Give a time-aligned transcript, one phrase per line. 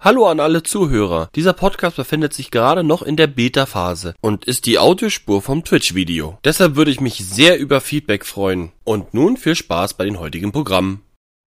[0.00, 1.28] Hallo an alle Zuhörer.
[1.34, 6.38] Dieser Podcast befindet sich gerade noch in der Beta-Phase und ist die Audiospur vom Twitch-Video.
[6.44, 8.70] Deshalb würde ich mich sehr über Feedback freuen.
[8.84, 11.02] Und nun viel Spaß bei den heutigen Programmen.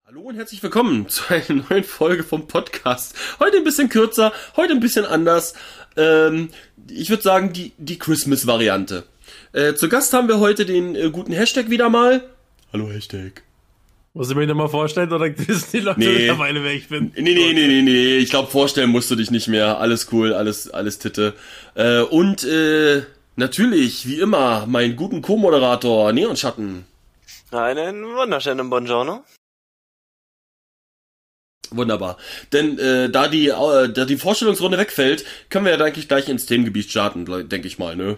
[0.06, 3.16] Hallo und herzlich willkommen zu einer neuen Folge vom Podcast.
[3.40, 5.54] Heute ein bisschen kürzer, heute ein bisschen anders.
[5.96, 6.50] Ähm,
[6.90, 9.06] ich würde sagen, die, die Christmas-Variante.
[9.54, 12.22] Äh, zu Gast haben wir heute den äh, guten Hashtag wieder mal.
[12.74, 13.44] Hallo Hashtag.
[14.14, 16.14] Muss ich mir nochmal vorstellen oder wissen die Leute Nee.
[16.14, 17.14] mittlerweile, wer ich bin?
[17.16, 18.18] Nee, nee, nee, nee, nee.
[18.18, 19.80] Ich glaube, vorstellen musst du dich nicht mehr.
[19.80, 21.34] Alles cool, alles, alles Titte.
[21.76, 23.04] Äh, und äh,
[23.38, 26.86] natürlich, wie immer, meinen guten Co-Moderator Neonschatten.
[27.52, 29.24] Einen wunderschönen Buongiorno.
[31.70, 32.18] Wunderbar.
[32.52, 36.46] Denn äh, da die äh, da die Vorstellungsrunde wegfällt, können wir ja eigentlich gleich ins
[36.46, 38.18] Themengebiet starten, denke ich mal, ne?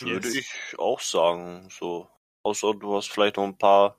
[0.00, 2.06] Würde ich auch sagen, so.
[2.42, 3.96] Außer du hast vielleicht noch ein paar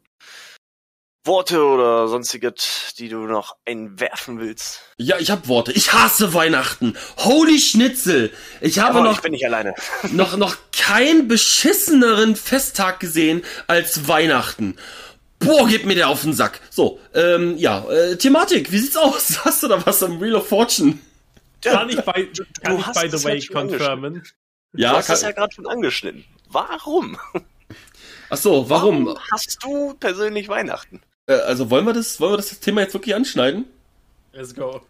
[1.27, 4.81] Worte oder sonstiges, die du noch einwerfen willst.
[4.97, 5.73] Ja, ich hab Worte.
[5.73, 6.97] Ich hasse Weihnachten.
[7.17, 8.31] Holy Schnitzel.
[8.61, 9.75] Ich habe Aber noch ich bin nicht alleine.
[10.11, 14.77] noch noch keinen beschisseneren Festtag gesehen als Weihnachten.
[15.39, 16.61] Boah, geht mir der auf den Sack.
[16.71, 19.39] So, ähm, ja, äh, Thematik, wie sieht's aus?
[19.45, 20.97] Hast du da was am Wheel of Fortune?
[21.61, 24.23] Kann ich, by, kann ich hast by the way confirmen?
[24.73, 26.23] Ja, du hast es kann, ja gerade schon angeschnitten.
[26.49, 27.17] Warum?
[28.29, 29.17] Ach so, warum?
[29.31, 31.01] hast du persönlich Weihnachten?
[31.27, 33.65] Äh, also wollen wir das, wollen wir das Thema jetzt wirklich anschneiden?
[34.33, 34.81] Let's go.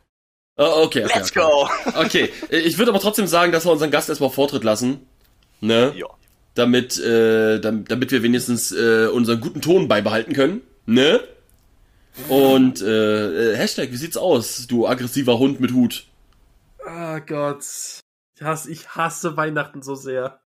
[0.58, 1.14] Ah, okay, okay.
[1.16, 1.40] Let's okay.
[1.40, 1.70] go!
[2.04, 5.08] Okay, äh, ich würde aber trotzdem sagen, dass wir unseren Gast erstmal Vortritt lassen.
[5.62, 5.94] Ne?
[5.96, 6.08] Ja.
[6.56, 10.62] Damit, äh, damit, damit wir wenigstens äh, unseren guten Ton beibehalten können.
[10.86, 11.22] Ne?
[12.30, 16.08] Und äh, äh, Hashtag, wie sieht's aus, du aggressiver Hund mit Hut?
[16.84, 17.64] Oh Gott.
[18.36, 20.40] Ich hasse, ich hasse Weihnachten so sehr.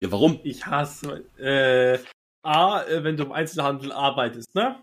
[0.00, 0.40] Ja, warum?
[0.44, 1.24] Ich hasse.
[1.38, 1.98] Äh,
[2.42, 4.76] A, äh, wenn du im Einzelhandel arbeitest, ne?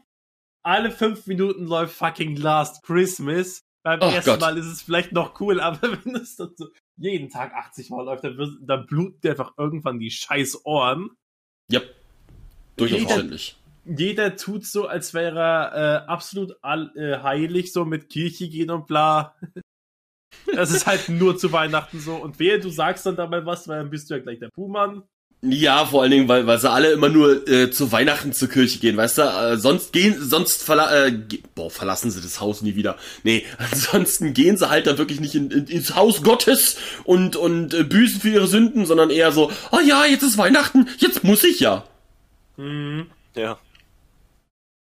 [0.64, 3.62] Alle fünf Minuten läuft fucking Last Christmas.
[3.84, 4.42] Beim Oh ersten Gott.
[4.42, 8.04] Mal ist es vielleicht noch cool, aber wenn es dann so jeden Tag 80 Mal
[8.04, 11.12] läuft, dann, wird- dann bluten dir einfach irgendwann die scheiß Ohren.
[11.72, 11.82] Ja,
[12.78, 13.56] durchaus Jeder- verständlich.
[13.86, 18.72] jeder tut so, als wäre er äh, absolut all, äh, heilig, so mit Kirche gehen
[18.72, 19.36] und bla.
[20.54, 22.16] Das ist halt nur zu Weihnachten so.
[22.16, 25.04] Und wehe, du sagst dann dabei was, weil dann bist du ja gleich der Buhmann.
[25.48, 28.80] Ja, vor allen Dingen, weil, weil sie alle immer nur äh, zu Weihnachten zur Kirche
[28.80, 29.22] gehen, weißt du?
[29.22, 32.98] Äh, sonst gehen, sonst verla äh, ge boah, verlassen sie das Haus nie wieder.
[33.24, 37.76] Nee, ansonsten gehen sie halt da wirklich nicht in, in, ins Haus Gottes und, und
[37.76, 41.44] äh, büßen für ihre Sünden, sondern eher so, oh ja, jetzt ist Weihnachten, jetzt muss
[41.44, 41.84] ich ja.
[42.58, 43.08] Mhm.
[43.36, 43.60] Ja.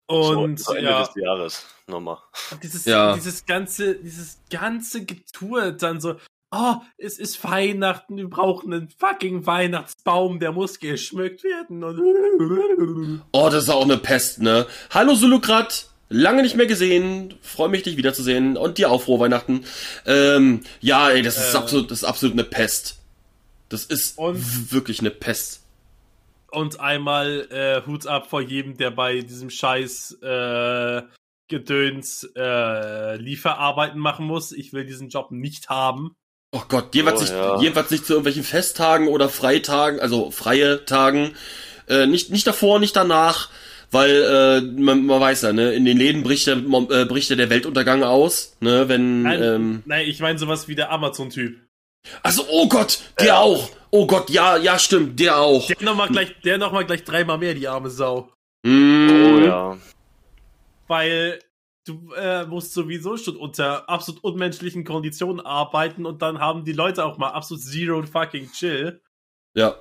[0.09, 1.65] Und so, Ende ja, des Jahres.
[1.87, 2.17] Nochmal.
[2.63, 3.13] dieses, Ja.
[3.15, 6.15] dieses ganze, dieses ganze Getue dann so,
[6.51, 11.83] oh, es ist Weihnachten, wir brauchen einen fucking Weihnachtsbaum, der muss geschmückt werden.
[11.83, 14.65] Und Oh, das ist auch eine Pest, ne?
[14.89, 19.63] Hallo Sulukrat, lange nicht mehr gesehen, freue mich dich wiederzusehen und dir auch frohe Weihnachten.
[20.07, 21.57] Ähm, ja, ey, das ist Äh.
[21.57, 22.97] absolut, das ist absolut eine Pest.
[23.69, 25.61] Das ist wirklich eine Pest.
[26.51, 31.01] Und einmal äh, Hut ab vor jedem, der bei diesem Scheiß äh,
[31.47, 34.51] Gedöns äh, Lieferarbeiten machen muss.
[34.51, 36.15] Ich will diesen Job nicht haben.
[36.51, 37.61] Oh Gott, jedenfalls, Oh, nicht, ja.
[37.61, 41.35] jedenfalls nicht zu irgendwelchen Festtagen oder Freitagen, also freie Tagen.
[41.87, 43.49] Äh, nicht, nicht davor, nicht danach,
[43.91, 47.29] weil äh, man, man weiß ja, ne, in den Läden bricht ja, mom- äh, bricht
[47.29, 49.23] ja der Weltuntergang aus, ne, wenn.
[49.23, 51.59] Nein, Ähm, nein ich meine sowas wie der Amazon-Typ.
[52.23, 53.39] Also, oh Gott, der Ja.
[53.39, 53.69] auch.
[53.91, 55.65] Oh Gott, ja, ja, stimmt, der auch.
[55.65, 58.29] Der nochmal gleich, der noch mal gleich dreimal mehr, die arme Sau.
[58.63, 59.77] Mm, Oh ja.
[60.87, 61.39] Weil
[61.85, 67.03] du äh, musst sowieso schon unter absolut unmenschlichen Konditionen arbeiten und dann haben die Leute
[67.03, 69.01] auch mal absolut zero fucking chill.
[69.55, 69.75] Ja.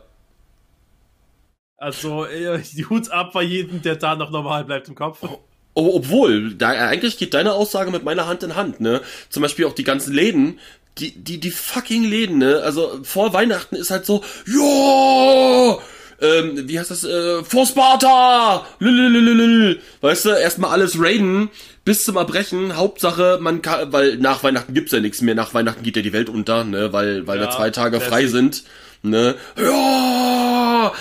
[1.76, 5.22] Also, äh, die Hut ab bei jedem, der da noch normal bleibt im Kopf.
[5.74, 9.00] Oh, obwohl, da, eigentlich geht deine Aussage mit meiner Hand in Hand, ne?
[9.28, 10.58] Zum Beispiel auch die ganzen Läden,
[10.98, 12.60] die, die, die fucking Läden, ne?
[12.62, 15.78] Also vor Weihnachten ist halt so, ja,
[16.20, 19.81] ähm, wie heißt das, äh, vor Sparta, lülülülülül.
[20.00, 21.48] weißt du, erstmal alles raiden,
[21.84, 25.82] bis zum Erbrechen, Hauptsache, man kann, weil nach Weihnachten gibt's ja nichts mehr, nach Weihnachten
[25.82, 26.93] geht ja die Welt unter, ne?
[26.93, 28.64] Weil, weil Ja, da zwei Tage frei sind,
[29.02, 29.37] ne?
[29.56, 30.93] Ja,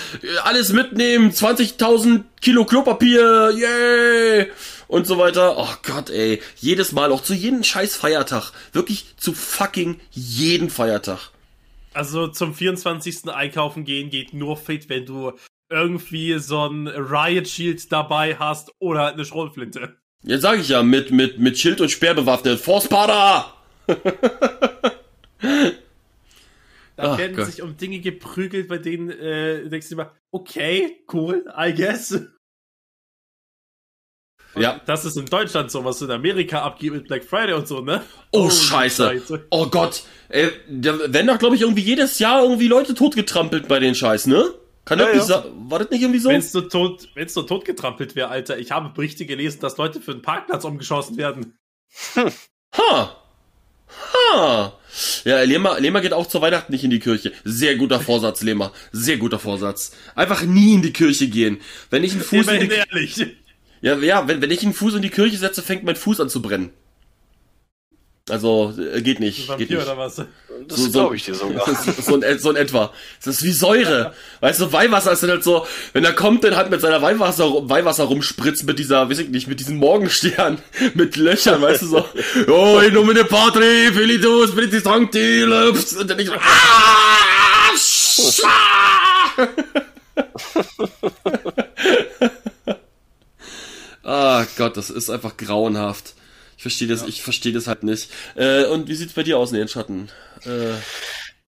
[0.44, 4.46] alles mitnehmen, 20.000 Kilo Klopapier, yay!
[4.88, 5.56] Und so weiter.
[5.58, 6.40] Oh Gott, ey.
[6.56, 8.52] Jedes Mal, auch zu jedem scheiß Feiertag.
[8.72, 11.30] Wirklich zu fucking jeden Feiertag.
[11.92, 13.28] Also zum 24.
[13.28, 15.32] Einkaufen gehen geht nur fit, wenn du
[15.70, 19.96] irgendwie so ein Riot Shield dabei hast oder halt eine Schrotflinte.
[20.22, 22.58] Jetzt sage ich ja, mit, mit, mit Schild und Speer bewaffnet.
[22.58, 23.52] Forspada!
[26.98, 27.46] Da Ach werden Gott.
[27.46, 32.20] sich um Dinge geprügelt, bei denen äh, denkst du immer, okay, cool, I guess.
[34.56, 34.80] Ja.
[34.86, 38.02] Das ist in Deutschland so, was in Amerika abgeht mit Black Friday und so, ne?
[38.32, 39.22] Oh, Scheiße.
[39.50, 40.02] Oh Gott.
[40.30, 44.26] Äh, da werden doch, glaube ich, irgendwie jedes Jahr irgendwie Leute totgetrampelt bei den Scheiß,
[44.26, 44.52] ne?
[44.84, 45.42] Kann Ja, das nicht ja.
[45.42, 46.28] sa- War das nicht irgendwie so?
[46.30, 48.58] Wenn's nur tot, wenn's nur tot getrampelt wäre, Alter.
[48.58, 51.58] Ich habe Berichte gelesen, dass Leute für einen Parkplatz umgeschossen werden.
[52.76, 53.16] Ha.
[54.24, 54.72] Ha.
[55.24, 57.32] Ja, Lehmer, Lehmer geht auch zu Weihnachten nicht in die Kirche.
[57.44, 58.72] Sehr guter Vorsatz, Lehmer.
[58.92, 59.92] Sehr guter Vorsatz.
[60.14, 61.60] Einfach nie in die Kirche gehen.
[61.90, 63.26] Wenn ich einen Fuß in Immerhin die, ehrlich.
[63.80, 66.28] Ja, ja, wenn, wenn ich einen Fuß in die Kirche setze, fängt mein Fuß an
[66.28, 66.70] zu brennen.
[68.30, 69.38] Also, äh, geht nicht.
[69.38, 69.86] Geht Vampir nicht.
[69.86, 70.16] oder was?
[70.16, 70.26] Das
[70.78, 71.64] So- so- glaube ich dir sogar.
[72.02, 72.92] so, in, so in etwa.
[73.24, 74.12] Das ist wie Säure.
[74.40, 77.46] Weißt du, Weihwasser ist dann halt so, wenn er kommt, dann halt mit seiner Weihwasser,
[77.70, 80.58] Weihwasser rumspritzt mit dieser, weiß ich nicht, mit diesen Morgenstern,
[80.94, 82.04] mit Löchern, weißt du, so,
[82.48, 87.28] oh, in nomine Patri, Filitus, Spiritus Sancti, Lups, und dann ich so, ah,
[94.08, 96.14] Ah Gott, das ist einfach grauenhaft.
[96.56, 98.10] Ich verstehe das, ich verstehe das halt nicht.
[98.36, 100.08] Äh, und wie sieht's bei dir aus in den Schatten?
[100.46, 100.76] Äh,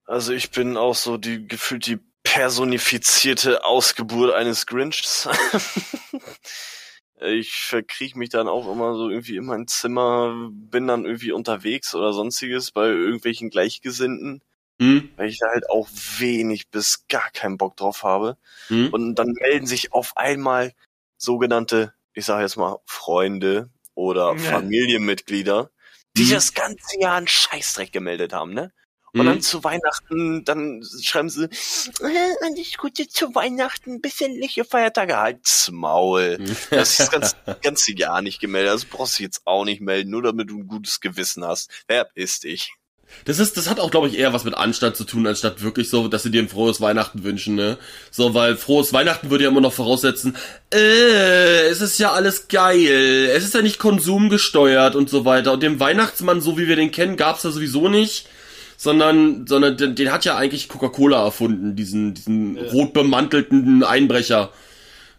[0.06, 5.28] Also ich bin auch so die gefühlt die personifizierte Ausgeburt eines Grinchs.
[7.20, 11.94] ich verkriech mich dann auch immer so irgendwie in mein Zimmer, bin dann irgendwie unterwegs
[11.94, 14.42] oder sonstiges bei irgendwelchen Gleichgesinnten,
[14.80, 15.10] hm?
[15.16, 15.88] weil ich da halt auch
[16.18, 18.38] wenig bis gar keinen Bock drauf habe.
[18.68, 18.94] Hm?
[18.94, 20.72] Und dann melden sich auf einmal
[21.18, 24.38] sogenannte, ich sage jetzt mal, Freunde oder Ja.
[24.38, 25.70] Familienmitglieder,
[26.16, 26.30] die Mhm.
[26.30, 28.72] das ganze Jahr einen Scheißdreck gemeldet haben, ne?
[29.12, 29.26] Und Hm?
[29.26, 36.38] dann zu Weihnachten, dann schreiben sie, äh, alles Gute zu Weihnachten, besinnliche Feiertage, halt's Maul.
[36.70, 40.22] Das ist ganz, ganze Jahr nicht gemeldet, das brauchst du jetzt auch nicht melden, nur
[40.22, 41.70] damit du ein gutes Gewissen hast.
[41.88, 42.74] Verpiss dich.
[43.24, 45.90] Das ist, das hat auch, glaube ich, eher was mit Anstand zu tun, anstatt wirklich
[45.90, 47.76] so, dass sie dir ein frohes Weihnachten wünschen, ne?
[48.10, 50.36] So, weil frohes Weihnachten würde ja immer noch voraussetzen,
[50.72, 55.52] äh, es ist ja alles geil, es ist ja nicht konsumgesteuert und so weiter.
[55.52, 58.28] Und dem Weihnachtsmann, so wie wir den kennen, gab's ja sowieso nicht.
[58.78, 64.52] Sondern, sondern den, den hat ja eigentlich Coca-Cola erfunden, diesen, diesen rot bemantelten Einbrecher.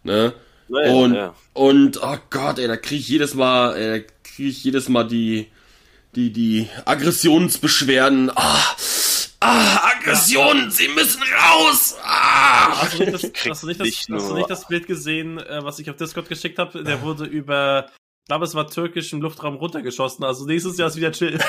[0.04, 0.32] Ne?
[0.68, 1.34] Naja, und, ja.
[1.54, 5.04] und, oh Gott, ey, da krieg ich jedes Mal, ey, da krieg ich jedes Mal
[5.04, 5.48] die,
[6.18, 8.30] die, die Aggressionsbeschwerden.
[8.34, 8.74] Ah,
[9.40, 11.96] ah, Aggressionen, sie müssen raus!
[12.02, 12.82] Ah!
[12.82, 14.66] Hast du nicht das, Kriegt hast du nicht das, nicht hast du nur- nicht das
[14.66, 16.82] Bild gesehen, äh, was ich auf Discord geschickt habe?
[16.82, 20.24] Der wurde über, ich glaube, es war türkisch im Luftraum runtergeschossen.
[20.24, 21.38] Also nächstes Jahr ist wieder chill.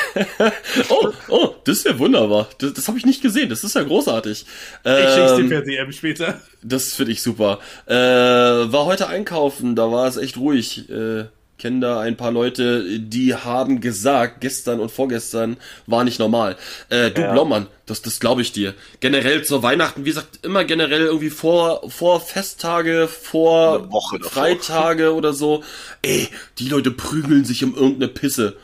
[0.90, 2.48] Oh, oh, das ist ja wunderbar.
[2.60, 3.50] Das, das habe ich nicht gesehen.
[3.50, 4.46] Das ist ja großartig.
[4.86, 6.42] Ich schick's dir Ähm, per DM später.
[6.64, 7.60] Das finde ich super.
[7.86, 10.90] Äh, war heute einkaufen, da war es echt ruhig.
[10.90, 11.26] Äh,
[11.60, 16.56] kenne da ein paar Leute, die haben gesagt, gestern und vorgestern war nicht normal.
[16.90, 17.34] Äh, du Ja.
[17.34, 18.74] Blaumann, das, das glaube ich dir.
[19.02, 23.90] Generell zur Weihnachten, wie gesagt, immer generell irgendwie vor, vor Festtage, vor.
[24.22, 25.64] Freitage oder so.
[26.02, 28.58] Ey, die Leute prügeln sich um irgendeine Pisse.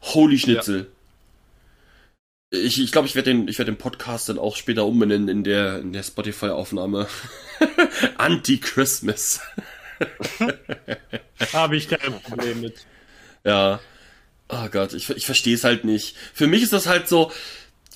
[0.00, 0.86] Holy Schnitzel.
[2.50, 5.42] Ich, ich glaube, ich werde den, ich werde den Podcast dann auch später umbenennen in
[5.42, 7.08] der, in der Spotify-Aufnahme.
[8.18, 9.40] Anti-Christmas.
[11.52, 12.74] Habe ich kein Problem mit.
[13.44, 13.80] Ja.
[14.48, 16.16] Oh Gott, ich, ich verstehe es halt nicht.
[16.34, 17.32] Für mich ist das halt so,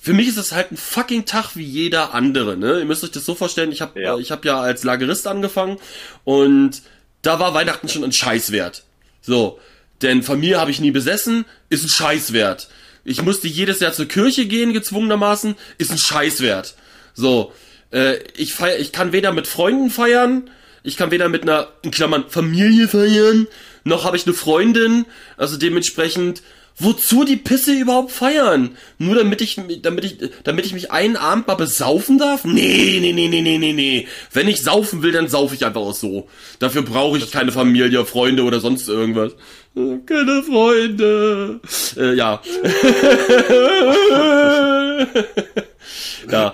[0.01, 2.79] für mich ist das halt ein fucking Tag wie jeder andere, ne?
[2.79, 4.17] Ihr müsst euch das so vorstellen, ich habe Ja.
[4.17, 5.77] äh, ich hab ja als Lagerist angefangen
[6.23, 6.81] und
[7.21, 8.83] da war Weihnachten schon ein Scheißwert.
[9.21, 9.59] So,
[10.01, 12.69] denn Familie habe ich nie besessen, ist ein Scheißwert.
[13.03, 16.75] Ich musste jedes Jahr zur Kirche gehen, gezwungenermaßen, ist ein Scheißwert.
[17.13, 17.53] So,
[17.91, 20.49] äh, ich feier, ich kann weder mit Freunden feiern,
[20.83, 23.47] ich kann weder mit einer, in Klammern, Familie feiern,
[23.83, 25.05] noch habe ich eine Freundin,
[25.37, 26.41] also dementsprechend,
[26.77, 28.75] wozu die Pisse überhaupt feiern?
[28.97, 32.45] Nur damit ich, damit ich, damit ich mich einen Abend mal besaufen darf?
[32.45, 34.07] Nee, nee, nee, nee, nee, nee, nee.
[34.33, 36.27] Wenn ich saufen will, dann saufe ich einfach auch so.
[36.59, 39.33] Dafür brauche ich keine Familie, Freunde oder sonst irgendwas.
[39.75, 41.59] Keine Freunde.
[41.97, 42.41] Äh, ja.
[46.31, 46.53] ja.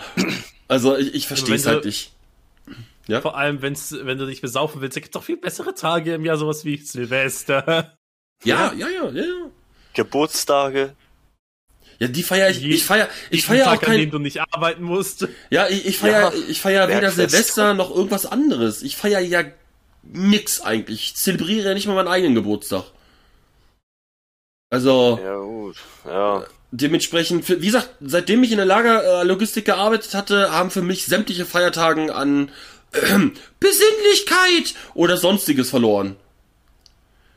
[0.68, 2.12] Also ich, ich verstehe es du- halt nicht.
[3.22, 6.26] Vor allem, wenn's, wenn du dich besaufen willst, gibt es doch viel bessere Tage im
[6.26, 7.98] Jahr, sowas wie Silvester.
[8.44, 9.50] Ja, ja, ja, ja, ja.
[9.94, 10.94] Geburtstage.
[12.00, 14.20] Ja, die feier ich, Je- ich feier, ich feier auch Tag, an dem kein, du
[14.20, 15.28] nicht arbeiten musst.
[15.50, 17.10] ja, ich, ich feier, Ja, ich feier weder.
[17.10, 18.84] Silvester noch irgendwas anderes.
[18.84, 19.44] Ich feier ja
[20.04, 21.02] nix eigentlich.
[21.08, 22.84] Ich zelebriere ja nicht mal meinen eigenen Geburtstag.
[24.70, 25.78] Also, Ja, gut.
[26.06, 26.46] Ja.
[26.72, 32.10] dementsprechend, wie gesagt, seitdem ich in der Lagerlogistik gearbeitet hatte, haben für mich sämtliche Feiertagen
[32.12, 32.52] an
[33.60, 36.16] Besinnlichkeit oder sonstiges verloren.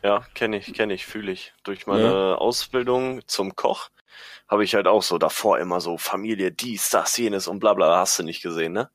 [0.02, 1.52] Ja, kenne ich, kenne ich, fühle ich.
[1.64, 2.34] Durch meine Ja.
[2.36, 3.90] Ausbildung zum Koch
[4.48, 7.98] habe ich halt auch so davor immer so Familie, dies, das, jenes und bla bla,
[7.98, 8.90] hast du nicht gesehen, ne?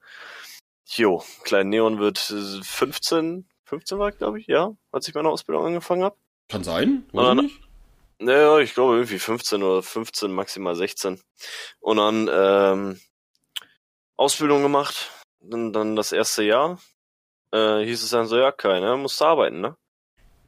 [0.87, 5.65] Jo, Klein Neon wird äh, 15, 15 war glaube ich, ja, als ich meine Ausbildung
[5.65, 6.17] angefangen habe.
[6.49, 7.59] Kann sein, ich nicht.
[8.19, 11.21] Naja, ich glaube irgendwie 15 oder 15, maximal 16.
[11.79, 12.99] Und dann ähm,
[14.15, 15.11] Ausbildung gemacht.
[15.47, 16.79] Dann, dann das erste Jahr
[17.51, 19.77] äh, hieß es dann so, ja, keiner, musst arbeiten, ne?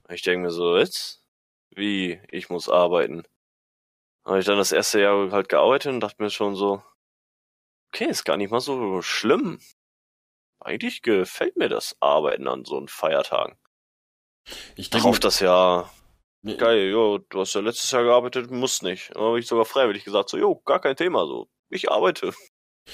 [0.10, 1.24] Ich denke mir so, jetzt?
[1.70, 3.24] Wie, ich muss arbeiten?
[4.26, 6.82] Habe ich dann das erste Jahr halt gearbeitet und dachte mir schon so,
[7.90, 9.60] okay, ist gar nicht mal so schlimm.
[10.60, 13.58] Eigentlich gefällt mir das Arbeiten an so einen Feiertagen.
[14.76, 15.94] Ich Darauf denke, das Jahr,
[16.58, 19.16] geil, jo, du hast ja letztes Jahr gearbeitet, musst nicht.
[19.16, 22.34] Dann habe ich sogar freiwillig gesagt, so, jo, gar kein Thema, so, ich arbeite.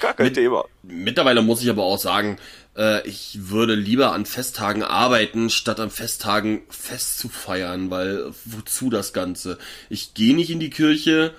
[0.00, 0.64] Gar kein Mit- Thema.
[0.82, 2.38] mittlerweile muss ich aber auch sagen,
[2.76, 8.90] äh, ich würde lieber an Festtagen arbeiten, statt an Festtagen fest zu feiern, weil wozu
[8.90, 9.58] das Ganze?
[9.88, 11.32] Ich gehe nicht in die Kirche,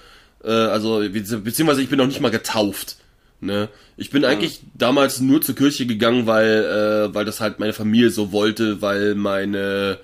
[0.43, 2.95] äh, also bezieh- beziehungsweise ich bin noch nicht mal getauft.
[3.41, 3.67] Ne?
[3.97, 8.09] Ich bin eigentlich damals nur zur Kirche gegangen, weil, äh, weil das halt meine Familie
[8.09, 9.99] so wollte, weil meine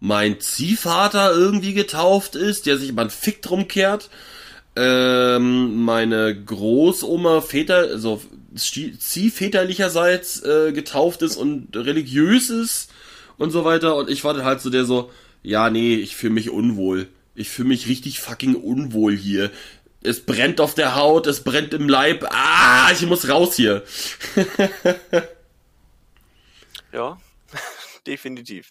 [0.00, 4.10] mein Ziehvater irgendwie getauft ist, der sich immer einen Fick drum kehrt.
[4.76, 8.20] Ähm, meine Großoma Väter, also
[8.54, 12.90] ziehväterlicherseits äh, getauft ist und religiös ist
[13.38, 13.96] und so weiter.
[13.96, 15.10] Und ich war dann halt so der so,
[15.42, 17.08] ja, nee, ich fühle mich unwohl.
[17.34, 19.50] Ich fühle mich richtig fucking unwohl hier.
[20.02, 22.26] Es brennt auf der Haut, es brennt im Leib.
[22.30, 23.82] Ah, ich muss raus hier.
[26.96, 27.20] Ja,
[28.06, 28.70] definitiv.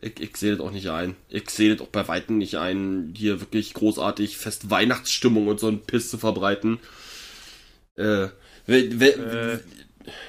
[0.00, 1.16] Ich, ich sehe das auch nicht ein.
[1.28, 5.66] Ich sehe das auch bei Weitem nicht ein, hier wirklich großartig fest Weihnachtsstimmung und so
[5.68, 6.78] ein Piss zu verbreiten.
[7.96, 8.28] Äh,
[8.66, 9.58] we, we, Äh.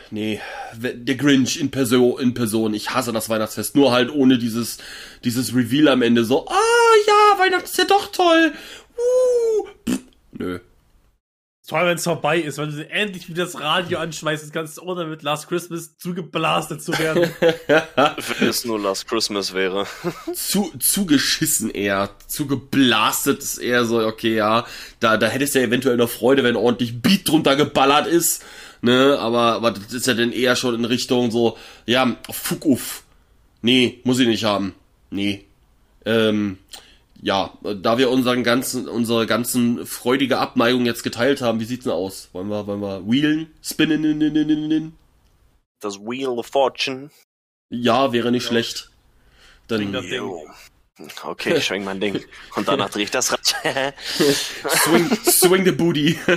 [0.10, 0.42] nee,
[0.76, 2.74] we- der Grinch in Person, in Person.
[2.74, 4.80] Ich hasse das Weihnachtsfest, nur halt ohne dieses,
[5.24, 6.56] dieses Reveal am Ende so, ah
[7.08, 8.52] ja, Weihnachten ist ja doch toll.
[8.98, 10.00] Uh, pff,
[10.32, 10.60] nö.
[11.70, 15.22] Toll, wenn es vorbei ist, wenn du endlich wieder das Radio anschmeißen kannst, ohne mit
[15.22, 17.30] Last Christmas zugeblastet zu werden.
[18.40, 19.86] Wenn es nur Last Christmas wäre.
[20.34, 24.66] zu, zugeschissen eher, zugeblastet ist eher so, okay, ja,
[25.00, 28.44] da, da hättest du ja eventuell noch Freude, wenn ordentlich Beat drunter geballert ist,
[28.82, 33.04] ne, aber, aber das ist ja dann eher schon in Richtung so, ja, fuck uff.
[33.62, 34.74] Nee, muss ich nicht haben.
[35.12, 35.46] Nee.
[36.04, 36.58] Ähm,
[37.22, 41.94] ja, da wir unseren ganzen, unsere ganzen freudige Abneigung jetzt geteilt haben, wie sieht's denn
[41.94, 42.30] aus?
[42.34, 44.94] Wollen wir, wollen wir wheelen, spinnen, in, in, in, in, in?
[45.82, 47.10] Das Wheel of Fortune.
[47.70, 48.90] Ja, wäre nicht schlecht.
[49.68, 50.24] Bring Dann das Ding.
[51.24, 52.20] Okay, ich schwenk mein Ding.
[52.56, 53.46] Und danach drehe ich das Rad.
[54.84, 56.18] swing, swing the booty.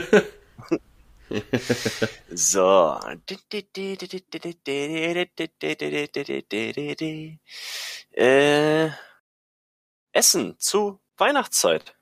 [2.35, 2.99] So.
[8.15, 8.91] Äh,
[10.13, 11.95] Essen zu Weihnachtszeit.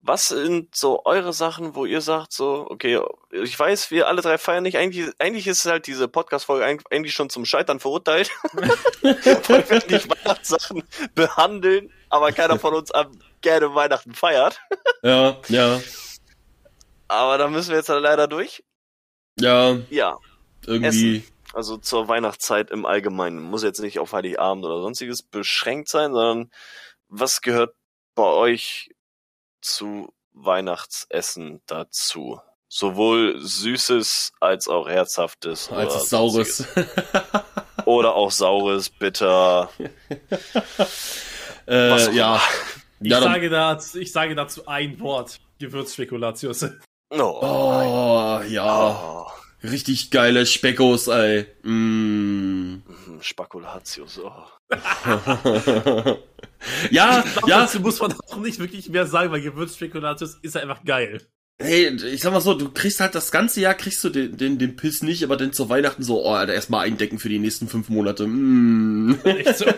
[0.00, 3.00] Was sind so eure Sachen, wo ihr sagt, so, okay,
[3.32, 4.76] ich weiß, wir alle drei feiern nicht.
[4.78, 8.30] Eigentlich, eigentlich ist halt diese Podcast-Folge eigentlich- schon zum Scheitern verurteilt.
[8.52, 10.84] Weil wir nicht Weihnachtssachen
[11.16, 14.60] behandeln, aber keiner von uns am gerne Weihnachten feiert.
[15.02, 15.80] Ja, ja,
[17.08, 18.62] Aber da müssen wir jetzt halt leider durch.
[19.40, 20.18] ja, Ja,
[20.66, 21.24] irgendwie.
[21.56, 23.40] Also zur Weihnachtszeit im Allgemeinen.
[23.40, 26.50] Muss jetzt nicht auf Heiligabend oder sonstiges beschränkt sein, sondern
[27.08, 27.74] was gehört
[28.14, 28.94] bei euch
[29.62, 32.40] zu Weihnachtsessen dazu?
[32.68, 35.70] Sowohl Süßes als auch Herzhaftes.
[35.70, 36.64] Als oder es Saures.
[37.86, 39.70] Oder auch Saures, bitter.
[41.68, 42.42] äh, ja.
[43.00, 45.40] Ich, ja sage dazu, ich sage dazu ein Wort.
[45.58, 46.66] Gewürzspekulatius.
[47.10, 47.40] Oh.
[47.40, 49.24] oh, ja.
[49.24, 49.45] Oh.
[49.70, 51.46] Richtig geile Speckos, ey.
[51.62, 52.82] Mm.
[52.86, 54.20] Mhm, Spekulatius.
[54.20, 54.32] Oh.
[56.90, 57.60] ja, glaub, ja.
[57.60, 61.20] Dazu muss man auch nicht wirklich mehr sagen, weil Gewürzspekulatius ist einfach geil.
[61.58, 64.58] Hey, ich sag mal so, du kriegst halt das ganze Jahr, kriegst du den, den,
[64.58, 67.66] den Piss nicht, aber dann zu Weihnachten so, oh, Alter, erstmal eindecken für die nächsten
[67.66, 68.26] fünf Monate.
[68.26, 69.18] Mm.
[69.24, 69.64] Echt so.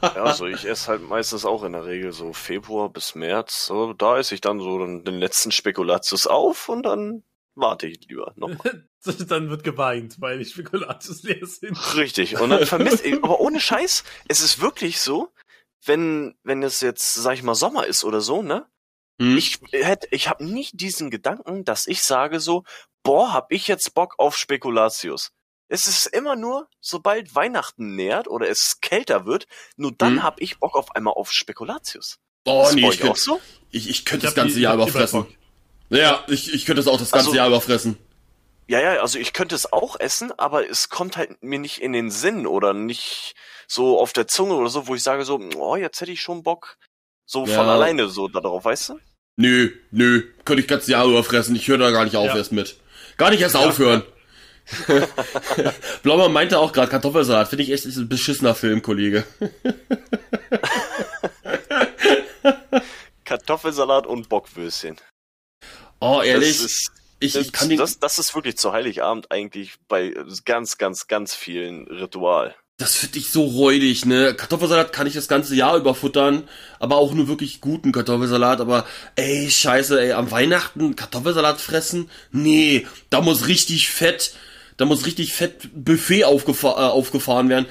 [0.00, 3.66] Ja, also ich esse halt meistens auch in der Regel so Februar bis März.
[3.66, 7.22] So, da esse ich dann so den, den letzten Spekulatius auf und dann
[7.58, 8.50] warte ich lieber noch.
[9.28, 11.76] Dann wird geweint, weil die Spekulatius leer sind.
[11.96, 12.38] Richtig.
[12.40, 15.32] Und dann vermisst ich, aber ohne Scheiß, es ist wirklich so,
[15.84, 18.66] wenn, wenn es jetzt, sag ich mal, Sommer ist oder so, ne?
[19.20, 19.36] Hm?
[19.36, 22.64] Ich hätte, ich habe nicht diesen Gedanken, dass ich sage so,
[23.04, 25.30] boah, hab ich jetzt Bock auf Spekulatius.
[25.70, 29.46] Es ist immer nur, sobald Weihnachten nähert oder es kälter wird,
[29.76, 30.22] nur dann Hm.
[30.22, 32.18] hab ich Bock auf einmal auf Spekulatius.
[32.46, 33.40] oh, Ist nee, ich euch auch könnte so?
[33.70, 35.26] ich, ich könnt Ich das hab ganze die- Jahr ich hab überfressen.
[35.90, 36.28] Immer Bock.
[36.28, 37.98] Ja, ich, ich könnte das auch das ganze Also- Jahr überfressen.
[38.70, 41.94] Ja, ja, also ich könnte es auch essen, aber es kommt halt mir nicht in
[41.94, 43.34] den Sinn oder nicht
[43.66, 46.42] so auf der Zunge oder so, wo ich sage so, oh, jetzt hätte ich schon
[46.42, 46.76] Bock.
[47.24, 47.54] So Ja.
[47.56, 48.98] von alleine so darauf, weißt du?
[49.36, 51.56] Nö, nö, könnte ich das ganze Jahr überfressen.
[51.56, 52.36] Ich höre da gar nicht auf Ja.
[52.36, 52.76] erst mit.
[53.16, 53.62] Gar nicht erst Ja.
[53.66, 54.02] aufhören.
[56.02, 57.48] Blaumann meinte auch gerade Kartoffelsalat.
[57.48, 59.24] Finde ich echt ist ein beschissener Film, Kollege.
[63.24, 64.96] Kartoffelsalat und Bockwürstchen.
[66.00, 66.58] Oh, ehrlich?
[66.58, 70.14] Das ist, ich, ich kann den, das, das ist wirklich zu Heiligabend eigentlich bei
[70.44, 72.54] ganz, ganz, ganz vielen Ritual.
[72.80, 74.34] Das finde ich so räudig, ne?
[74.34, 78.60] Kartoffelsalat kann ich das ganze Jahr über futtern, aber auch nur wirklich guten Kartoffelsalat.
[78.60, 78.86] Aber
[79.16, 82.08] ey, scheiße, ey, am Weihnachten Kartoffelsalat fressen?
[82.30, 84.32] Nee, da muss richtig fett,
[84.76, 87.66] da muss richtig fett Buffet aufgefa äh, aufgefahren werden.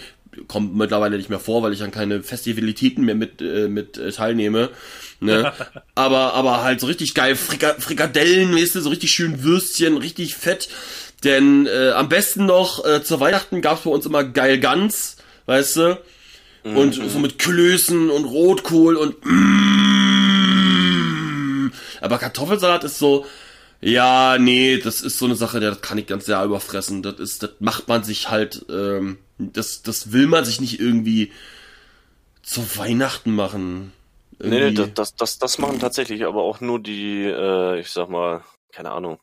[0.50, 4.12] Kommt mittlerweile nicht mehr vor, weil ich an keine Festivalitäten mehr mit, äh, mit äh,
[4.12, 4.72] teilnehme.
[5.20, 5.52] Ne?
[5.96, 10.36] aber, aber halt so richtig geil Frika Frikadellen, weißt du, so richtig schön Würstchen, richtig
[10.36, 10.70] fett.
[11.24, 15.76] Denn äh, am besten noch äh, zu Weihnachten gab's bei uns immer geil Gans, weißt
[15.78, 16.00] du?
[16.64, 19.88] Und so mit Klößen und Rotkohl und mm,
[22.02, 23.26] aber Kartoffelsalat ist so,
[23.82, 27.04] ja, nee, das ist so eine Sache, das kann ich ganz Jahr überfressen.
[27.04, 31.32] Das ist, das macht man sich halt, ähm, das, das will man sich nicht irgendwie
[32.42, 33.94] zu Weihnachten machen.
[34.40, 38.44] Nee, nee, das, das, das, machen tatsächlich aber auch nur die, äh, ich sag mal,
[38.72, 39.20] keine Ahnung.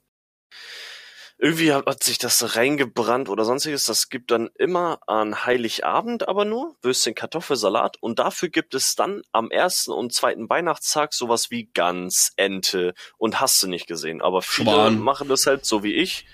[1.38, 3.84] Irgendwie hat, hat sich das reingebrannt oder sonstiges.
[3.84, 9.22] Das gibt dann immer an Heiligabend aber nur Würstchen, Kartoffelsalat und dafür gibt es dann
[9.32, 14.22] am ersten und zweiten Weihnachtstag sowas wie Gans, Ente und hast du nicht gesehen.
[14.22, 14.98] Aber viele Schwan.
[14.98, 16.26] machen das halt so wie ich.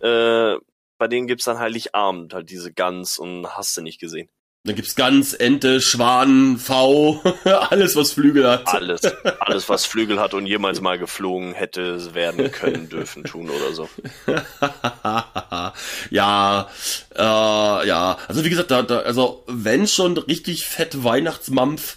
[0.00, 0.56] Äh,
[0.98, 4.28] bei denen gibt's dann Heiligabend halt diese Gans und hast du nicht gesehen.
[4.64, 7.22] Dann gibt's Gans, Ente, Schwan, V,
[7.70, 8.66] alles was Flügel hat.
[8.66, 9.02] Alles,
[9.40, 13.88] alles was Flügel hat und jemals mal geflogen hätte werden können, dürfen, tun oder so.
[16.10, 16.68] ja,
[17.14, 18.18] äh, ja.
[18.26, 21.96] Also wie gesagt, da, da, also wenn schon richtig fett Weihnachtsmampf,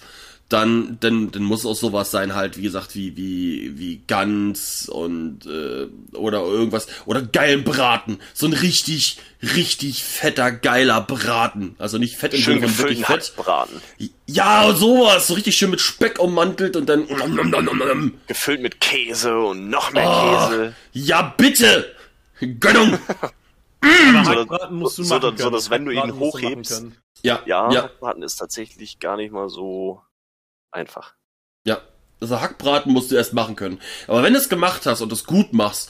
[0.51, 5.45] dann, dann, dann muss auch sowas sein, halt, wie gesagt, wie, wie, wie Gans und
[5.45, 6.87] äh, oder irgendwas.
[7.05, 8.19] Oder geilen Braten.
[8.33, 11.75] So ein richtig, richtig fetter, geiler Braten.
[11.77, 13.33] Also nicht fett im Sinne von wirklich fett.
[13.37, 13.81] Hackbraten.
[14.27, 15.27] Ja, sowas.
[15.27, 17.07] So richtig schön mit Speck ummantelt und dann.
[18.27, 20.49] Gefüllt mit Käse und noch mehr Oh.
[20.49, 20.75] Käse.
[20.91, 21.95] Ja, bitte!
[22.59, 22.97] Gönnung!
[23.81, 26.85] Aber So, so, dass wenn du ihn hochhebst-.
[27.23, 30.01] Ja, Ja, ja, Hackbraten ist tatsächlich gar nicht mal so
[30.71, 31.15] einfach.
[31.65, 31.79] ja.
[32.19, 33.79] Also Hackbraten musst du erst machen können.
[34.07, 35.89] Aber wenn du es gemacht hast und es gut machst,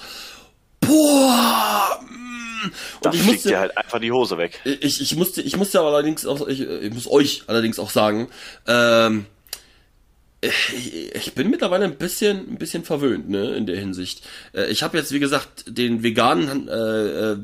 [0.79, 1.99] boah!
[2.01, 2.71] mm,
[3.03, 4.61] Und ich fliegt musste, dir halt einfach die Hose weg.
[4.63, 8.29] ich, ich musste, ich musste allerdings auch, ich, ich muss euch allerdings auch sagen,
[8.65, 9.25] ähm,
[10.39, 14.25] ich, ich bin mittlerweile ein bisschen, ein bisschen verwöhnt, ne, in der Hinsicht.
[14.53, 17.35] Äh, Ich habe jetzt, wie gesagt, den veganen, äh, äh,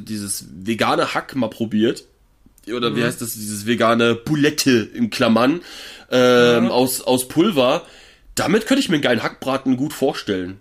[0.00, 2.04] dieses vegane Hack mal probiert.
[2.68, 5.62] Oder wie heißt das, dieses vegane Bulette in Klammern,
[6.10, 7.84] ähm, aus, aus Pulver.
[8.34, 10.60] Damit könnte ich mir einen geilen Hackbraten gut vorstellen.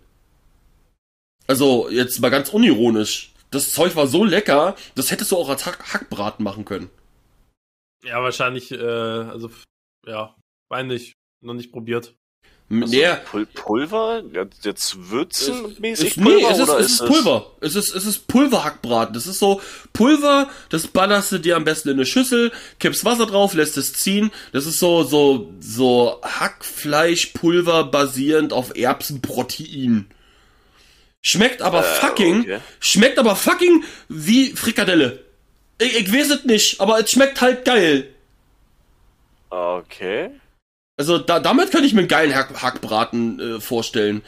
[1.47, 3.33] Also, jetzt mal ganz unironisch.
[3.51, 6.89] Das Zeug war so lecker, das hättest du auch als Hack Hackbraten machen können.
[8.03, 9.51] Ja, wahrscheinlich, äh, also,
[10.07, 10.35] ja,
[10.69, 12.15] weiß nicht, noch nicht probiert.
[12.71, 14.23] Nee, Pul Pulver?
[14.63, 17.51] Jetzt- würzenmäßig es, nee, Pulver es ist, oder es ist Pulver.
[17.59, 19.13] Es ist, es ist Pulverhackbraten.
[19.13, 19.61] Das ist so
[19.93, 23.93] Pulver, das ballerst du dir am besten in eine Schüssel, kippst Wasser drauf, lässt es
[23.93, 24.31] ziehen.
[24.53, 30.07] Das ist so, so, so Hackfleischpulver basierend auf Erbsenprotein.
[31.21, 32.59] Schmeckt aber Äh, fucking, okay.
[32.79, 35.19] schmeckt aber fucking wie Frikadelle.
[35.79, 38.07] Ich, ich weiß es nicht, aber es schmeckt halt geil.
[39.49, 40.31] Okay.
[41.01, 44.21] Also da, damit könnte ich mir einen geilen Hack, Hackbraten äh, vorstellen.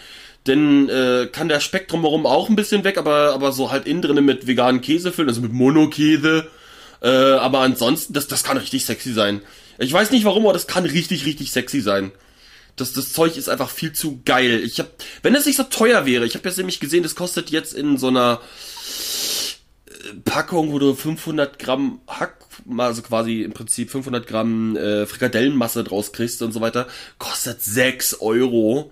[0.47, 4.01] Denn äh, kann der Speck drumherum auch ein bisschen weg, aber, aber so halt innen
[4.01, 6.47] drinne mit veganen Käse füllen, also mit Monokäse.
[7.03, 9.43] Äh, aber ansonsten, das, das kann richtig sexy sein.
[9.77, 12.11] Ich weiß nicht warum, aber das kann richtig, richtig sexy sein.
[12.75, 14.63] Das, das Zeug ist einfach viel zu geil.
[14.65, 14.87] Ich hab,
[15.21, 17.99] wenn es nicht so teuer wäre, ich habe jetzt nämlich gesehen, das kostet jetzt in
[17.99, 18.41] so einer
[20.25, 22.35] Packung, wo du 500 Gramm Hack,
[22.77, 26.87] also quasi im Prinzip 500 Gramm äh, Frikadellenmasse draus kriegst und so weiter,
[27.17, 28.91] kostet 6 Euro.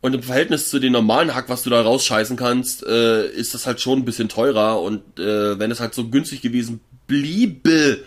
[0.00, 3.66] Und im Verhältnis zu den normalen Hack, was du da rausscheißen kannst, äh, ist das
[3.66, 4.80] halt schon ein bisschen teurer.
[4.80, 8.04] Und äh, wenn es halt so günstig gewesen bliebe,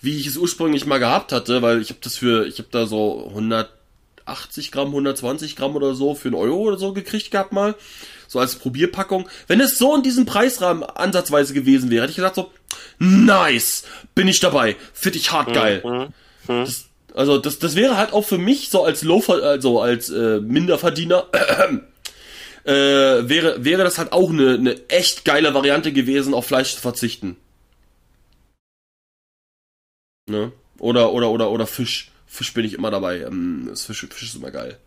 [0.00, 2.86] wie ich es ursprünglich mal gehabt hatte, weil ich habe das für, ich habe da
[2.86, 7.76] so 180 Gramm, 120 Gramm oder so für einen Euro oder so gekriegt gehabt mal,
[8.28, 9.28] so als Probierpackung.
[9.48, 12.52] Wenn es so in diesem Preisrahmen ansatzweise gewesen wäre, hätte ich gesagt so,
[13.00, 13.82] nice,
[14.14, 15.82] bin ich dabei, finde ich hart geil.
[16.46, 16.64] Mhm.
[16.64, 20.40] Das, also das, das wäre halt auch für mich so als Low, also als äh,
[20.40, 21.26] Minderverdiener,
[22.64, 26.80] äh, wäre, wäre das halt auch eine, eine echt geile Variante gewesen, auf Fleisch zu
[26.80, 27.36] verzichten.
[30.26, 30.52] Ne?
[30.78, 32.12] Oder, oder, oder, oder Fisch.
[32.26, 33.22] Fisch bin ich immer dabei.
[33.22, 34.78] Ähm, Fisch, Fisch ist immer geil.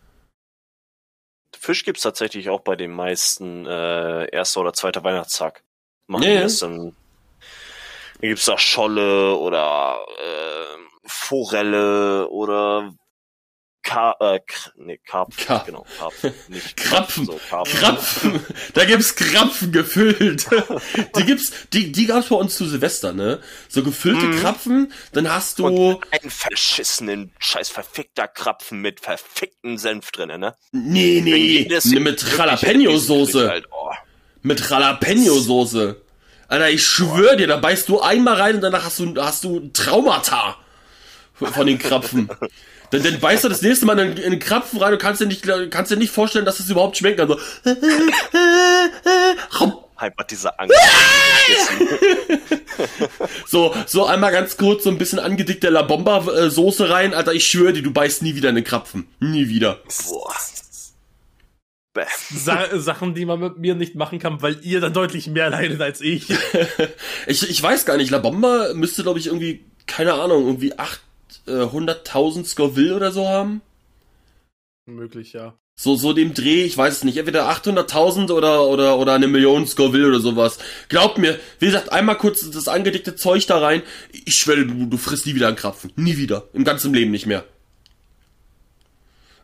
[1.62, 5.62] Fisch gibt's tatsächlich auch bei den meisten äh, erster oder zweiter Weihnachtstag.
[6.08, 6.42] machen ja.
[6.42, 6.76] das dann.
[6.76, 12.92] Dann gibt's da Scholle oder äh, Forelle oder
[13.82, 14.40] Ka äh,
[14.76, 17.26] nee, Karpfen, Karp- genau, Karpfen, nicht Krapfen.
[17.26, 17.80] so, Karpfen.
[17.80, 18.46] Krapfen.
[18.74, 20.46] Da gibt's Krapfen gefüllt.
[21.16, 23.40] Die gibt's, die, die gab's bei uns zu Silvester, ne?
[23.68, 24.40] So gefüllte Mhm.
[24.40, 30.54] Krapfen, dann hast du, Und einen verschissenen, scheiß verfickter Krapfen mit verfickten Senf drinnen, ne?
[30.72, 33.48] nee, nee, jedes ne, mit Jalapeno-Soße.
[33.48, 33.90] Halt, oh.
[34.42, 35.96] Mit Jalapeno-Soße.
[36.48, 39.70] Alter, ich schwör dir, da beißt du einmal rein und danach hast du, hast du
[39.72, 40.56] Traumata
[41.34, 42.28] von den Krapfen.
[42.92, 45.44] Dann, dann beißt du das nächste Mal in, den Krapfen rein und kannst dir nicht,
[45.70, 47.28] kannst dir nicht vorstellen, dass es überhaupt schmecken kann.
[47.28, 47.40] So,
[50.02, 50.76] Halt diese Angst.
[53.46, 57.14] so, so einmal ganz kurz so ein bisschen angedickte La Bomba äh, Soße rein.
[57.14, 59.06] Alter, ich schwör dir, du beißt nie wieder in den Krapfen.
[59.20, 59.78] Nie wieder.
[60.08, 60.34] Boah.
[62.34, 65.80] Sa Sachen, die man mit mir nicht machen kann, weil ihr dann deutlich mehr leidet
[65.80, 66.26] als ich.
[67.28, 70.72] Ich, ich weiß gar nicht, La Bomba müsste, glaube ich, irgendwie, keine Ahnung, irgendwie
[71.46, 73.62] 800.000 Scoville oder so haben.
[74.86, 75.54] Möglich, ja.
[75.74, 79.66] So, so dem Dreh, ich weiß es nicht, entweder 800.000 oder, oder, oder eine Million
[79.66, 80.58] Scoville oder sowas.
[80.88, 83.82] Glaubt mir, wie gesagt, einmal kurz das angedickte Zeug da rein.
[84.12, 85.92] Ich schwöre, du, du frisst nie wieder einen Krapfen.
[85.96, 86.48] Nie wieder.
[86.52, 87.44] Im ganzen Leben nicht mehr.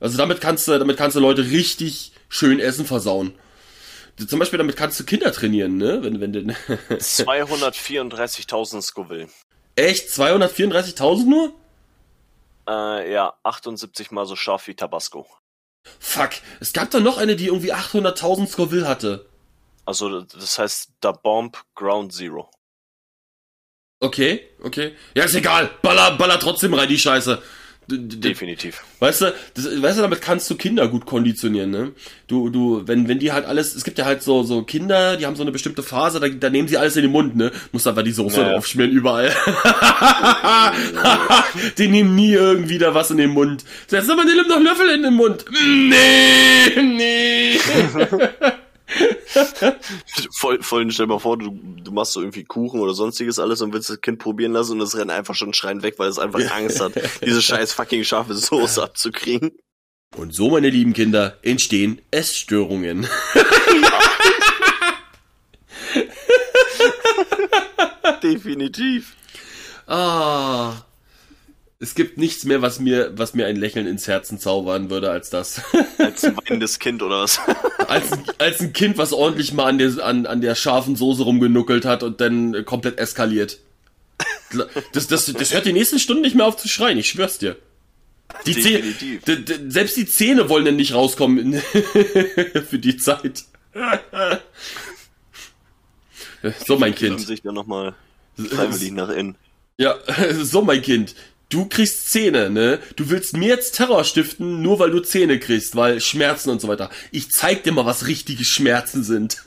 [0.01, 3.33] Also damit kannst du, damit kannst du Leute richtig schön Essen versauen.
[4.29, 6.03] Zum Beispiel damit kannst du Kinder trainieren, ne?
[6.03, 6.40] Wenn, wenn du,
[6.90, 9.29] 234.000 Scoville.
[9.77, 11.55] echt 234.000 nur?
[12.68, 15.26] Äh, ja, 78 mal so scharf wie Tabasco.
[15.98, 16.33] Fuck.
[16.61, 19.26] Es gab da noch eine, die irgendwie 800.000 Scoville hatte.
[19.87, 22.50] Also, das heißt Da Bomb Ground Zero.
[24.00, 24.94] Okay, okay.
[25.14, 25.70] Ja, ist egal.
[25.83, 27.42] Baller, baller trotzdem rein, die Scheiße.
[27.90, 28.83] Definitiv.
[28.98, 31.92] Weißt du, das, weißt du, damit kannst du Kinder gut konditionieren, ne?
[32.27, 35.24] Du, du, wenn, wenn die halt alles, es gibt ja halt so, so Kinder, die
[35.24, 37.51] haben so eine bestimmte Phase, da, da nehmen sie alles in den Mund, ne?
[37.72, 38.53] Muss einfach die Soße Ja.
[38.53, 39.33] draufschmieren überall.
[41.79, 43.64] die nehmen nie irgendwie da was in den Mund.
[43.87, 45.44] Setz doch mal nimm noch Löffel in den Mund.
[45.51, 47.59] Nee, nee.
[50.33, 53.61] Voll, voll, stell dir mal vor, du, du machst so irgendwie Kuchen oder sonstiges alles
[53.61, 56.18] und willst das Kind probieren lassen und es rennt einfach schon schreiend weg, weil es
[56.18, 56.92] einfach Angst hat,
[57.24, 59.53] diese scheiß fucking scharfe Soße abzukriegen.
[60.16, 63.07] Und so, meine lieben Kinder, entstehen Essstörungen.
[68.22, 69.14] Definitiv.
[69.87, 70.88] Ah.
[71.81, 75.31] Es gibt nichts mehr, was mir, was mir ein Lächeln ins Herzen zaubern würde als
[75.31, 75.62] das.
[75.99, 77.41] Als ein weinendes Kind oder was.
[77.88, 81.85] als, als ein Kind, was ordentlich mal an der, an, an der scharfen Soße rumgenuckelt
[81.85, 83.59] hat und dann äh, komplett eskaliert.
[84.93, 87.57] Das, das, das hört die nächsten Stunden nicht mehr auf zu schreien, ich schwör's dir.
[88.47, 88.95] Die Zähne,
[89.71, 91.55] selbst die Zähne wollen dann nicht rauskommen
[92.69, 93.45] für die Zeit.
[96.67, 97.21] So, mein Kind.
[97.21, 97.95] sich dann nochmal
[98.37, 99.37] freiwillig nach innen.
[99.77, 99.97] Ja,
[100.43, 101.14] so mein Kind.
[101.49, 102.79] Du kriegst Zähne, ne?
[102.97, 106.69] Du willst mir jetzt Terror stiften, nur weil du Zähne kriegst, weil Schmerzen und so
[106.69, 106.91] weiter.
[107.11, 109.43] Ich zeig dir mal, was richtige Schmerzen sind.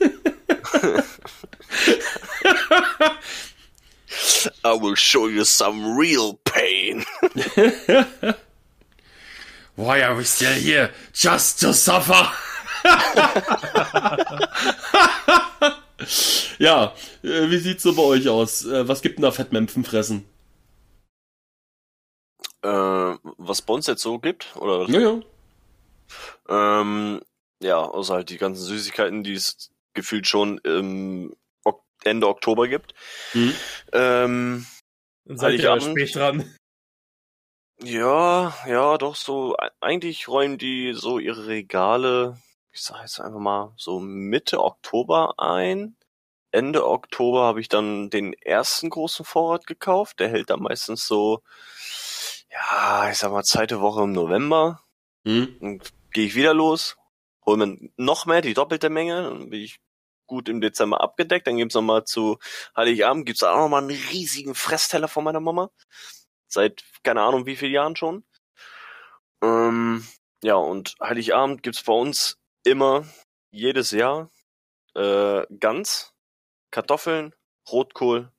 [4.64, 7.04] I will show you some real pain.
[9.76, 12.32] Boah, ja, wisst ihr hier, just to suffer.
[16.58, 18.64] ja, äh, wie sieht's so bei euch aus?
[18.66, 20.26] Äh, Was gibt denn da Fettmämpfen fressen?
[22.62, 24.88] Äh, was uns jetzt so gibt, oder?
[24.88, 25.20] Ja, ja.
[26.48, 27.20] Ähm,
[27.60, 32.94] ja, außer halt die ganzen Süßigkeiten, die es gefühlt schon im ok Ende Oktober gibt.
[33.34, 33.54] Mhm.
[33.92, 34.66] Ähm,
[35.24, 36.54] Dann seid ihr spät dran.
[37.80, 39.54] ja, ja, doch so.
[39.56, 42.38] e- Eigentlich räumen die so ihre Regale,
[42.72, 45.96] ich sag jetzt einfach mal, so Mitte Oktober ein.
[46.50, 50.20] Ende Oktober habe ich dann den ersten großen Vorrat gekauft.
[50.20, 51.42] Der hält dann meistens so,
[52.52, 54.82] ja, ich sag mal, zweite Woche im November.
[55.26, 55.80] Hm?
[56.12, 56.96] Gehe ich wieder los,
[57.46, 59.80] hol mir noch mehr, die doppelte Menge, dann bin ich
[60.26, 62.38] gut im Dezember abgedeckt, dann gibt's noch mal zu
[62.76, 65.70] Heiligabend, gibt's auch noch mal einen riesigen Fressteller von meiner Mama.
[66.48, 68.24] Seit keine Ahnung wie vielen Jahren schon.
[69.42, 70.06] Ähm,
[70.42, 73.04] ja, und Heiligabend gibt's bei uns immer,
[73.50, 74.30] jedes Jahr,
[74.94, 76.12] äh, Gans,
[76.70, 77.34] Kartoffeln,
[77.70, 78.32] Rotkohl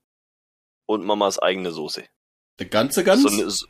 [0.85, 2.07] und Mamas eigene Soße.
[2.59, 3.23] Der ganze Gans?
[3.23, 3.65] So eine, so,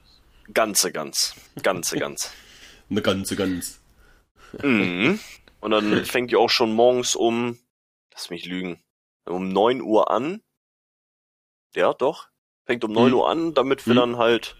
[0.54, 1.36] ganze Gans.
[1.62, 2.32] Ganze Gans.
[2.90, 3.80] Eine ganze Gans.
[4.62, 5.20] Mhm.
[5.60, 7.58] Und dann fängt die auch schon morgens um,
[8.14, 8.84] lass mich lügen,
[9.26, 10.42] um neun Uhr an.
[11.76, 12.28] Ja, doch.
[12.66, 13.18] Fängt um neun Mhm.
[13.18, 13.98] Uhr an, damit wir Mhm.
[14.00, 14.56] dann halt,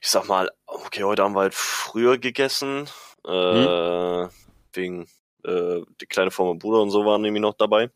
[0.00, 2.88] ich sag mal, okay, heute haben wir halt früher gegessen,
[3.24, 4.28] äh,
[4.72, 5.08] wegen,
[5.44, 7.90] äh, die kleine von meinem Bruder und so waren nämlich noch dabei.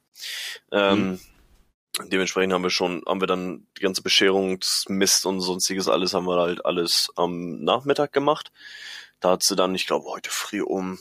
[0.72, 1.20] Ähm,
[2.04, 6.40] dementsprechend haben wir schon, haben wir dann die ganze Bescherungsmist und sonstiges alles haben wir
[6.40, 8.52] halt alles am Nachmittag gemacht.
[9.20, 10.98] Da hat sie dann, ich glaube, heute früh um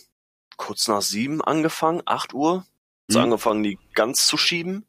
[0.57, 2.65] kurz nach sieben angefangen, acht Uhr, hat
[3.07, 3.23] sie Mhm.
[3.25, 4.85] angefangen, die ganz zu schieben.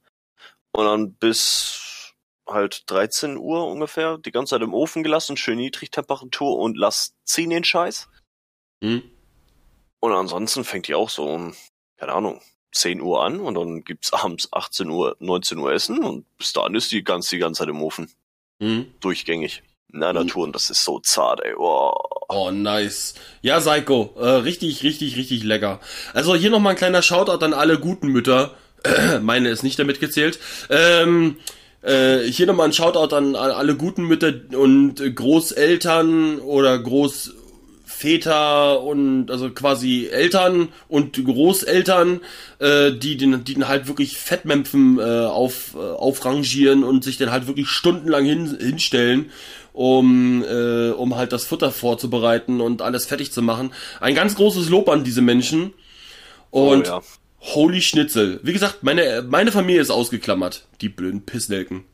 [0.73, 2.15] Und dann bis
[2.47, 7.51] halt 13 Uhr ungefähr die ganze Zeit im Ofen gelassen, schön Niedrigtemperatur und lass ziehen
[7.51, 8.09] den Scheiß.
[8.83, 9.03] Hm?
[10.01, 11.55] Und ansonsten fängt die auch so um,
[11.99, 12.41] keine Ahnung,
[12.73, 16.75] 10 Uhr an und dann gibt's abends 18 Uhr, 19 Uhr Essen und bis dahin
[16.75, 18.11] ist die ganz die ganze Zeit im Ofen.
[18.61, 18.87] Hm?
[19.01, 19.63] Durchgängig.
[19.93, 20.21] In der Mhm.
[20.21, 21.53] Natur und das ist so zart, ey.
[21.57, 21.95] Wow.
[22.29, 23.15] Oh, nice.
[23.43, 25.81] Ja, Psycho, äh, richtig, richtig, richtig lecker.
[26.15, 28.55] Also hier nochmal ein kleiner Shoutout an alle guten Mütter.
[29.21, 30.39] Meine ist nicht damit gezählt.
[30.69, 31.39] Ähm,
[31.83, 36.79] äh, hier nochmal ein Shoutout an, an alle guten Mütter und Großeltern oder
[38.01, 42.21] Großväter und also quasi Eltern und Großeltern,
[42.59, 47.31] äh, die den, die den halt wirklich Fettmämpfen äh, auf, äh, aufrangieren und sich dann
[47.31, 49.31] halt wirklich stundenlang hin, hinstellen
[49.73, 53.73] um, äh, um halt das Futter vorzubereiten und alles fertig zu machen.
[54.01, 55.73] Ein ganz großes Lob an diese Menschen.
[56.51, 57.03] Und oh, ja.
[57.55, 58.41] holy Schnitzel.
[58.43, 60.67] Wie gesagt, meine, meine Familie ist ausgeklammert.
[60.81, 61.85] Die blöden Pissnelken.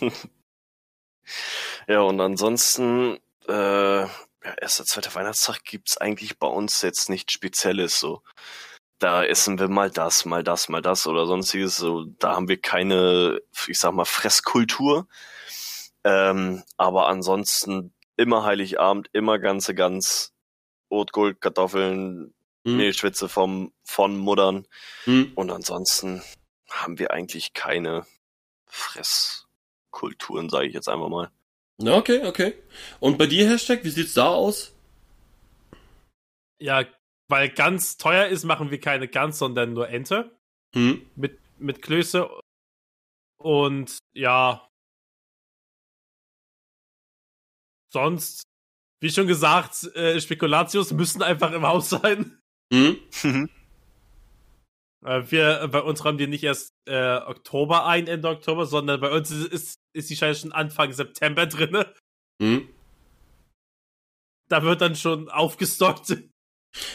[1.88, 3.18] ja, und ansonsten,
[3.48, 4.06] äh,
[4.44, 8.22] ja, erster, zweiter Weihnachtstag gibt's eigentlich bei uns jetzt nichts Spezielles so.
[8.98, 11.76] Da essen wir mal das, mal das, mal das oder sonstiges.
[11.76, 15.08] So, da haben wir keine, ich sag mal, Fresskultur.
[16.04, 20.32] Ähm, aber ansonsten immer Heiligabend, immer ganze Gans,
[20.90, 22.76] Rotgold, Kartoffeln, Hm?
[22.78, 24.66] Mehlschwitze vom, von Muttern.
[25.04, 25.32] Hm?
[25.34, 26.22] Und ansonsten
[26.70, 28.06] haben wir eigentlich keine
[28.66, 31.30] Fresskulturen, sage ich jetzt einfach mal.
[31.78, 32.54] Okay, okay.
[33.00, 34.74] Und bei dir, Hashtag, wie sieht's da aus?
[36.60, 36.84] Ja,
[37.28, 40.30] weil ganz teuer ist, machen wir keine Gans, sondern nur Ente
[40.74, 41.08] Hm?
[41.16, 42.28] mit, mit Klöße.
[43.38, 44.68] Und ja.
[47.92, 48.42] Sonst,
[49.00, 52.38] wie schon gesagt, äh, Spekulatius müssen einfach im Haus sein.
[52.72, 52.98] Hm?
[55.04, 59.10] Äh, wir, bei uns räumen die nicht erst äh, Oktober ein, Ende Oktober, sondern bei
[59.10, 61.86] uns ist, ist, ist die Scheiße schon Anfang September drinne.
[62.42, 62.68] Hm?
[64.48, 66.18] Da wird dann schon aufgestockt.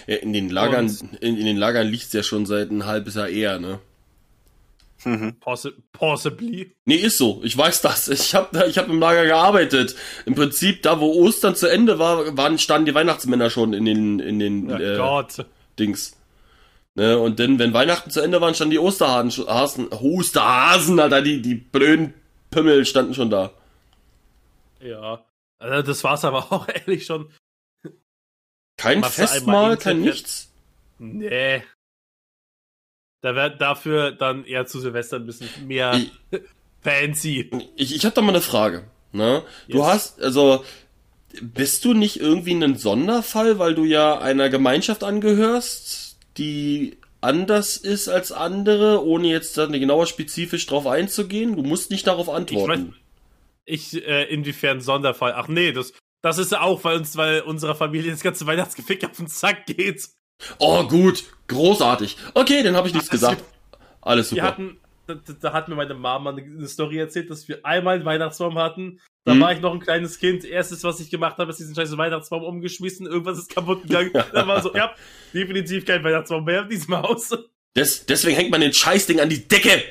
[0.08, 0.88] Ja, in den Lagern,
[1.22, 3.80] in, in den Lagern liegt's ja schon seit ein halbes Jahr eher, ne?
[5.40, 6.76] Possi possibly.
[6.84, 7.40] Nee, ist so.
[7.44, 8.10] Ich weiß das.
[8.10, 9.96] Ich habe da, ich hab im Lager gearbeitet.
[10.26, 14.20] Im Prinzip, da wo Ostern zu Ende war, waren standen die Weihnachtsmänner schon in den
[14.20, 15.46] in den Oh äh, Gott.
[15.80, 16.18] Dings.
[16.96, 21.42] Ne, und dann, wenn Weihnachten zu Ende waren, standen die Osterhasen, Hasen, Osterhasen, Alter, die,
[21.42, 22.14] die blöden
[22.52, 23.52] Pimmel standen schon da.
[24.82, 25.24] Ja.
[25.60, 27.32] Also das war's aber auch ehrlich schon.
[28.78, 30.50] Kein du Festmahl, kein nichts.
[31.00, 31.64] Nee.
[33.22, 36.12] Da wird dafür dann eher zu Silvester ein bisschen mehr Ich,
[36.82, 37.52] fancy.
[37.76, 38.86] ich, ich hab da mal eine Frage.
[39.12, 39.44] Ne?
[39.68, 39.88] Du Yes.
[39.88, 40.64] hast, also,
[41.42, 48.08] bist du nicht irgendwie ein Sonderfall, weil du ja einer Gemeinschaft angehörst, die anders ist
[48.08, 51.56] als andere, ohne jetzt da genauer spezifisch drauf einzugehen?
[51.56, 52.96] Du musst nicht darauf antworten.
[53.66, 55.34] Ich, äh, inwiefern Sonderfall?
[55.36, 59.18] Ach nee, das, das ist auch, weil uns, weil unserer Familie das ganze Weihnachtsgefick auf
[59.18, 60.10] den Sack geht.
[60.58, 62.18] Oh, gut, großartig.
[62.34, 63.44] Okay, dann habe ich nichts Also, gesagt.
[64.02, 64.48] Alles Wir super.
[64.48, 68.06] hatten, da, da hat mir meine Mama eine, eine Story erzählt, dass wir einmal einen
[68.06, 69.00] Weihnachtsbaum hatten.
[69.30, 69.42] Da Mhm.
[69.42, 70.44] war ich noch ein kleines Kind.
[70.44, 73.06] Erstes, was ich gemacht habe, ist diesen scheiß Weihnachtsbaum umgeschmissen.
[73.06, 74.12] Irgendwas ist kaputt gegangen.
[74.34, 74.92] da war so, ja,
[75.36, 77.30] definitiv kein Weihnachtsbaum mehr in diesem Haus.
[77.76, 79.84] Des, deswegen hängt man den Scheißding an die Decke.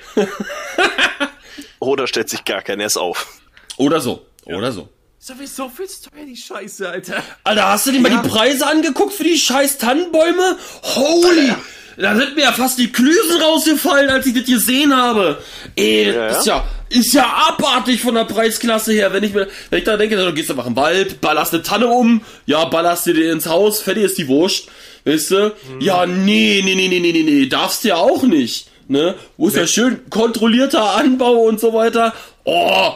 [1.79, 3.41] Oder stellt sich gar kein Ess auf.
[3.77, 4.27] Oder so.
[4.45, 4.89] Oder so.
[5.21, 7.23] Sowieso viel zu teuer, die Scheiße, Alter.
[7.45, 10.57] Alter, hast du dir mal die Preise angeguckt für die scheiß Tannenbäume?
[10.83, 11.55] Holy!
[12.01, 15.43] Da sind mir ja fast die Klüsen rausgefallen, als ich das gesehen habe.
[15.75, 19.13] Ey, Ja, ist ja, ist ja abartig von der Preisklasse her.
[19.13, 21.89] Wenn ich mir, wenn ich da denke, du gehst einfach im Wald, ballerst eine Tanne
[21.89, 24.69] um, ja, ballerst dir ins Haus, fertig ist die Wurst,
[25.05, 25.55] weißt du?
[25.81, 29.17] Ja, nee, nee, nee, nee, nee, nee, nee, darfst du ja auch nicht, ne?
[29.37, 32.15] Wo ist ja schön kontrollierter Anbau und so weiter.
[32.45, 32.93] Oh,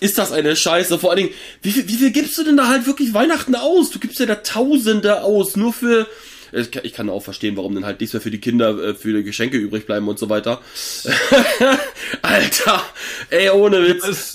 [0.00, 0.98] ist das eine Scheiße.
[0.98, 3.90] Vor allen Dingen, wie viel, wie viel gibst du denn da halt wirklich Weihnachten aus?
[3.90, 6.06] Du gibst ja da Tausende aus, nur für.
[6.56, 9.22] Ich kann, auch verstehen, warum dann halt nichts mehr für die Kinder, äh, für die
[9.24, 10.60] Geschenke übrig bleiben und so weiter.
[12.22, 12.82] Alter,
[13.30, 14.32] ey, ohne Witz.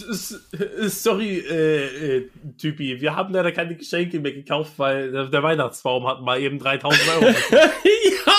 [1.01, 6.07] Sorry, äh, äh, Typi, wir haben leider keine Geschenke mehr gekauft, weil der, der Weihnachtsbaum
[6.07, 7.25] hat mal eben 3000 Euro.
[7.51, 8.33] ja,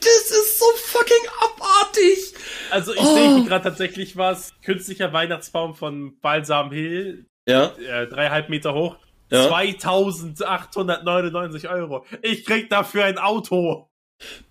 [0.00, 2.34] das ist so fucking abartig.
[2.70, 3.14] Also ich Oh.
[3.14, 4.52] sehe hier gerade tatsächlich was.
[4.64, 8.96] Künstlicher Weihnachtsbaum von Balsam Hill, Ja, äh, dreieinhalb Meter hoch.
[9.32, 9.48] Ja.
[9.48, 12.04] 2899 Euro.
[12.20, 13.88] Ich krieg dafür ein Auto.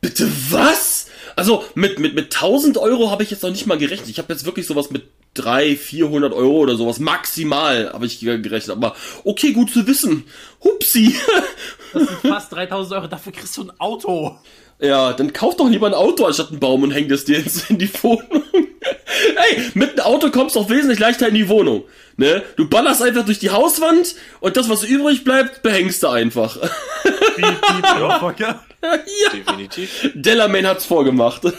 [0.02, 1.08] Bitte was?
[1.36, 4.10] Also mit, mit, mit 1000 Euro habe ich jetzt noch nicht mal gerechnet.
[4.10, 5.04] Ich habe jetzt wirklich sowas mit
[5.36, 8.76] 300, 400 Euro oder sowas maximal habe ich gerechnet.
[8.76, 10.26] Aber okay, gut zu wissen.
[10.64, 11.16] Hupsi.
[11.94, 13.08] Das sind fast 3000 Euro.
[13.08, 14.38] Dafür kriegst du ein Auto.
[14.80, 17.70] Ja, dann kauf doch lieber ein Auto anstatt einen Baum und häng das dir jetzt
[17.70, 18.44] in die Wohnung.
[19.06, 21.84] Ey, mit einem Auto kommst du auch wesentlich leichter in die Wohnung.
[22.18, 22.44] Ne?
[22.56, 26.58] Du ballerst einfach durch die Hauswand und das, was übrig bleibt, behängst du einfach.
[27.36, 28.34] Wie, wie ja.
[28.38, 28.62] ja.
[29.32, 30.12] Definitiv.
[30.16, 31.44] Delamain hat's vorgemacht.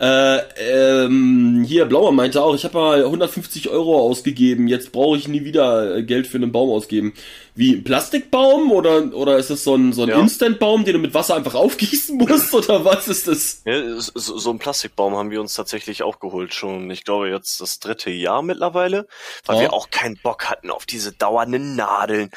[0.00, 5.26] äh, ähm, hier, Blauer meinte auch, ich habe mal 150 Euro ausgegeben, jetzt brauche ich
[5.28, 7.14] nie wieder Geld für einen Baum ausgeben.
[7.54, 10.20] Wie ein Plastikbaum oder, oder ist das so ein, so ein Ja.
[10.20, 13.62] Instantbaum, den du mit Wasser einfach aufgießen musst oder was ist das?
[13.64, 16.90] Ja, so, so ein Plastikbaum haben wir uns tatsächlich auch geholt schon.
[16.90, 19.06] Ich glaube jetzt das dritte Jahr mittlerweile,
[19.44, 19.62] weil Ja.
[19.62, 22.30] wir auch keinen Bock hatten auf diese dauernden Nadeln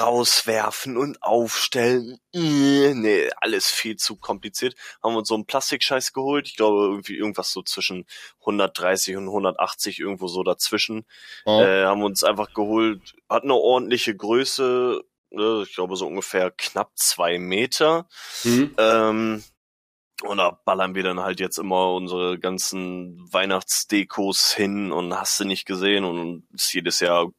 [0.00, 2.18] rauswerfen und aufstellen.
[2.34, 4.74] Äh, Nee, alles viel zu kompliziert.
[5.04, 6.48] Haben uns so einen Plastikscheiß geholt.
[6.48, 8.06] Ich glaube irgendwie irgendwas so zwischen
[8.40, 11.06] 130 und 180 irgendwo so dazwischen.
[11.46, 15.00] Äh, haben uns einfach geholt, hat eine ordentliche Größe.
[15.30, 18.08] äh, Ich glaube so ungefähr knapp zwei Meter.
[18.42, 18.74] Hm?
[18.78, 19.44] Ähm,
[20.26, 25.44] und da ballern wir dann halt jetzt immer unsere ganzen Weihnachtsdekos hin und hast du
[25.44, 27.30] nicht gesehen und ist jedes Jahr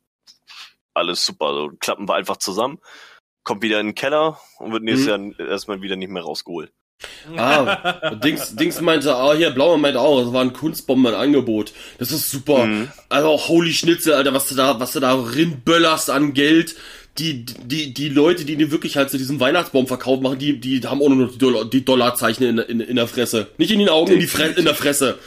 [0.93, 1.54] alles super.
[1.54, 2.80] So klappen wir einfach zusammen,
[3.43, 6.71] kommt wieder in den Keller und wird nächstes Jahr erstmal wieder nicht mehr rausgeholt.
[7.36, 11.74] Ah, Dings, Dings meinte, ah, hier, Blauer meinte auch, das war ein Kunstbomben ein Angebot.
[12.00, 12.65] Das ist super.
[12.65, 12.89] Mhm.
[13.10, 16.76] Also, holy Schnitzel, Alter, was du da, was du da rinböllerst an Geld.
[17.17, 21.01] Die, die, die Leute, die dir wirklich halt zu diesem Weihnachtsbaumverkauf machen, die, die haben
[21.01, 23.47] auch nur noch die, Dollar, die Dollarzeichen in, in, in der Fresse.
[23.58, 25.17] Nicht in den Augen, in, die Fre in der Fresse.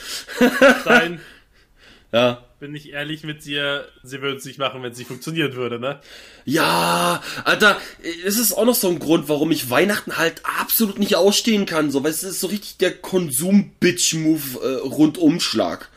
[0.83, 1.21] Stein,
[2.13, 2.43] Ja.
[2.59, 5.79] bin ich ehrlich mit dir, sie würden es nicht machen, wenn es nicht funktionieren würde,
[5.79, 6.01] ne?
[6.47, 7.79] Ja, Alter,
[8.25, 11.91] es ist auch noch so ein Grund, warum ich Weihnachten halt absolut nicht ausstehen kann.
[11.91, 15.89] So, weil es ist so richtig der Konsum-Bitch-Move äh, Rundumschlag.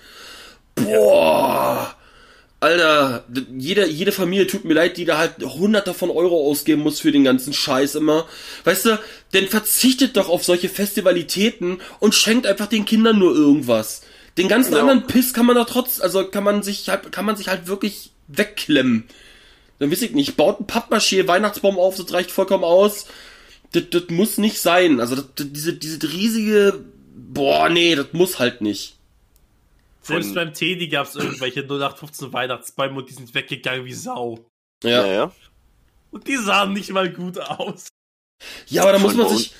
[2.62, 3.26] Alter,
[3.58, 7.12] jede, jede Familie tut mir leid, die da halt hunderte von Euro ausgeben muss für
[7.12, 8.28] den ganzen Scheiß immer.
[8.66, 9.00] Weißt du,
[9.34, 14.04] denn verzichtet doch auf solche Festivalitäten und schenkt einfach den Kindern nur irgendwas.
[14.38, 14.82] Den ganzen Ja.
[14.82, 17.66] anderen Piss kann man da trotz, also kann man sich halt, kann man sich halt
[17.66, 19.06] wirklich wegklemmen.
[19.80, 23.08] Dann weiß ich nicht, baut ein Pappmaché Weihnachtsbaum auf, das reicht vollkommen aus.
[23.72, 25.00] Das, das muss nicht sein.
[25.00, 28.98] Also das, das, diese, diese riesige, boah, nee, das muss halt nicht.
[30.02, 34.40] Selbst beim Teddy gab es irgendwelche 0815 Weihnachtsbäume und die sind weggegangen wie Sau.
[34.84, 35.32] Ja, ja.
[36.10, 37.88] Und die sahen nicht mal gut aus.
[38.68, 39.54] ja aber da muss man sich,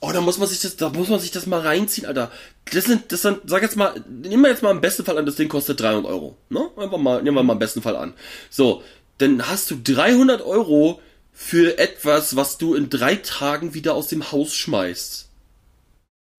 [0.00, 2.30] oh, da muss man sich das, da muss man sich das mal reinziehen, Alter.
[2.72, 5.26] Das sind, das sind, sag jetzt mal, nehmen wir jetzt mal im besten Fall an,
[5.26, 6.70] das Ding kostet 300 Euro, ne?
[6.76, 8.14] Einfach mal, nehmen wir mal im besten Fall an.
[8.50, 8.84] So,
[9.18, 11.00] dann hast du 300 Euro
[11.32, 15.28] für etwas, was du in drei Tagen wieder aus dem Haus schmeißt.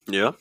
[0.09, 0.35] Ja.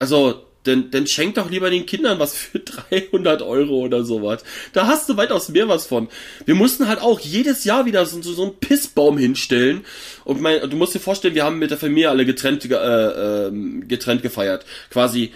[0.00, 2.58] Also, dann, dann schenk doch lieber den Kindern was für
[2.90, 4.42] 300 Euro oder sowas.
[4.72, 6.08] Da hast du weitaus mehr was von.
[6.44, 9.84] Wir mussten halt auch jedes Jahr wieder so, so, einen Pissbaum hinstellen.
[10.24, 13.46] Und mein, du musst dir vorstellen, wir haben mit der Familie alle getrennt, ge- äh,
[13.48, 14.64] ähm, getrennt gefeiert.
[14.90, 15.32] Quasi,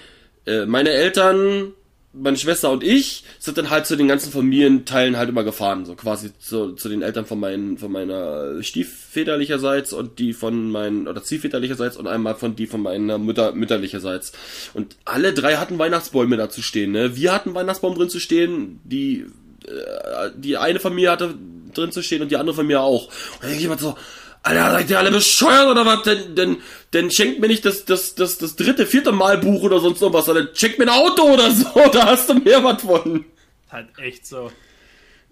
[0.47, 1.73] äh, meine Eltern,
[2.12, 5.85] meine Schwester und ich sind dann halt zu den ganzen Familienteilen halt immer gefahren.
[5.85, 11.07] So quasi zu, zu den Eltern von meinen, von meiner Stiefväterlicherseits und die von meinen,
[11.07, 14.33] oder Ziehväterlicherseits und einmal von die von meiner Mutter, mütterlicherseits.
[14.75, 17.16] Und alle drei hatten Weihnachtsbäume da zu stehen, ne?
[17.16, 19.27] Wir hatten Weihnachtsbaum drin zu stehen, die,
[19.66, 21.35] äh, die eine Familie hatte
[21.75, 23.07] drin zu stehen und die andere Familie auch.
[23.07, 23.97] Und dann denke ich immer so,
[24.42, 26.03] Alter, seid ihr alle bescheuert oder was?
[26.05, 30.01] Denn, denn, denn schenkt mir nicht das, das, das, das dritte, vierte Malbuch oder sonst
[30.01, 33.24] irgendwas, sondern schenkt mir ein Auto oder so, da hast du mehr was von.
[33.70, 34.51] Halt echt so.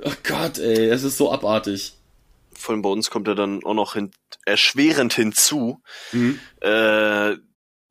[0.03, 1.95] Oh Gott, ey, es ist so abartig.
[2.53, 4.11] Vor allem bei uns kommt ja dann auch noch hin,
[4.45, 5.81] erschwerend hinzu,
[6.13, 6.39] Mhm.
[6.61, 7.37] äh,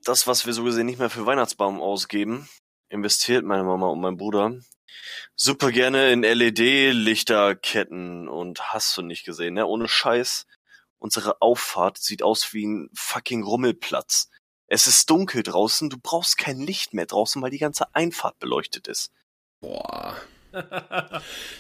[0.04, 2.48] das, was wir so gesehen nicht mehr für Weihnachtsbaum ausgeben,
[2.90, 4.54] investiert meine Mama und mein Bruder
[5.36, 9.66] super gerne in LED-Lichterketten und hast du nicht gesehen, ne?
[9.66, 10.46] Ohne Scheiß.
[10.98, 14.30] Unsere Auffahrt sieht aus wie ein fucking Rummelplatz.
[14.68, 18.88] Es ist dunkel draußen, du brauchst kein Licht mehr draußen, weil die ganze Einfahrt beleuchtet
[18.88, 19.12] ist.
[19.62, 20.16] Boah.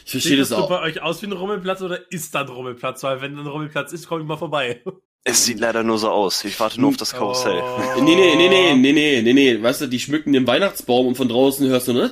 [0.05, 0.69] Ich verstehe Sieht das auch.
[0.69, 3.03] bei euch aus wie ein Rummelplatz oder ist da ein Rummelplatz?
[3.03, 4.81] Weil wenn ein Rummelplatz ist, komm ich mal vorbei.
[5.27, 6.45] Es sieht leider nur so aus.
[6.45, 7.59] Ich warte nur auf das Karussell.
[7.59, 8.01] Oh.
[8.01, 11.15] Nee, nee, nee, nee, nee, nee, nee, nee, weißt du, die schmücken den Weihnachtsbaum und
[11.15, 12.11] von draußen hörst du nur.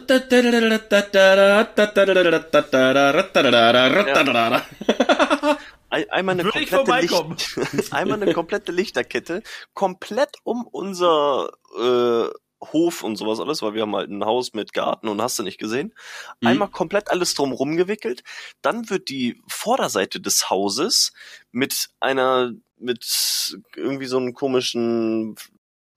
[5.94, 7.02] Ein, einmal eine komplette.
[7.02, 9.44] Licht, einmal eine komplette Lichterkette,
[9.76, 12.30] komplett um unser äh,
[12.72, 15.44] Hof und sowas alles, weil wir haben halt ein Haus mit Garten und hast du
[15.44, 15.94] nicht gesehen.
[16.42, 16.48] Mhm.
[16.48, 18.24] Einmal komplett alles drumrum gewickelt.
[18.64, 21.14] Dann wird die Vorderseite des Hauses
[21.52, 25.36] mit einer, mit irgendwie so einem komischen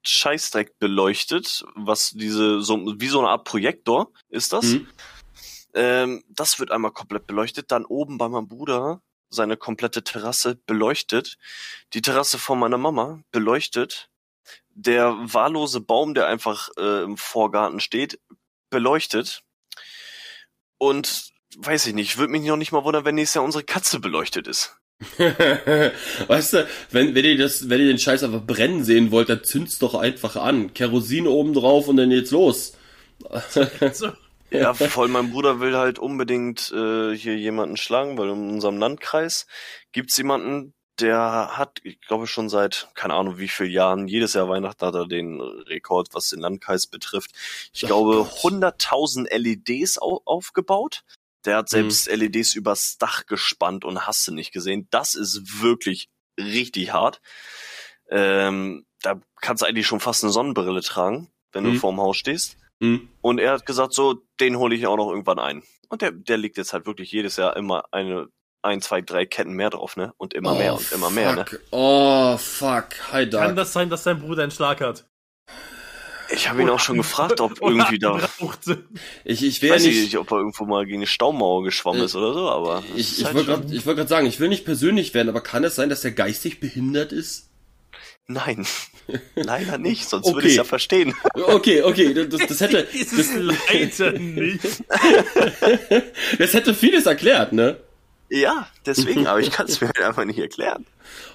[0.03, 4.67] Scheißdreck beleuchtet, was diese, so, wie so eine Art Projektor ist das.
[4.67, 4.89] Mhm.
[5.73, 7.73] Ähm, das wird einmal komplett beleuchtet.
[7.73, 9.01] Dann oben bei meinem Bruder
[9.37, 11.37] seine komplette Terrasse beleuchtet.
[11.93, 14.09] Die Terrasse von meiner Mama beleuchtet.
[14.71, 18.19] Der wahllose Baum, der einfach äh, im Vorgarten steht,
[18.71, 19.43] beleuchtet.
[20.79, 24.01] Und weiß ich nicht, würde mich noch nicht mal wundern, wenn nächstes Jahr unsere Katze
[24.01, 24.77] beleuchtet ist.
[25.19, 29.45] weißt du, wenn, wenn ihr das, wenn ihr den Scheiß einfach brennen sehen wollt, dann
[29.45, 30.73] zünd's doch einfach an.
[30.75, 32.73] Kerosin oben drauf und dann geht's los.
[33.93, 34.13] So.
[34.51, 35.09] Ja, voll.
[35.09, 39.47] Mein Bruder will halt unbedingt äh, hier jemanden schlagen, weil in unserem Landkreis
[39.93, 44.49] gibt's jemanden, der hat, ich glaube schon seit, keine Ahnung wie viel Jahren, jedes Jahr
[44.49, 47.33] Weihnachten hat er den Rekord, was den Landkreis betrifft.
[47.73, 48.53] Ich Oh glaube, Gott.
[48.53, 51.03] 100.000 LEDs au aufgebaut.
[51.45, 54.89] Der hat selbst LEDs übers Dach gespannt und hast du nicht gesehen.
[54.91, 57.21] Das ist wirklich richtig hart.
[58.09, 61.77] Ähm, da kannst du eigentlich schon fast eine Sonnenbrille tragen, wenn du Mhm.
[61.77, 62.57] vorm Haus stehst.
[62.83, 63.09] Hm.
[63.23, 65.63] Und er hat gesagt, so, den hole ich auch noch irgendwann ein.
[65.89, 68.29] Und der, der legt jetzt halt wirklich jedes Jahr immer eine,
[68.63, 70.13] ein, zwei, drei Ketten mehr drauf, ne?
[70.17, 71.45] Und immer mehr und immer mehr, ne?
[71.47, 71.61] fuck.
[71.71, 72.87] Oh, fuck.
[73.13, 73.57] Hi, Kann Dark.
[73.57, 75.07] das sein, dass dein Bruder einen Schlag hat?
[76.29, 78.19] Ich habe ihn auch schon gefragt, ob irgendwie da.
[79.25, 80.01] Ich, ich ich will weiß nicht.
[80.03, 82.83] nicht, ob er irgendwo mal gegen eine Staumauer geschwommen Äh, ist oder so, aber.
[82.97, 85.41] Ich, ich halt wollte gerade ich wollt grad sagen, ich will nicht persönlich werden, aber
[85.41, 87.49] kann es sein, dass er geistig behindert ist?
[88.29, 88.67] Nein.
[89.37, 90.35] Leider nicht, sonst Okay.
[90.35, 91.15] würde ich es ja verstehen.
[91.35, 94.65] Okay, okay, das, das hätte, es leider nicht.
[96.39, 97.77] das hätte vieles erklärt, ne?
[98.29, 100.85] Ja, deswegen, aber ich kann es mir halt einfach nicht erklären.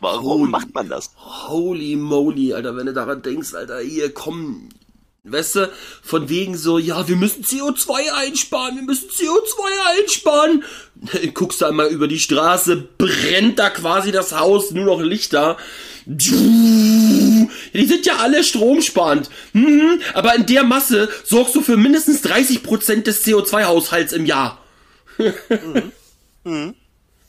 [0.01, 0.51] Warum Holy.
[0.51, 1.11] macht man das?
[1.15, 4.67] Holy moly, Alter, wenn du daran denkst, Alter, hier, komm.
[5.23, 5.71] Weißt du,
[6.01, 10.63] von wegen so, ja, wir müssen CO2 einsparen, wir müssen CO2 einsparen.
[11.35, 15.57] Guckst da einmal über die Straße, brennt da quasi das Haus, nur noch Lichter.
[16.13, 19.29] Die sind ja alle stromsparend.
[19.53, 24.63] Mhm, aber in der Masse sorgst du für mindestens 30% des CO2-Haushalts im Jahr.
[26.43, 26.75] Mhm.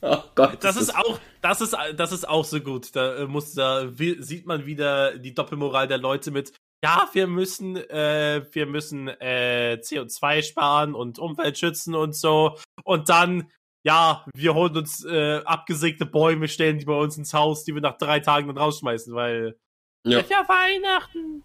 [0.04, 0.64] Oh Gott.
[0.64, 2.94] Das ist auch, das ist, das ist auch so gut.
[2.96, 6.52] Da äh, muss, da sieht man wieder die Doppelmoral der Leute mit.
[6.82, 12.58] Ja, wir müssen, äh, wir müssen äh, CO2 sparen und Umwelt schützen und so.
[12.82, 13.48] Und dann,
[13.84, 17.80] ja, wir holen uns äh, abgesägte Bäume, stellen die bei uns ins Haus, die wir
[17.82, 19.56] nach drei Tagen dann rausschmeißen, weil
[20.04, 20.20] Ja.
[20.20, 21.42] ist ja Weihnachten.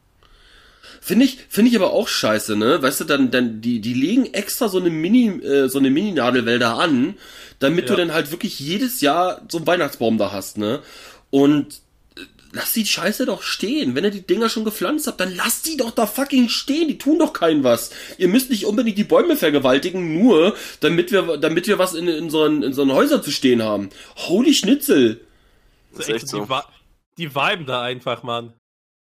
[1.02, 2.82] Finde ich, finde ich aber auch scheiße, ne?
[2.82, 6.76] Weißt du, dann, dann, die, die legen extra so eine Mini, äh, so eine Mini-Nadelwälder
[6.80, 7.16] an,
[7.60, 7.98] damit du Ja.
[7.98, 10.82] dann halt wirklich jedes Jahr so einen Weihnachtsbaum da hast, ne?
[11.30, 11.82] Und
[12.52, 13.96] lass die Scheiße doch stehen.
[13.96, 16.88] Wenn ihr die Dinger schon gepflanzt habt, dann lasst die doch da fucking stehen.
[16.88, 17.92] Die tun doch keinen was.
[18.18, 22.30] Ihr müsst nicht unbedingt die Bäume vergewaltigen, nur damit wir, damit wir was in, in
[22.30, 23.90] so in so Häusern zu stehen haben.
[24.16, 25.22] Holy Schnitzel.
[25.96, 26.44] Das ist echt so.
[26.44, 26.68] Die, wa-
[27.18, 28.54] die viben da einfach, Mann.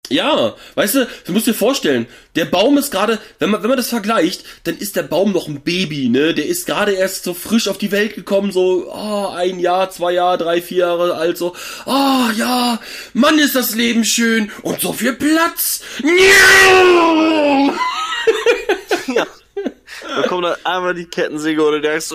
[0.10, 3.78] Ja, weißt du, du musst dir vorstellen, der Baum ist gerade, wenn man, wenn man
[3.78, 6.34] das vergleicht, dann ist der Baum noch ein Baby, ne?
[6.34, 10.12] Der ist gerade erst so frisch auf die Welt gekommen, so, oh, ein Jahr, zwei
[10.12, 12.80] Jahre, drei, vier Jahre alt, so, oh, ja,
[13.14, 15.82] Mann, ist das Leben schön und so viel Platz.
[16.04, 17.74] Ja.
[20.16, 22.12] Da kommt dann einmal die Kettensäge oder der ist.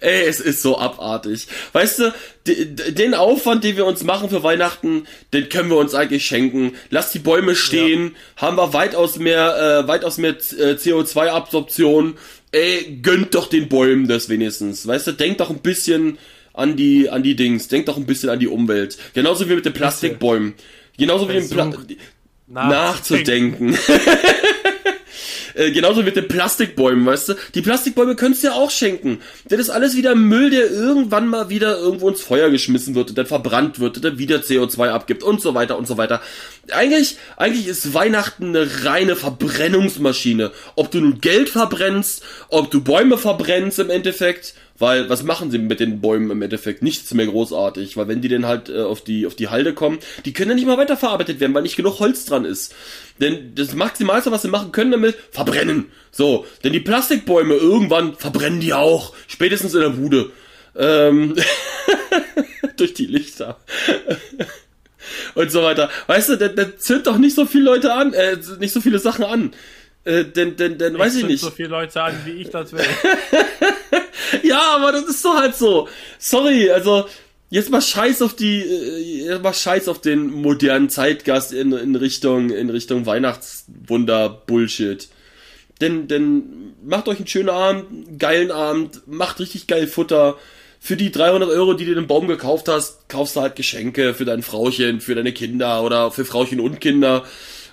[0.00, 1.46] Ey, es ist so abartig.
[1.72, 2.12] Weißt du,
[2.46, 6.74] den Aufwand, den wir uns machen für Weihnachten, den können wir uns eigentlich schenken.
[6.90, 12.18] Lass die Bäume stehen, haben wir weitaus mehr, äh, weitaus mehr äh, CO2-Absorption.
[12.52, 14.86] Ey, gönnt doch den Bäumen das wenigstens.
[14.86, 16.18] Weißt du, denkt doch ein bisschen
[16.52, 18.96] an die, an die Dings, denkt doch ein bisschen an die Umwelt.
[19.12, 20.54] Genauso wie mit den Plastikbäumen.
[20.96, 21.96] Genauso wie den Pla Versucht
[22.46, 23.76] nachzudenken.
[25.54, 27.34] Äh, genauso mit den Plastikbäumen, weißt du?
[27.54, 29.20] Die Plastikbäume könntest du ja auch schenken.
[29.48, 33.18] Das ist alles wieder Müll, der irgendwann mal wieder irgendwo ins Feuer geschmissen wird und
[33.18, 36.20] dann verbrannt wird und dann wieder CO2 abgibt und so weiter und so weiter.
[36.70, 40.50] Eigentlich, eigentlich ist Weihnachten eine reine Verbrennungsmaschine.
[40.74, 45.58] Ob du nun Geld verbrennst, ob du Bäume verbrennst im Endeffekt, weil was machen sie
[45.58, 46.82] mit den Bäumen im Endeffekt?
[46.82, 49.98] Nichts mehr großartig, weil wenn die dann halt äh, auf die auf die Halde kommen,
[50.24, 52.74] die können ja nicht mal weiterverarbeitet werden, weil nicht genug Holz dran ist.
[53.20, 55.86] Denn das Maximalste, was sie machen können damit, verbrennen.
[56.10, 60.30] So, denn die Plastikbäume irgendwann verbrennen die auch, spätestens in der Bude.
[60.76, 61.36] Ähm,
[62.76, 63.58] durch die Lichter.
[65.34, 65.90] Und so weiter.
[66.06, 68.98] Weißt du, dann, dann zünd doch nicht so viele Leute an, äh, nicht so viele
[68.98, 69.52] Sachen an.
[70.04, 71.40] Äh, denn, denn, denn, weiß ich nicht.
[71.40, 72.80] so viele Leute an, wie ich das will.
[74.42, 75.88] Ja, aber das ist doch halt so.
[76.18, 77.06] Sorry, also,
[77.50, 81.96] jetzt mal scheiß auf die, äh, jetzt mal scheiß auf den modernen Zeitgast in, in
[81.96, 85.08] Richtung, in Richtung Weihnachtswunder-Bullshit.
[85.80, 90.36] Denn, denn macht euch einen schönen Abend, einen geilen Abend, macht richtig geil Futter.
[90.78, 94.26] Für die 300 Euro, die du den Baum gekauft hast, kaufst du halt Geschenke für
[94.26, 97.24] dein Frauchen, für deine Kinder oder für Frauchen und Kinder.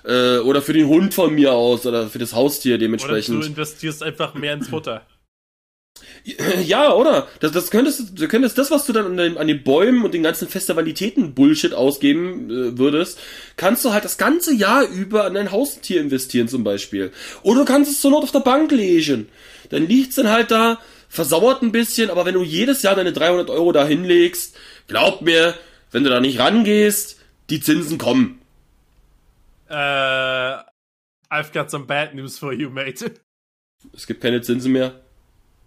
[0.04, 3.36] Äh, oder für den Hund von mir aus oder für das Haustier dementsprechend.
[3.36, 5.06] Oder du investierst einfach mehr ins Futter.
[6.64, 7.28] Ja, oder?
[7.40, 10.14] Das, das könntest du könntest das, was du dann an den, an den Bäumen und
[10.14, 13.18] den ganzen Festivalitäten Bullshit ausgeben äh, würdest,
[13.56, 17.12] kannst du halt das ganze Jahr über an dein Haustier investieren zum Beispiel.
[17.42, 19.28] Oder du kannst es zur Not auf der Bank legen.
[19.70, 20.78] Dann liegt's dann halt da,
[21.08, 25.54] versauert ein bisschen, aber wenn du jedes Jahr deine 300 Euro da hinlegst, glaub mir,
[25.90, 27.18] wenn du da nicht rangehst,
[27.50, 28.41] die Zinsen kommen.
[29.72, 30.62] Äh,
[31.30, 33.14] I've got some bad news for you, mate.
[33.94, 35.00] Es gibt keine Zinsen mehr.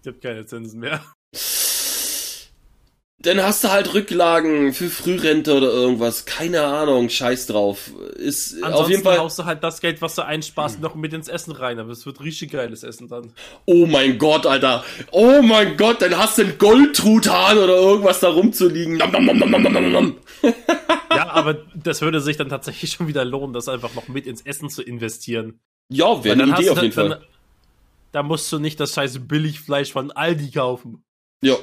[0.03, 1.03] Gibt keine Zinsen mehr.
[3.19, 6.25] Dann hast du halt Rücklagen für Frührente oder irgendwas.
[6.25, 7.91] Keine Ahnung, scheiß drauf.
[8.17, 9.17] Ist Ansonsten auf jeden Fall.
[9.17, 11.79] haust du halt das Geld, was du einsparst, noch mit ins Essen rein.
[11.79, 13.31] Aber es wird richtig geiles Essen dann.
[13.65, 14.83] Oh mein Gott, Alter.
[15.11, 18.97] Oh mein Gott, dann hast du einen Goldtruthahn oder irgendwas da rumzuliegen.
[18.97, 20.15] Nom, nom, nom, nom, nom, nom.
[21.09, 24.41] Ja, aber das würde sich dann tatsächlich schon wieder lohnen, das einfach noch mit ins
[24.41, 25.61] Essen zu investieren.
[25.89, 27.27] Ja, wäre eine dann Idee auf du jeden dann, Fall.
[28.11, 31.04] Da musst du nicht das scheiße Billigfleisch von Aldi kaufen.
[31.41, 31.57] Ja.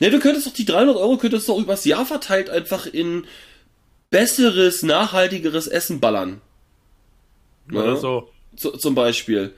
[0.00, 3.26] Ne, du könntest doch die 300 Euro könntest doch übers Jahr verteilt einfach in
[4.10, 6.40] besseres, nachhaltigeres Essen ballern.
[7.70, 7.82] Ja.
[7.82, 8.30] Oder so.
[8.56, 9.54] Z zum Beispiel.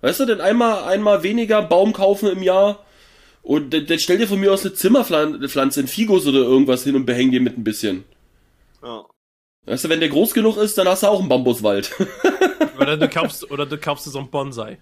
[0.00, 2.84] Weißt du, denn einmal, einmal weniger Baum kaufen im Jahr
[3.42, 6.96] und dann, dann stell dir von mir aus eine Zimmerpflanze, ein Figos oder irgendwas hin
[6.96, 8.04] und behäng dir mit ein bisschen.
[8.82, 9.04] Ja.
[9.66, 11.92] Weißt du, wenn der groß genug ist, dann hast du auch einen Bambuswald.
[12.80, 14.78] Oder du kaufst, oder du kaufst dir so einen Bonsai.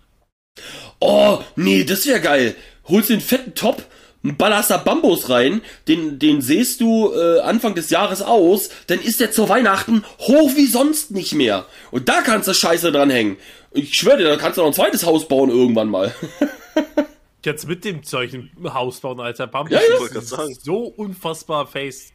[1.01, 2.55] Oh, nee, das wäre geil.
[2.85, 3.85] Holst den fetten Top,
[4.23, 9.21] ballerst da Bambus rein, den, den sähst du äh, Anfang des Jahres aus, dann ist
[9.21, 11.67] der zu Weihnachten hoch wie sonst nicht mehr.
[11.91, 13.37] Und da kannst du Scheiße dran hängen.
[13.73, 16.15] Ich schwöre dir, da kannst du noch ein zweites Haus bauen irgendwann mal.
[17.45, 19.47] Jetzt mit dem ein Haus bauen, Alter.
[19.47, 19.81] Bambus Ja,
[20.13, 20.21] ja.
[20.21, 20.51] Sagen.
[20.51, 22.13] ist so unfassbar face.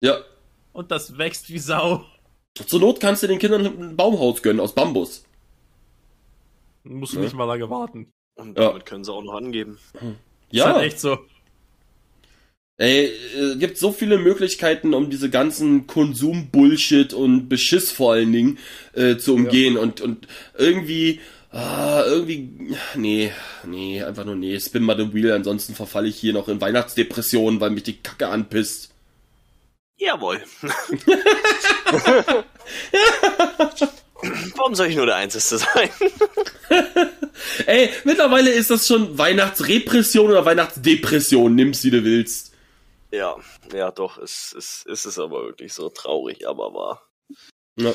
[0.00, 0.18] ja.
[0.72, 2.04] Und das wächst wie Sau.
[2.66, 5.24] Zur Not kannst du den Kindern ein Baumhaus gönnen aus Bambus.
[6.84, 7.24] Musst du Ja.
[7.24, 8.12] nicht mal lange warten.
[8.36, 8.68] Und Ja.
[8.68, 9.78] damit können sie auch noch angeben.
[9.94, 10.04] Ist
[10.52, 11.18] Ja, halt echt so.
[12.80, 18.58] Ey, äh, gibt so viele Möglichkeiten, um diese ganzen Konsum-Bullshit und Beschiss vor allen Dingen
[18.94, 20.26] äh, zu umgehen und, und
[20.56, 21.20] irgendwie,
[21.52, 23.32] ah, irgendwie, nee,
[23.66, 27.60] nee, einfach nur nee, spin mal the wheel, ansonsten verfalle ich hier noch in Weihnachtsdepressionen,
[27.60, 28.88] weil mich die Kacke anpisst.
[29.98, 30.40] Jawohl.
[34.56, 35.90] Warum soll ich nur der Einzige sein?
[37.66, 42.49] Ey, mittlerweile ist das schon Weihnachtsrepression oder Weihnachtsdepression, nimm's wie du willst.
[43.12, 43.36] Ja,
[43.72, 47.08] ja, doch, es, es, es ist aber wirklich so traurig, aber wahr.
[47.76, 47.92] Ja.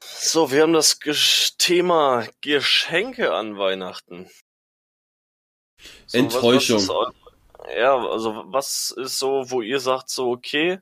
[0.00, 4.30] So, wir haben das Gesch Thema Geschenke an Weihnachten.
[6.06, 6.76] So, Enttäuschung.
[6.78, 7.14] Was, was
[7.68, 10.80] ist, ja, also was ist so, wo ihr sagt, so okay,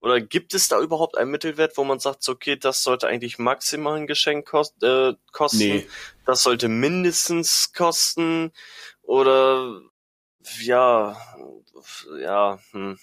[0.00, 3.38] oder gibt es da überhaupt einen Mittelwert, wo man sagt, so okay, das sollte eigentlich
[3.38, 5.88] maximal ein Geschenk kost, äh, kosten, Nee.
[6.26, 8.52] das sollte mindestens kosten,
[9.02, 9.80] oder
[10.62, 11.16] ja,
[12.20, 12.98] ja, hm.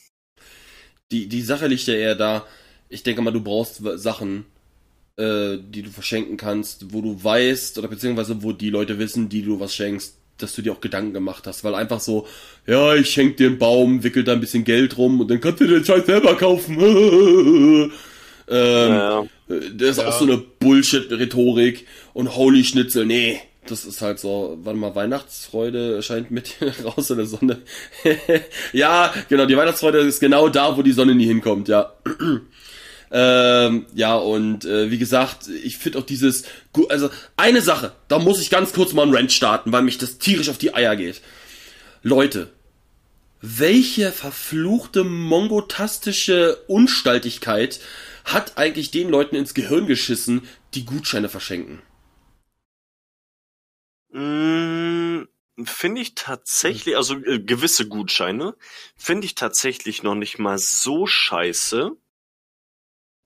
[1.11, 2.45] Die, die Sache liegt ja eher da,
[2.89, 4.45] ich denke mal, du brauchst Sachen,
[5.17, 9.41] äh, die du verschenken kannst, wo du weißt, oder beziehungsweise wo die Leute wissen, die
[9.41, 12.27] du was schenkst, dass du dir auch Gedanken gemacht hast, weil einfach so,
[12.65, 15.59] ja, ich schenk dir einen Baum, wickel da ein bisschen Geld rum und dann kannst
[15.61, 16.77] du dir den Scheiß selber kaufen.
[18.47, 20.07] ähm, ja, das ist Ja.
[20.07, 23.41] auch so eine Bullshit-Rhetorik und Holy Schnitzel, nee.
[23.69, 27.61] Das ist halt so, warte mal, Weihnachtsfreude scheint mit raus in der Sonne.
[28.73, 31.93] ja, genau, die Weihnachtsfreude ist genau da, wo die Sonne nie hinkommt, ja.
[33.11, 36.45] ähm, ja, und äh, wie gesagt, ich finde auch dieses,
[36.89, 40.17] also eine Sache, da muss ich ganz kurz mal einen Rant starten, weil mich das
[40.17, 41.21] tierisch auf die Eier geht.
[42.01, 42.49] Leute,
[43.41, 47.79] welche verfluchte mongotastische Unstaltigkeit
[48.25, 50.41] hat eigentlich den Leuten ins Gehirn geschissen,
[50.73, 51.81] die Gutscheine verschenken?
[54.11, 55.23] Mm,
[55.65, 58.55] Finde ich tatsächlich, also äh, gewisse Gutscheine,
[58.95, 61.91] finde ich tatsächlich noch nicht mal so scheiße.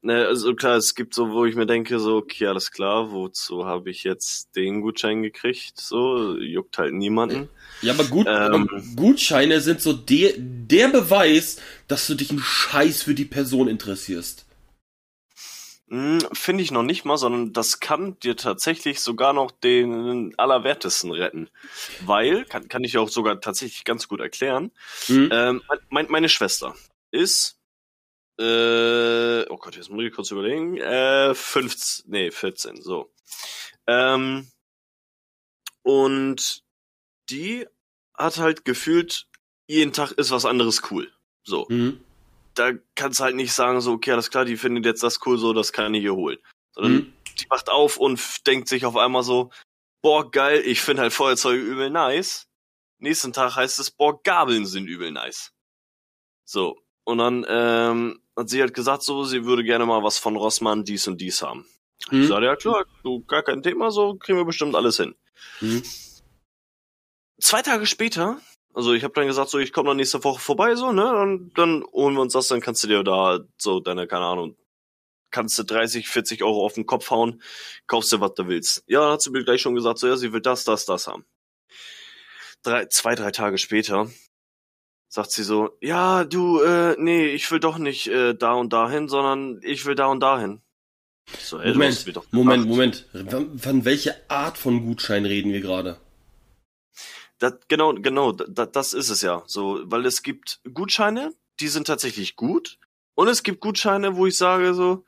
[0.06, 3.66] Ne, also klar, es gibt so, wo ich mir denke, so, okay, alles klar, wozu
[3.66, 5.80] habe ich jetzt den Gutschein gekriegt?
[5.80, 7.48] So, juckt halt niemanden.
[7.82, 8.34] Ja, aber gut, Ähm.
[8.34, 13.70] aber Gutscheine sind so der, der Beweis, dass du dich einen Scheiß für die Person
[13.70, 14.43] interessierst.
[15.94, 21.12] Mm, Finde ich noch nicht mal, sondern das kann dir tatsächlich sogar noch den Allerwertesten
[21.12, 21.52] retten.
[22.02, 24.72] Weil, kann, kann ich auch sogar tatsächlich ganz gut erklären,
[25.06, 25.30] Hm?
[25.32, 26.74] ähm, mein, meine Schwester.
[27.12, 27.60] ist,
[28.40, 33.14] äh, oh Gott, jetzt muss ich kurz überlegen, äh, 15, nee, 14, so.
[33.86, 34.48] Ähm,
[35.84, 36.64] und
[37.30, 37.68] die
[38.18, 39.28] hat halt gefühlt,
[39.68, 41.12] jeden Tag ist was anderes cool.
[41.44, 41.68] So.
[41.70, 42.04] Mhm.
[42.56, 45.38] Da kannst du halt nicht sagen, so, okay, alles klar, die findet jetzt das cool,
[45.38, 46.38] so, das kann ich hier holen.
[46.74, 47.14] Sondern Mhm.
[47.40, 49.52] die wacht auf und denkt sich auf einmal so,
[50.02, 52.48] boah, geil, ich finde halt Feuerzeuge übel nice.
[53.00, 55.52] Nächsten Tag heißt es, boah, Gabeln sind übel nice.
[56.46, 56.78] So.
[57.06, 60.84] Und dann ähm, hat sie halt gesagt, so, sie würde gerne mal was von Rossmann
[60.86, 61.66] dies und dies haben.
[62.06, 62.28] Ich Mhm.
[62.28, 65.16] sagte, ja klar, du, gar kein Thema, so kriegen wir bestimmt alles hin.
[65.62, 65.84] Mhm.
[67.42, 68.40] Zwei Tage später,
[68.74, 71.54] also ich habe dann gesagt, so, ich komme dann nächste Woche vorbei, so, ne, und
[71.58, 74.58] dann holen wir uns das, dann kannst du dir da so deine, keine Ahnung,
[75.32, 77.42] kannst du 30, 40 Euro auf den Kopf hauen,
[77.88, 78.84] kaufst dir, was du willst.
[78.88, 81.08] Ja, dann hat sie mir gleich schon gesagt, so, ja, sie will das, das, das
[81.08, 81.26] haben.
[82.64, 84.10] Drei, zwei, drei Tage später
[85.14, 89.08] sagt sie so, ja, du, äh, nee, ich will doch nicht äh, da und dahin,
[89.08, 90.62] sondern ich will da und dahin.
[91.40, 92.66] So, ey, Moment, doch Moment.
[92.66, 93.08] Moment.
[93.30, 96.00] Von, von welcher Art von Gutschein reden wir gerade?
[97.44, 99.44] Das, genau, genau, da, das ist es ja.
[99.48, 102.80] So, weil es gibt Gutscheine, die sind tatsächlich gut.
[103.16, 105.04] Und es gibt Gutscheine, wo ich sage so,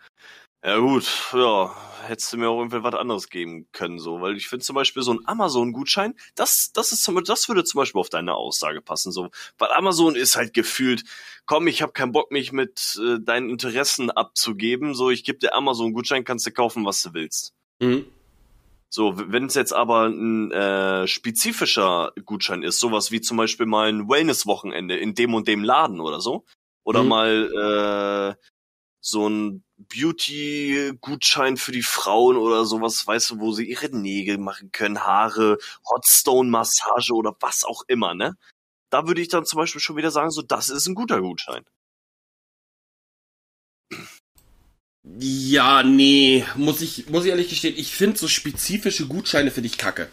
[0.61, 1.73] ja gut, ja,
[2.05, 5.01] hättest du mir auch irgendwie was anderes geben können, so, weil ich finde zum Beispiel
[5.01, 9.13] so ein Amazon-Gutschein, das, das ist zum, das würde zum Beispiel auf deine Aussage passen,
[9.13, 11.03] so, weil Amazon ist halt gefühlt,
[11.45, 15.55] komm, ich habe keinen Bock, mich mit äh, deinen Interessen abzugeben, so, ich gebe dir
[15.55, 17.53] Amazon-Gutschein, kannst du kaufen, was du willst.
[17.79, 18.07] Mhm.
[18.89, 23.89] So, wenn es jetzt aber ein äh, spezifischer Gutschein ist, sowas wie zum Beispiel mal
[23.89, 26.45] ein Wellness-Wochenende in dem und dem Laden oder so,
[26.85, 27.09] oder Mhm.
[27.09, 28.43] mal äh,
[29.01, 34.71] so ein Beauty-Gutschein für die Frauen oder sowas, weißt du, wo sie ihre Nägel machen
[34.71, 35.57] können, Haare,
[35.89, 38.35] Hotstone-Massage oder was auch immer, ne?
[38.91, 41.65] Da würde ich dann zum Beispiel schon wieder sagen, so, das ist ein guter Gutschein.
[45.19, 49.77] Ja, nee, muss ich, muss ich ehrlich gestehen, ich finde so spezifische Gutscheine für dich
[49.77, 50.07] kacke.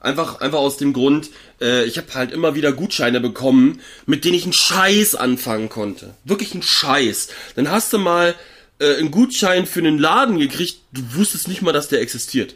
[0.00, 4.34] Einfach, einfach aus dem Grund, äh, ich habe halt immer wieder Gutscheine bekommen, mit denen
[4.34, 6.14] ich einen Scheiß anfangen konnte.
[6.24, 7.28] Wirklich einen Scheiß.
[7.56, 8.34] Dann hast du mal
[8.78, 12.54] äh, einen Gutschein für einen Laden gekriegt, du wusstest nicht mal, dass der existiert.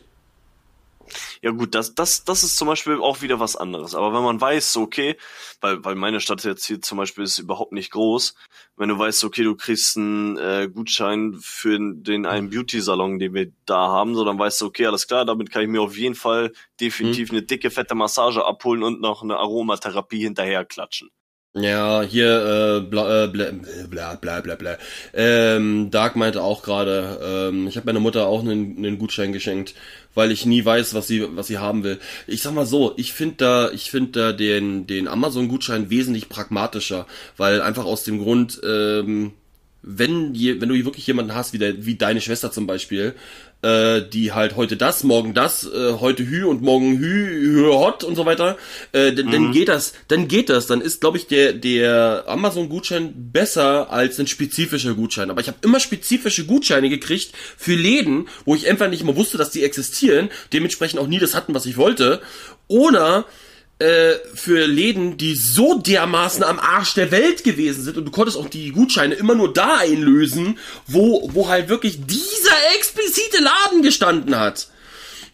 [1.40, 3.94] Ja gut, das, das, das ist zum Beispiel auch wieder was anderes.
[3.94, 5.16] Aber wenn man weiß, okay,
[5.60, 8.34] weil, weil meine Stadt jetzt hier zum Beispiel ist überhaupt nicht groß,
[8.76, 13.52] wenn du weißt, okay, du kriegst einen äh, Gutschein für den einen Beauty-Salon, den wir
[13.66, 16.14] da haben, so dann weißt du, okay, alles klar, damit kann ich mir auf jeden
[16.14, 21.10] Fall definitiv eine dicke, fette Massage abholen und noch eine Aromatherapie hinterher klatschen.
[21.54, 23.50] Ja, hier, äh, bla, äh, bla,
[23.90, 24.78] bla, bla, bla, bla.
[25.12, 29.74] Ähm, Dark meinte auch gerade, ähm, ich habe meiner Mutter auch einen, einen Gutschein geschenkt,
[30.14, 31.98] weil ich nie weiß, was sie, was sie haben will.
[32.26, 37.06] Ich sag mal so, ich finde da, ich finde da den, den Amazon-Gutschein wesentlich pragmatischer,
[37.36, 39.32] weil einfach aus dem Grund, ähm,
[39.82, 43.14] wenn, je, wenn du wirklich jemanden hast, wie, der, wie deine Schwester zum Beispiel,
[43.62, 48.04] äh, die halt heute das, morgen das, äh, heute Hü und morgen Hü, Hü hot
[48.04, 48.56] und so weiter,
[48.92, 53.12] äh, dann, dann geht das, dann geht das, dann ist, glaube ich, der, der Amazon-Gutschein
[53.32, 55.30] besser als ein spezifischer Gutschein.
[55.30, 59.38] Aber ich habe immer spezifische Gutscheine gekriegt für Läden, wo ich einfach nicht mal wusste,
[59.38, 62.20] dass die existieren, dementsprechend auch nie das hatten, was ich wollte.
[62.68, 63.26] Oder
[63.82, 68.38] äh, für Läden, die so dermaßen am Arsch der Welt gewesen sind und du konntest
[68.38, 74.38] auch die Gutscheine immer nur da einlösen, wo, wo halt wirklich dieser explizite Laden gestanden
[74.38, 74.68] hat.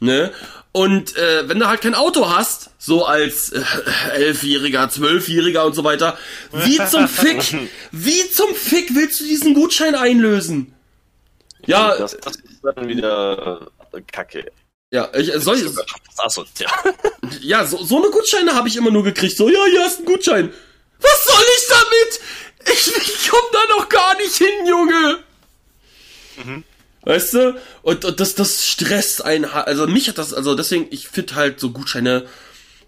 [0.01, 0.33] Ne?
[0.73, 3.63] Und äh, wenn du halt kein Auto hast, so als äh,
[4.15, 6.17] Elfjähriger, Zwölfjähriger und so weiter,
[6.53, 10.75] wie zum Fick, wie zum Fick willst du diesen Gutschein einlösen?
[11.67, 14.51] Ja, Das, das ist dann wieder äh, Kacke.
[14.91, 15.65] Ja, ich, soll ich,
[16.59, 16.71] ja.
[17.41, 19.37] Ja, so, so eine Gutscheine habe ich immer nur gekriegt.
[19.37, 20.53] So, ja, hier du einen Gutschein.
[21.01, 22.21] Was soll ich damit?
[22.73, 25.19] Ich, ich komm da noch gar nicht hin, Junge.
[27.03, 27.61] Weißt du?
[27.83, 29.45] Und, und das, das stresst einen.
[29.45, 32.27] Also mich hat das, also deswegen, ich finde halt so Gutscheine,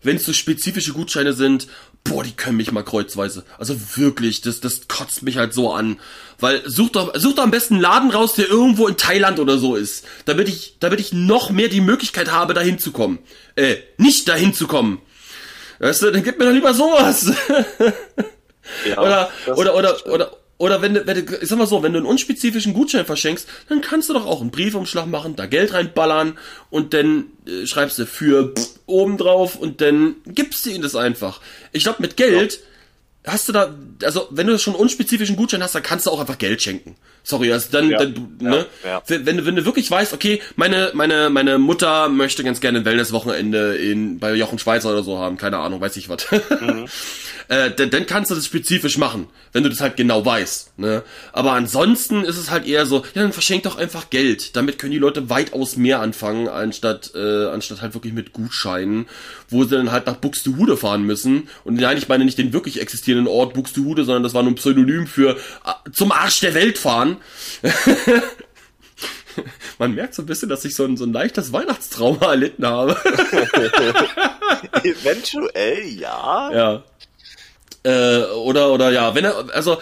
[0.02, 1.68] wenn es so spezifische Gutscheine sind,
[2.04, 3.44] boah, die können mich mal kreuzweise.
[3.58, 6.00] Also wirklich, das, das kotzt mich halt so an.
[6.40, 9.58] Weil such doch, such doch am besten einen Laden raus, der irgendwo in Thailand oder
[9.58, 10.06] so ist.
[10.24, 13.18] Damit ich, damit ich noch mehr die Möglichkeit habe, dahin zu kommen.
[13.56, 15.00] Äh, nicht dahin zu kommen.
[15.78, 17.32] Weißt du, dann gib mir doch lieber sowas.
[18.88, 21.94] ja oder, oder, oder, oder, oder wenn du, wenn du, ich sag mal so, wenn
[21.94, 25.72] du einen unspezifischen Gutschein verschenkst, dann kannst du doch auch einen Briefumschlag machen, da Geld
[25.72, 26.36] reinballern
[26.68, 30.94] und dann äh, schreibst du für pff, oben drauf und dann gibst du ihnen das
[30.96, 31.40] einfach.
[31.72, 32.60] Ich glaube, mit Geld,
[33.26, 36.38] hast du da, also wenn du schon unspezifischen Gutschein hast, dann kannst du auch einfach
[36.38, 36.96] Geld schenken.
[37.22, 38.66] Sorry, also dann, Ja, dann ne?
[38.82, 39.02] ja, ja.
[39.06, 42.84] Wenn, du, wenn du wirklich weißt, okay, meine, meine, meine Mutter möchte ganz gerne ein
[42.86, 46.26] Wellness-Wochenende in, bei Jochen Schweizer oder so haben, keine Ahnung, weiß ich was.
[46.60, 46.86] Mhm.
[47.48, 51.02] äh, dann, dann kannst du das spezifisch machen, wenn du das halt genau weißt, ne?
[51.32, 54.56] Aber ansonsten ist es halt eher so, ja, dann verschenk doch einfach Geld.
[54.56, 59.06] Damit können die Leute weitaus mehr anfangen, anstatt, äh, anstatt halt wirklich mit Gutscheinen,
[59.48, 61.48] wo sie dann halt nach Buxtehude fahren müssen.
[61.64, 64.56] Und nein, ich meine nicht den wirklich existierenden Ort Buxtehude, sondern das war nur ein
[64.56, 67.16] Pseudonym für äh, zum Arsch der Welt fahren.
[69.78, 72.96] Man merkt so ein bisschen, dass ich so ein, so ein leichtes Weihnachtstrauma erlitten habe.
[74.84, 76.50] Eventuell, ja.
[76.52, 76.84] Ja.
[77.82, 79.80] Äh, oder, oder ja, wenn er, also,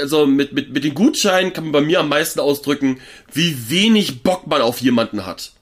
[0.00, 3.00] also mit, mit, mit den Gutscheinen kann man bei mir am meisten ausdrücken,
[3.32, 5.52] wie wenig Bock man auf jemanden hat.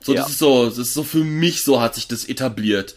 [0.00, 0.22] So, Ja.
[0.22, 2.94] das ist so, das ist so für mich so hat sich das etabliert.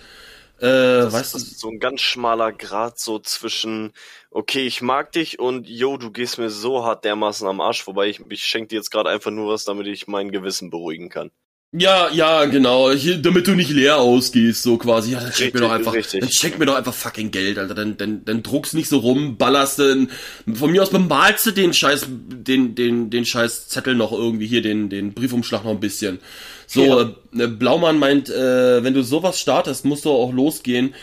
[0.60, 0.66] Äh,
[0.99, 3.93] Das weißt du, ist so ein ganz schmaler Grad so zwischen,
[4.32, 8.08] okay, ich mag dich und yo, du gehst mir so hart dermaßen am Arsch vorbei,
[8.10, 11.32] ich, ich schenke dir jetzt gerade einfach nur was, damit ich mein Gewissen beruhigen kann.
[11.78, 15.12] ja, ja, genau, hier, damit du nicht leer ausgehst, so quasi.
[15.12, 16.22] Ja, dann schenk mir Richtig, doch einfach, richtig.
[16.22, 17.76] dann schenk mir doch einfach fucking Geld, Alter.
[17.76, 20.10] Dann, dann, dann druckst nicht so rum, ballerst den,
[20.53, 24.62] von mir aus bemalst du den Scheiß, den, den, den Scheiß Zettel noch irgendwie hier,
[24.62, 26.20] den, den Briefumschlag noch ein bisschen.
[26.68, 27.43] So, Ja.
[27.43, 30.93] äh, Blaumann meint, äh, wenn du sowas startest, musst du auch losgehen.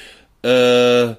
[0.43, 1.15] Äh,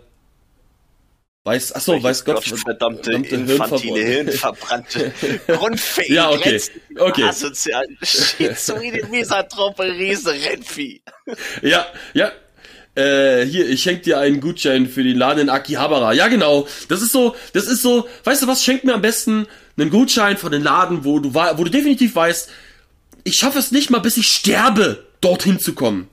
[1.46, 5.14] weiß, achso, weiß Gott, verdammte, verdammte infantile, hirnverbrannte,
[5.48, 6.62] grundfähige, Ja, okay.
[6.98, 7.24] Okay.
[7.24, 11.02] asozial, schizoide, Misanthrope, Riese, Rennvieh.
[11.62, 12.32] Ja, ja.
[12.96, 16.14] Äh, hier, ich schenk dir einen Gutschein für den Laden in Akihabara.
[16.14, 16.68] Ja, genau.
[16.89, 20.38] Das ist so, das ist so, weißt du was, schenk mir am besten einen Gutschein
[20.38, 22.50] von den Laden, wo du, wo du definitiv weißt,
[23.24, 26.07] ich schaffe es nicht mal, bis ich sterbe, dorthin zu kommen.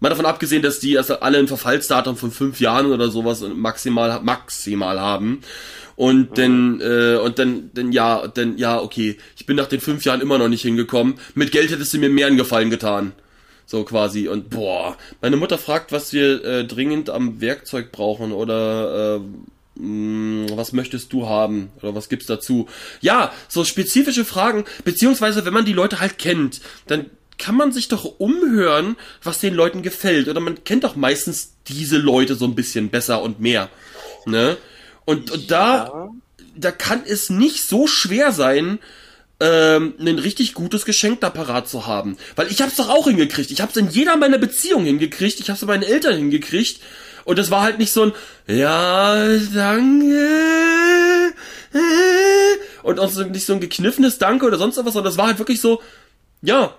[0.00, 4.20] Mal davon abgesehen, dass die erst alle ein Verfallsdatum von fünf Jahren oder sowas maximal,
[4.20, 5.42] maximal haben.
[5.94, 10.04] Und dann, äh, und dann, dann, ja, dann, ja, okay, ich bin nach den fünf
[10.04, 11.14] Jahren immer noch nicht hingekommen.
[11.34, 13.12] Mit Geld hättest du mir mehr einen Gefallen getan.
[13.64, 14.26] So quasi.
[14.26, 19.20] Und boah, meine Mutter fragt, was wir äh, dringend am Werkzeug brauchen oder äh,
[19.74, 22.68] was möchtest du haben oder was gibt's dazu?
[23.00, 27.06] Ja, so spezifische Fragen, beziehungsweise wenn man die Leute halt kennt, dann
[27.38, 30.28] kann man sich doch umhören, was den Leuten gefällt.
[30.28, 33.68] Oder man kennt doch meistens diese Leute so ein bisschen besser und mehr.
[34.26, 34.56] Ne?
[35.04, 36.10] Und, und da,
[36.54, 38.78] da kann es nicht so schwer sein,
[39.40, 42.16] ähm, ein richtig gutes Geschenk da parat zu haben.
[42.36, 43.50] Weil ich hab's doch auch hingekriegt.
[43.50, 45.40] Ich hab's in jeder meiner Beziehungen hingekriegt.
[45.40, 46.80] Ich hab's bei meinen Eltern hingekriegt.
[47.24, 48.12] Und das war halt nicht so ein,
[48.46, 49.14] ja,
[49.54, 51.32] danke.
[51.72, 51.78] äh,
[52.82, 55.38] Und auch so, nicht so ein gekniffenes Danke oder sonst was, sondern das war halt
[55.38, 55.80] wirklich so,
[56.42, 56.74] ja.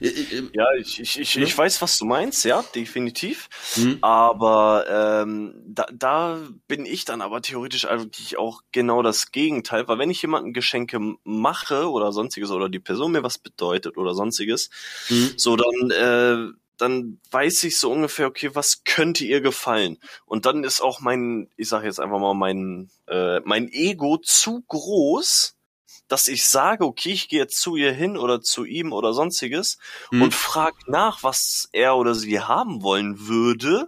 [0.00, 3.48] Äh, äh, Ja, ich, ich, ich, ich weiß, was du meinst, ja, definitiv.
[3.76, 3.98] Mhm.
[4.00, 9.98] Aber ähm, da, da bin ich dann aber theoretisch eigentlich auch genau das Gegenteil, weil
[9.98, 14.70] wenn ich jemandem Geschenke mache oder sonstiges oder die Person mir was bedeutet oder sonstiges,
[15.10, 15.30] Mhm.
[15.36, 19.98] so dann äh, dann weiß ich so ungefähr, okay, was könnte ihr gefallen?
[20.26, 24.62] Und dann ist auch mein, ich sage jetzt einfach mal mein äh, mein Ego zu
[24.68, 25.54] groß,
[26.08, 29.78] dass ich sage, okay, ich gehe jetzt zu ihr hin oder zu ihm oder sonstiges
[30.10, 30.22] Mhm.
[30.22, 33.86] und frag nach, was er oder sie haben wollen würde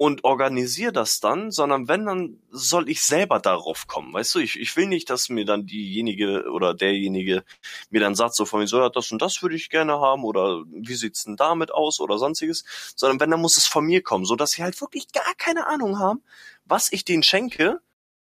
[0.00, 4.14] und organisiere das dann, sondern wenn, dann soll ich selber darauf kommen.
[4.14, 7.44] Weißt du, ich, ich will nicht, dass mir dann diejenige oder derjenige
[7.90, 10.24] mir dann sagt, so von mir, so, ja, das und das würde ich gerne haben
[10.24, 12.64] oder wie sieht's denn damit aus oder sonstiges,
[12.96, 15.66] sondern wenn, dann muss es von mir kommen, so dass sie halt wirklich gar keine
[15.66, 16.22] Ahnung haben,
[16.64, 17.82] was ich denen schenke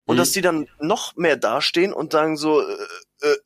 [0.06, 0.18] und Mhm.
[0.18, 2.76] dass die dann noch mehr dastehen und sagen so, äh,
[3.22, 3.36] äh,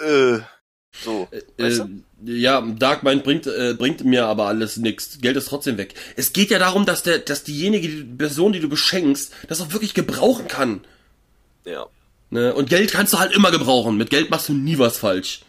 [0.00, 0.42] äh, äh,
[0.90, 2.02] so, weißt du?
[2.24, 5.18] Ja, Darkmind bringt, äh, bringt mir aber alles nix.
[5.20, 5.94] Geld ist trotzdem weg.
[6.16, 9.72] Es geht ja darum, dass der, dass diejenige die Person, die du beschenkst, das auch
[9.72, 10.82] wirklich gebrauchen kann.
[11.64, 11.86] Ja,
[12.30, 12.54] Ne?
[12.54, 13.96] Und Geld kannst du halt immer gebrauchen.
[13.96, 15.40] Mit Geld machst du nie was falsch.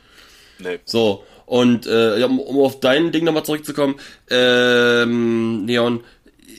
[0.60, 0.80] nee.
[0.86, 1.24] So.
[1.46, 3.96] Und äh, ja, um, um auf dein Ding nochmal zurückzukommen,
[4.30, 6.04] ähm, Neon,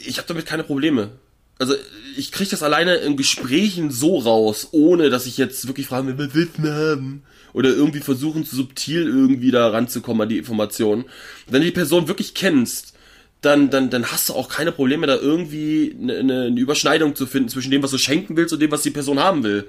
[0.04, 1.12] ich habe damit keine Probleme.
[1.58, 1.74] Also
[2.16, 6.26] ich kriege das alleine in Gesprächen so raus, ohne dass ich jetzt wirklich fragen will,
[6.26, 7.22] was willst du haben?
[7.53, 11.05] Oder irgendwie versuchen, subtil irgendwie da ranzukommen an die Informationen.
[11.46, 12.96] Wenn du die Person wirklich kennst,
[13.42, 17.26] dann, dann, dann hast du auch keine Probleme, da irgendwie eine, eine, eine Überschneidung zu
[17.26, 19.68] finden zwischen dem, was du schenken willst und dem, was die Person haben will.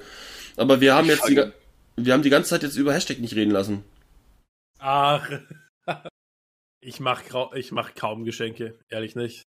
[0.55, 1.43] Aber wir haben jetzt die,
[1.95, 3.84] wir haben die ganze Zeit jetzt über Hashtag nicht reden lassen.
[4.79, 5.29] Ach.
[6.86, 7.23] Ich mach,
[7.55, 9.43] ich mach kaum Geschenke, ehrlich nicht.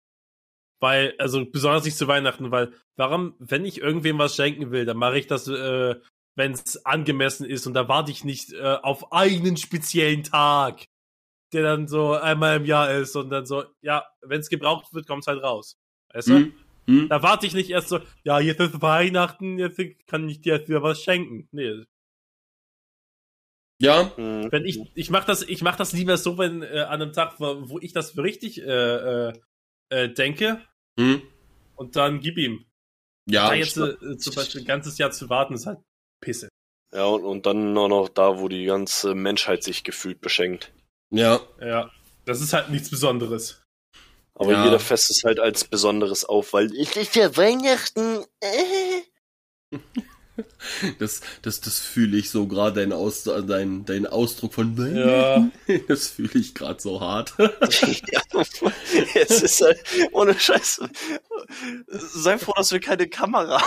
[0.81, 4.97] Weil, also besonders nicht zu Weihnachten, weil warum, wenn ich irgendwem was schenken will, dann
[4.97, 5.95] mache ich das, äh,
[6.41, 10.87] wenn es angemessen ist und da warte ich nicht äh, auf einen speziellen Tag,
[11.53, 15.07] der dann so einmal im Jahr ist und dann so, ja, wenn es gebraucht wird,
[15.07, 15.77] kommt's halt raus.
[16.15, 16.33] Weißt du?
[16.39, 16.53] Mhm.
[16.87, 17.09] Hm?
[17.11, 20.69] Da warte ich nicht erst so, ja, jetzt ist Weihnachten, jetzt kann ich dir jetzt
[20.71, 21.47] wieder was schenken.
[21.53, 21.85] Nee,
[23.79, 24.51] Ja, Hm.
[24.51, 27.39] wenn ich, ich mach das, ich mach das lieber so, wenn äh, an einem Tag,
[27.39, 29.33] wo, wo ich das für richtig äh, äh,
[29.91, 30.63] äh, denke
[30.99, 31.21] hm?
[31.77, 32.65] und dann gib ihm.
[33.27, 35.81] Ja, da jetzt äh, zum Beispiel ein ganzes Jahr zu warten, ist halt
[36.21, 36.49] Pisse.
[36.95, 40.73] Ja, und, und dann nur noch da, wo die ganze Menschheit sich gefühlt beschenkt.
[41.11, 41.41] ja.
[41.61, 41.91] Ja,
[42.27, 43.63] das ist halt nichts Besonderes.
[44.35, 44.65] Aber Ja.
[44.65, 48.25] jeder fest es halt als Besonderes auf, weil es ist ja Weihnachten.
[48.41, 49.03] Äh.
[50.99, 55.49] Das, das, das fühle ich so gerade, dein, Aus, dein, dein Ausdruck von Ja.
[55.89, 57.35] Das fühle ich gerade so hart.
[57.39, 58.21] ja,
[59.15, 59.79] es ist halt,
[60.13, 60.81] ohne Scheiß.
[61.89, 63.57] Sei froh, dass wir keine Kamera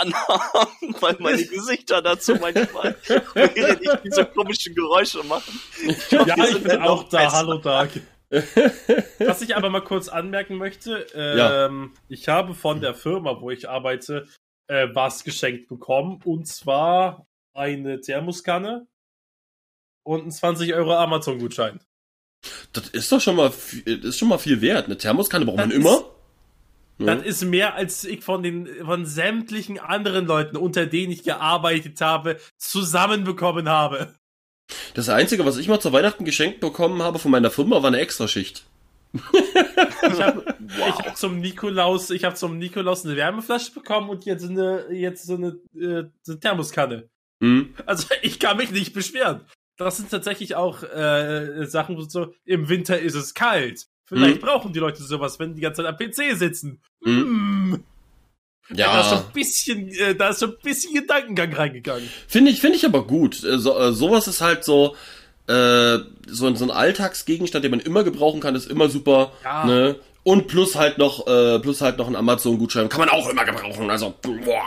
[0.00, 2.96] anhaben, weil meine Gesichter dazu manchmal,
[3.34, 5.60] während ich diese komischen Geräusche machen.
[5.86, 7.18] Ich glaub, Ja, ich sind bin auch da.
[7.24, 7.36] besser.
[7.36, 7.90] Hallo, Dark.
[9.18, 11.66] Was ich aber mal kurz anmerken möchte, Ja.
[11.66, 14.26] ähm, ich habe von der Firma, wo ich arbeite,
[14.68, 16.20] äh, was geschenkt bekommen.
[16.24, 18.86] Und zwar eine Thermoskanne
[20.04, 21.80] und einen 20 Euro Amazon-Gutschein.
[22.72, 24.86] Das ist doch schon mal, viel- das ist schon mal viel wert.
[24.86, 26.04] Eine Thermoskanne braucht man Das immer.
[26.98, 27.14] Ja.
[27.16, 32.00] Das ist mehr, als ich von den von sämtlichen anderen Leuten, unter denen ich gearbeitet
[32.00, 34.14] habe, zusammenbekommen habe.
[34.94, 38.00] Das Einzige, was ich mal zu Weihnachten geschenkt bekommen habe von meiner Firma, war eine
[38.00, 38.64] Extraschicht.
[39.14, 40.44] Ich habe
[40.76, 40.98] Wow.
[40.98, 45.34] hab zum Nikolaus, ich habe zum Nikolaus eine Wärmeflasche bekommen und jetzt eine jetzt so
[45.34, 47.08] eine, äh, eine Thermoskanne.
[47.42, 47.74] Hm?
[47.86, 49.42] Also ich kann mich nicht beschweren.
[49.76, 53.86] Das sind tatsächlich auch äh, Sachen, wo so im Winter ist es kalt.
[54.06, 54.40] Vielleicht Hm.
[54.42, 56.80] brauchen die Leute sowas, wenn die ganze Zeit am PC sitzen.
[57.04, 57.22] Hm.
[57.22, 57.84] Hm.
[58.70, 62.08] Da ist so Ja, ein bisschen, äh, da ist so ein bisschen Gedankengang reingegangen.
[62.26, 63.42] finde ich, finde ich aber gut.
[63.42, 64.94] Äh, So, äh, sowas ist halt so,
[65.48, 69.32] äh, so, ein- so ein Alltagsgegenstand, den man immer gebrauchen kann, ist immer super.
[69.44, 69.64] Ja.
[69.64, 69.96] Ne?
[70.24, 72.88] Und plus halt noch, äh, plus halt noch ein Amazon-Gutschein.
[72.88, 73.90] Kann man auch immer gebrauchen.
[73.90, 74.62] Also, boah.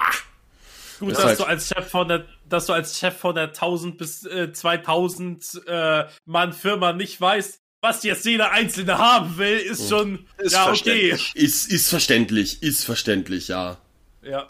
[0.99, 3.97] Gut, dass halt- du als Chef von der, dass du als Chef von der 1000
[3.97, 9.89] bis äh, 2000 äh, Mann Firma nicht weißt, was jetzt jeder Einzelne haben will, ist
[9.89, 11.15] schon, Ist ja, okay.
[11.33, 13.77] Ist, ist verständlich, ist verständlich, ja.
[14.21, 14.47] Ja.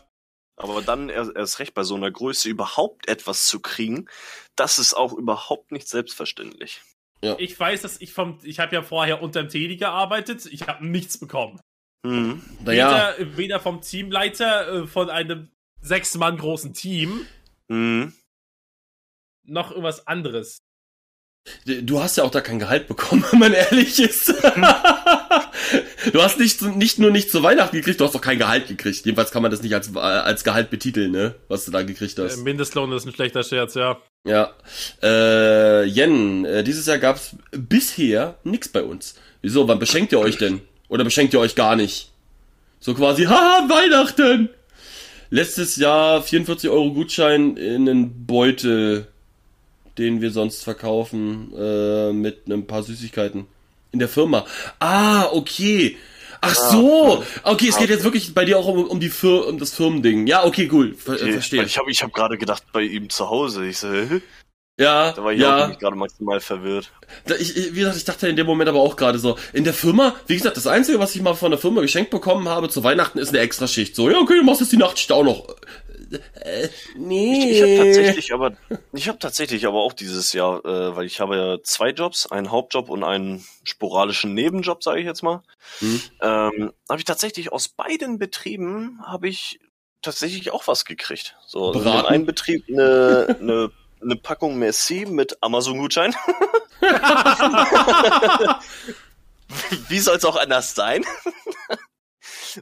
[0.61, 4.07] Aber dann erst, recht bei so einer Größe überhaupt etwas zu kriegen,
[4.55, 6.81] das ist auch überhaupt nicht selbstverständlich.
[7.37, 11.17] Ich weiß, dass ich vom, ich habe ja vorher unterm Teddy gearbeitet, ich habe nichts
[11.19, 11.59] bekommen.
[12.05, 12.41] Hm.
[12.63, 15.49] Naja, Weder, weder vom Teamleiter äh, von einem
[15.81, 17.25] sechs Mann großen Team,
[17.71, 18.13] Hm.
[19.43, 20.59] noch irgendwas anderes.
[21.65, 24.29] du hast ja auch da kein Gehalt bekommen, wenn man ehrlich ist.
[26.11, 29.05] du hast nicht, nicht nur nicht zu Weihnachten gekriegt, du hast auch kein Gehalt gekriegt.
[29.05, 31.35] Jedenfalls kann man das nicht als, äh, als Gehalt betiteln, ne?
[31.47, 32.37] Was du da gekriegt Äh, hast.
[32.43, 33.97] Mindestlohn ist ein schlechter Scherz, ja.
[34.25, 34.51] Ja.
[35.01, 39.15] Äh, Jen, äh, dieses Jahr gab's bisher nix bei uns.
[39.41, 39.67] Wieso?
[39.67, 40.61] Wann beschenkt ihr euch denn?
[40.89, 42.11] Oder beschenkt ihr euch gar nicht?
[42.79, 44.49] So quasi, haha, Weihnachten!
[45.29, 49.07] Letztes Jahr 44 Euro Gutschein in einen Beutel,
[49.97, 53.45] den wir sonst verkaufen, äh, mit ein paar Süßigkeiten.
[53.91, 54.45] In der Firma.
[54.79, 55.97] Ah, okay.
[56.39, 57.23] Ach so.
[57.43, 60.25] Okay, es geht jetzt wirklich bei dir auch um, um die Fir um das Firmending.
[60.27, 60.95] Ja, okay, cool.
[60.95, 61.63] Ver Okay, Verstehe.
[61.63, 63.65] Ich habe ich hab gerade gedacht, bei ihm zu Hause.
[63.67, 63.87] Ich so?
[64.79, 65.67] Ja, Da war ich ja.
[65.67, 66.89] auch gerade maximal verwirrt.
[67.27, 69.63] Da, ich, ich- wie gesagt, ich dachte in dem Moment aber auch gerade so, in
[69.65, 72.69] der Firma, wie gesagt, das Einzige, was ich mal von der Firma geschenkt bekommen habe
[72.69, 73.95] zu Weihnachten, ist eine Extraschicht.
[73.95, 75.45] So, ja, okay, du machst jetzt die Nachtschicht auch noch.
[76.35, 77.51] Äh, nee.
[77.51, 78.51] Ich, ich habe tatsächlich aber,
[78.93, 82.51] ich habe tatsächlich aber auch dieses Jahr, äh, weil ich habe ja zwei Jobs, einen
[82.51, 85.41] Hauptjob und einen sporadischen Nebenjob, sage ich jetzt mal.
[85.79, 86.01] Hm.
[86.21, 89.59] Ähm, habe ich tatsächlich aus beiden Betrieben habe ich
[90.01, 91.35] tatsächlich auch was gekriegt.
[91.45, 96.15] So, also in einen Betrieb eine, eine, eine Packung Merci mit Amazon-Gutschein.
[99.89, 101.05] Wie soll es auch anders sein?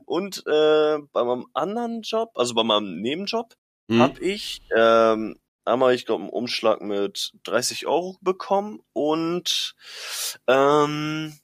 [0.06, 3.56] Und äh, bei meinem anderen Job, also bei meinem Nebenjob,
[3.90, 4.02] Hm?
[4.02, 9.76] hab ich ähm, einmal, ich glaube, einen Umschlag mit 30 Euro bekommen und
[10.48, 11.40] ähm,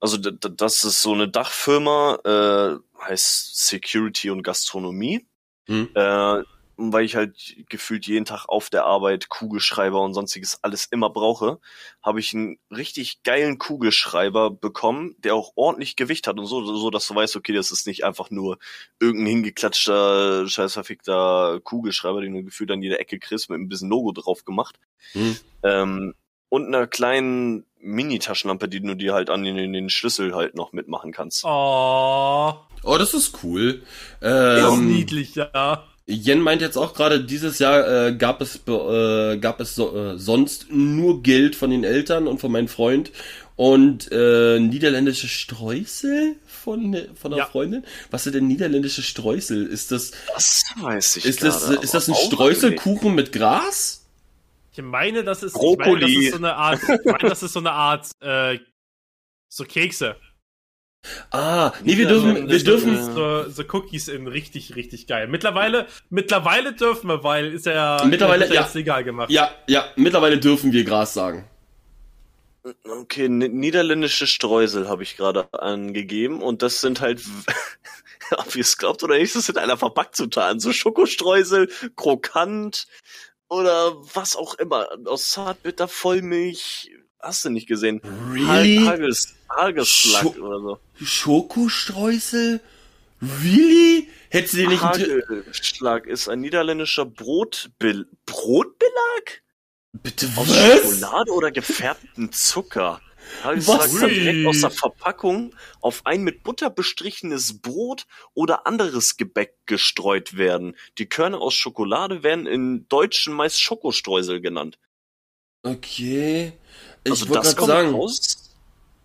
[0.00, 5.26] also das ist so eine Dachfirma, äh, heißt Security und Gastronomie.
[5.66, 5.90] Hm?
[5.94, 6.42] Äh,
[6.78, 11.58] weil ich halt gefühlt jeden Tag auf der Arbeit Kugelschreiber und sonstiges alles immer brauche,
[12.02, 16.90] habe ich einen richtig geilen Kugelschreiber bekommen, der auch ordentlich Gewicht hat und so, so
[16.90, 18.58] dass du weißt, okay, das ist nicht einfach nur
[19.00, 23.90] irgendein hingeklatschter, scheiß verfickter Kugelschreiber, den du gefühlt an jeder Ecke kriegst, mit ein bisschen
[23.90, 24.78] Logo drauf gemacht.
[25.12, 25.36] Hm?
[25.64, 26.14] Ähm,
[26.48, 31.12] und einer kleinen Mini-Taschenlampe, die du dir halt an den, den Schlüssel halt noch mitmachen
[31.12, 31.44] kannst.
[31.44, 33.82] Oh, Oh, das ist cool.
[34.20, 35.84] ist Ähm, niedlich, ja.
[36.10, 40.18] Jen meint jetzt auch gerade, dieses Jahr äh, gab es äh, gab es so, äh,
[40.18, 43.12] sonst nur Geld von den Eltern und von meinem Freund
[43.56, 47.46] und äh, niederländische Streusel von von einer Ja.
[47.46, 47.84] Freundin.
[48.10, 49.66] Was sind denn niederländische Streusel?
[49.66, 54.06] Ist das Das weiß ich ist das gerade, ist das ein Streuselkuchen mit Gras?
[54.72, 57.52] Ich meine, das ist, ich meine, das ist so eine Art, ich meine, das ist
[57.52, 58.58] so eine Art, äh,
[59.48, 60.16] so Kekse.
[61.30, 65.28] Ah, nee, wir dürfen wir dürfen So, so Cookies in richtig, richtig geil.
[65.28, 68.70] Mittlerweile, mittlerweile dürfen wir, weil ist ja, Mittlerweile, ist ja ja.
[68.74, 69.30] legal gemacht.
[69.30, 71.44] ja, ja, mittlerweile dürfen wir Gras sagen.
[72.84, 77.22] Okay, niederländische Streusel habe ich gerade angegeben und das sind halt,
[78.36, 82.86] ob ihr es glaubt oder nicht, das sind einer Verpackzutaten, so Schokostreusel, krokant
[83.48, 86.90] oder was auch immer, aus Zartbitter, Vollmilch,
[87.20, 88.00] hast du nicht gesehen.
[88.30, 88.84] Really?
[88.86, 89.36] Hages,
[89.88, 90.78] Scho- oder so.
[91.04, 92.60] Schokostreusel?
[93.20, 94.08] Really?
[94.30, 99.42] Hättest du dir nicht Hagelschlag ist ein niederländischer Brotbill Brotbelag?
[99.92, 100.82] Bitte Aus was?
[100.82, 103.00] Schokolade oder gefärbtem Zucker.
[103.42, 104.00] Hagelslag Was?
[104.00, 110.36] kann direkt aus der Verpackung auf ein mit Butter bestrichenes Brot oder anderes Gebäck gestreut
[110.36, 110.76] werden.
[110.98, 114.78] Die Körner aus Schokolade werden in Deutschen meist Schokostreusel genannt.
[115.62, 116.52] Okay.
[117.08, 118.36] Ich Also wollte das gerade kommt sagen, raus,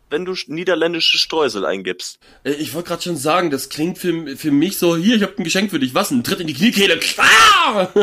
[0.10, 2.20] wenn du niederländische Streusel eingibst.
[2.43, 5.34] äh, ich wollte gerade schon sagen, das klingt für, für mich so, hier, ich habe
[5.38, 5.93] ein Geschenk für dich.
[5.95, 6.12] Was?
[6.12, 6.99] Ein Tritt in die Kniekehle.
[7.18, 7.88] Ah!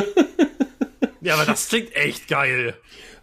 [1.22, 2.74] Ja, aber das klingt echt geil.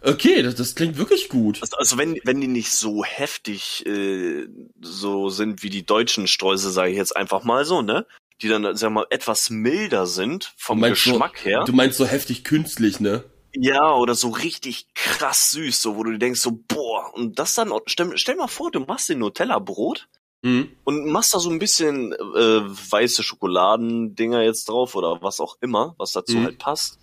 [0.02, 1.58] Okay, das, das klingt wirklich gut.
[1.62, 4.46] Also, also wenn, wenn die nicht so heftig äh,
[4.80, 8.06] so sind wie die deutschen Streusel, sage ich jetzt einfach mal so, ne?
[8.40, 11.64] Die dann, sag mal, etwas milder sind vom meinst so- Geschmack her.
[11.66, 13.24] Du meinst so heftig künstlich, ne?
[13.54, 17.54] Ja, oder so richtig krass süß, so wo du dir denkst, so, boah, und das
[17.54, 20.08] dann, stell, stell mal vor, du machst den Nutella-Brot
[20.42, 20.68] Mhm.
[20.84, 22.60] und machst da so ein bisschen äh,
[22.92, 26.44] weiße Schokoladendinger jetzt drauf oder was auch immer, was dazu Mhm.
[26.44, 26.98] halt passt.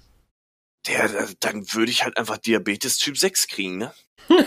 [0.87, 3.93] Der, der, dann würde ich halt einfach Diabetes Typ 6 kriegen, ne?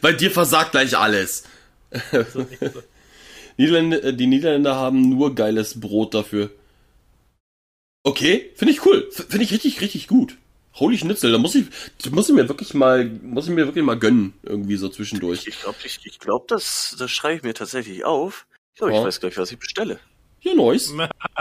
[0.00, 1.44] Bei dir versagt gleich alles.
[2.12, 2.46] So, so.
[3.58, 6.50] Niederländer, äh, die Niederländer haben nur geiles Brot dafür.
[8.02, 9.08] Okay, finde ich cool.
[9.10, 10.36] Finde ich richtig, richtig gut.
[10.74, 11.66] Holy Schnitzel, da muss ich,
[12.10, 15.46] muss ich mir wirklich mal, muss ich mir wirklich mal gönnen, irgendwie so zwischendurch.
[15.46, 18.46] Ich glaube, ich, ich glaub, das, das schreibe ich mir tatsächlich auf.
[18.74, 19.00] Ich glaube, Ja.
[19.00, 19.98] ich weiß gleich, was ich bestelle.
[20.40, 20.92] Ja, nice.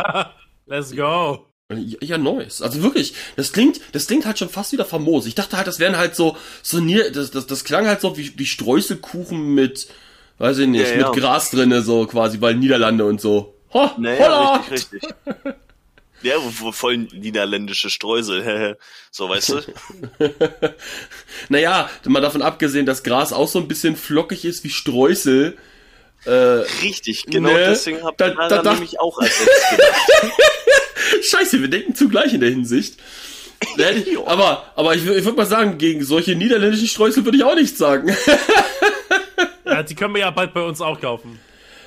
[0.66, 1.46] Let's go.
[1.72, 2.62] Ja, ja, nice.
[2.64, 5.28] Also wirklich, das klingt, das klingt halt schon fast wieder famos.
[5.28, 8.18] Ich dachte halt, das wären halt so, so nie, das, das, das klang halt so
[8.18, 9.88] wie, wie Streuselkuchen mit,
[10.40, 11.10] weiß ich nicht, Ja, ja.
[11.12, 13.54] mit Gras drinne, so quasi, weil Niederlande und so.
[13.74, 15.14] Ho, Naja, richtig, richtig.
[16.24, 16.36] Ja,
[16.72, 18.78] voll niederländische Streusel.
[19.12, 19.62] so, weißt du?
[21.50, 25.58] Naja, mal davon abgesehen, dass Gras auch so ein bisschen flockig ist wie Streusel.
[26.26, 27.68] Äh, Richtig, genau Ne?
[27.70, 30.34] deswegen hab Da- ich da dacht- nämlich auch als gedacht.
[31.30, 32.96] scheiße, wir denken zugleich in der Hinsicht.
[33.78, 33.86] Da
[34.28, 37.78] aber, aber ich, ich würde mal sagen, gegen solche niederländischen Streusel würde ich auch nichts
[37.80, 38.16] sagen.
[39.66, 41.40] Ja, die können wir ja bald bei uns auch kaufen.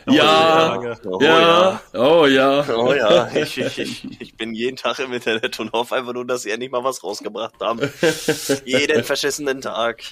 [0.06, 0.98] Ja, lange.
[1.04, 2.64] Oh, ja, oh ja.
[2.74, 6.26] Oh ja, ich, ich, ich, ich bin jeden Tag im Internet und hoffe einfach nur,
[6.26, 7.80] dass sie endlich mal was rausgebracht haben.
[8.64, 10.02] jeden verschissenen Tag.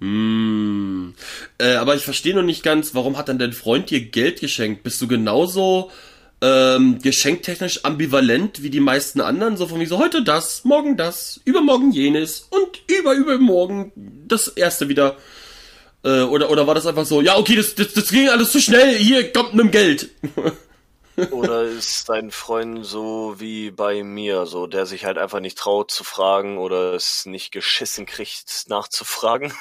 [0.00, 1.14] Hm.
[1.58, 4.82] Äh, aber ich verstehe noch nicht ganz, warum hat dann dein Freund dir Geld geschenkt?
[4.82, 5.90] Bist du genauso
[6.40, 9.56] ähm, geschenktechnisch ambivalent wie die meisten anderen?
[9.56, 13.92] So von wie so heute das, morgen das, übermorgen jenes und über übermorgen
[14.26, 15.16] das erste wieder.
[16.04, 18.60] Äh, oder, oder war das einfach so, ja, okay, das, das, das ging alles zu
[18.60, 20.10] schnell, hier kommt nimm Geld.
[21.30, 25.90] Oder ist dein Freund so wie bei mir, so der sich halt einfach nicht traut
[25.90, 29.52] zu fragen oder es nicht geschissen kriegt, nachzufragen,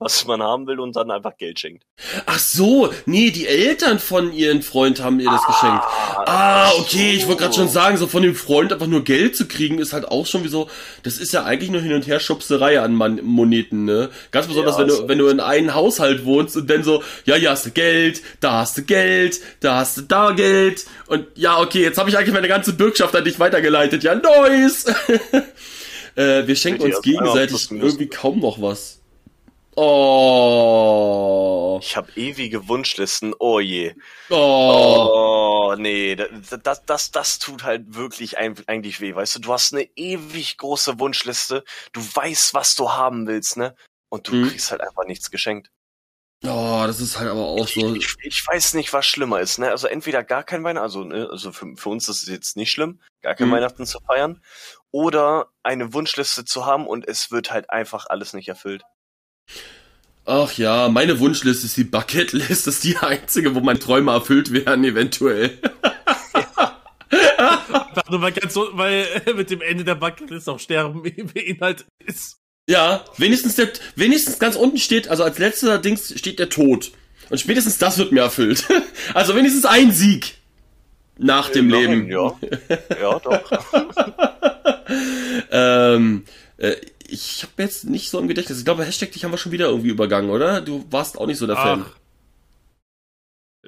[0.00, 1.84] was man haben will und dann einfach Geld schenkt?
[2.24, 5.84] Ach so, nee, die Eltern von ihren Freund haben ihr das geschenkt.
[6.26, 9.46] Ah, okay, ich wollte gerade schon sagen, so von dem Freund einfach nur Geld zu
[9.46, 10.70] kriegen, ist halt auch schon wie so,
[11.02, 14.08] das ist ja eigentlich nur Hin- und Herschubserei an Man Moneten, ne?
[14.30, 17.34] Ganz besonders, Ja, wenn du, wenn du in einem Haushalt wohnst und dann so, ja,
[17.34, 21.60] hier hast du Geld, da hast du Geld, da hast du da Geld und ja,
[21.60, 24.86] okay, jetzt habe ich eigentlich meine ganze Bürgschaft an dich weitergeleitet, ja, nice!
[26.16, 28.99] äh, wir schenken uns gegenseitig irgendwie kaum noch was.
[29.82, 31.78] Oh.
[31.82, 33.94] Ich habe ewige Wunschlisten, oh je.
[34.28, 35.70] Oh.
[35.72, 39.40] Oh, nee, das, das, das, tut halt wirklich eigentlich weh, weißt du?
[39.40, 43.74] Du hast eine ewig große Wunschliste, du weißt, was du haben willst, ne?
[44.10, 44.48] Und du Mhm.
[44.48, 45.70] kriegst halt einfach nichts geschenkt.
[46.44, 47.94] Oh, das ist halt aber auch Ich, so.
[47.94, 49.70] ich, ich weiß nicht, was schlimmer ist, ne?
[49.70, 52.70] Also entweder gar kein Weihnachten, also, ne, also für, für uns ist es jetzt nicht
[52.70, 53.52] schlimm, gar kein Mhm.
[53.52, 54.42] Weihnachten zu feiern,
[54.90, 58.82] oder eine Wunschliste zu haben und es wird halt einfach alles nicht erfüllt.
[60.24, 62.66] Ach ja, meine Wunschliste ist die Bucketlist.
[62.66, 65.58] Das ist die einzige, wo meine Träume erfüllt werden, eventuell.
[67.10, 72.36] Einfach nur mal ganz so, weil mit dem Ende der Bucketlist auch Sterben beinhaltet ist.
[72.68, 76.92] Ja, wenigstens der, wenigstens ganz unten steht, also als letzter Dings steht der Tod.
[77.28, 78.66] Und spätestens das wird mir erfüllt.
[79.14, 80.34] Also wenigstens ein Sieg.
[81.18, 82.10] Nach dem Immerhin, Leben.
[82.10, 82.38] Ja,
[83.00, 83.42] ja doch.
[85.50, 86.24] Ähm,
[86.58, 86.76] äh,
[87.12, 88.58] ich habe jetzt nicht so im Gedächtnis.
[88.58, 90.60] Ich glaube, Hashtag dich haben wir schon wieder irgendwie übergangen, oder?
[90.60, 91.84] Du warst auch nicht so der Fan.
[91.86, 91.96] Ach.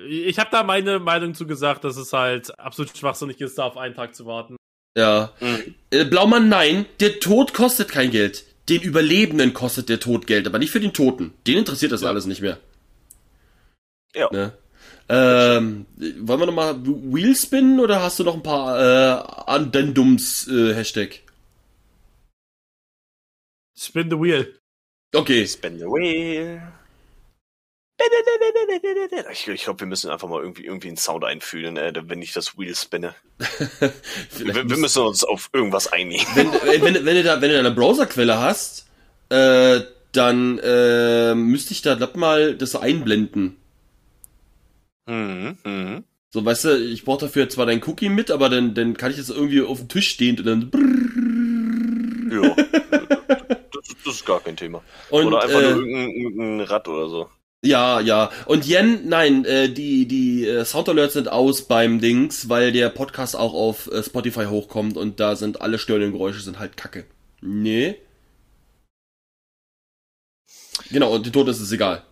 [0.09, 3.76] Ich habe da meine Meinung zu gesagt, dass es halt absolut schwachsinnig ist, da auf
[3.76, 4.57] einen Tag zu warten.
[4.97, 5.32] Ja.
[5.40, 5.74] Mhm.
[5.90, 6.86] Äh, Blaumann, nein.
[7.01, 8.45] Der Tod kostet kein Geld.
[8.68, 11.34] Den Überlebenden kostet der Tod Geld, aber nicht für den Toten.
[11.47, 12.09] Den interessiert das Ja.
[12.09, 12.59] alles nicht mehr.
[14.14, 14.30] Ja.
[14.30, 14.53] Ne?
[15.09, 15.86] Ähm,
[16.20, 21.20] wollen wir nochmal Wheel spinnen oder hast du noch ein paar äh, Addendums äh, Hashtag?
[23.77, 24.47] Spin the wheel.
[25.14, 25.47] Okay.
[25.47, 26.62] Spin the wheel.
[29.31, 32.33] Ich, ich glaube, wir müssen einfach mal irgendwie, irgendwie einen Sound einfühlen, äh, wenn ich
[32.33, 33.14] das Wheel spinne.
[34.39, 36.27] Wir, wir müssen uns auf irgendwas einigen.
[36.35, 38.87] wenn, äh, wenn, wenn, du da, wenn du da eine Browserquelle hast,
[39.29, 39.81] äh,
[40.12, 43.57] dann äh, müsste ich da glaub mal das einblenden.
[45.07, 46.05] Mhm, mhm.
[46.31, 49.18] So, weißt du, ich brauche dafür zwar dein Cookie mit, aber dann, dann kann ich
[49.18, 50.97] das irgendwie auf dem Tisch stehend und dann brrrr.
[52.43, 52.57] Ja.
[54.23, 54.83] Ist- gar kein Thema.
[55.11, 57.29] und, oder einfach äh, nur irgendein, Rad oder so.
[57.64, 58.31] Ja, ja.
[58.47, 63.37] Und Jen, nein, äh, die, die äh, Soundalerts sind aus beim Dings, weil der Podcast
[63.37, 67.05] auch auf äh, Spotify hochkommt und da sind alle störenden Geräusche sind halt kacke.
[67.41, 67.97] Nee.
[70.91, 72.03] Genau, und den Tod ist es egal.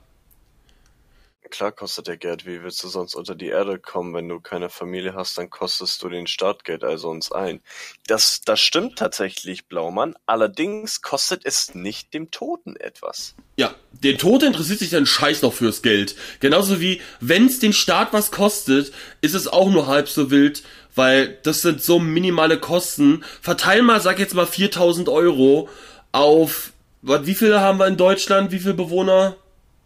[1.51, 2.47] Klar kostet der Geld.
[2.47, 5.37] Wie willst du sonst unter die Erde kommen, wenn du keine Familie hast?
[5.37, 7.61] Dann kostest du den Startgeld also uns ein.
[8.07, 10.15] Das, das stimmt tatsächlich, Blaumann.
[10.27, 13.35] Allerdings kostet es nicht dem Toten etwas.
[13.57, 16.15] Ja, der Tote interessiert sich dann scheiß noch fürs Geld.
[16.39, 20.63] Genauso wie, wenn's den Staat was kostet, ist es auch nur halb so wild,
[20.95, 23.25] weil das sind so minimale Kosten.
[23.43, 25.69] Verteil mal, sag jetzt mal 4000 Euro
[26.13, 26.73] auf,
[27.03, 28.53] was, wie viele haben wir in Deutschland?
[28.53, 29.37] Wie viele Bewohner?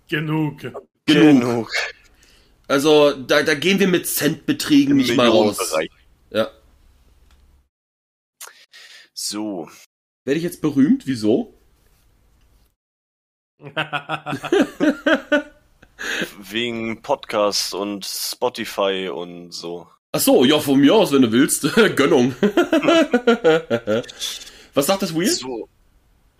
[0.09, 0.61] Genug.
[1.07, 1.71] Genug.
[2.67, 5.75] Also, da, da gehen wir mit Centbeträgen nicht mal raus.
[6.31, 6.51] Ja.
[9.13, 9.69] So.
[10.25, 11.07] Werde ich jetzt berühmt?
[11.07, 11.53] Wieso?
[16.39, 19.87] Wegen Podcasts und Spotify und so.
[20.13, 21.63] Ach so, ja, von mir aus, wenn du willst.
[21.97, 22.35] Gönnung.
[24.75, 25.31] Was sagt das Wheel?
[25.31, 25.69] So.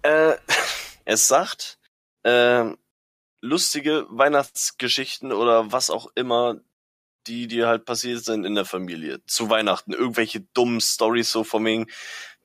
[0.03, 0.35] Äh,
[1.05, 1.79] es sagt,
[2.23, 2.65] äh,
[3.45, 6.57] lustige Weihnachtsgeschichten oder was auch immer,
[7.27, 9.25] die dir halt passiert sind in der Familie.
[9.27, 9.93] Zu Weihnachten.
[9.93, 11.87] Irgendwelche dummen Stories so von wegen,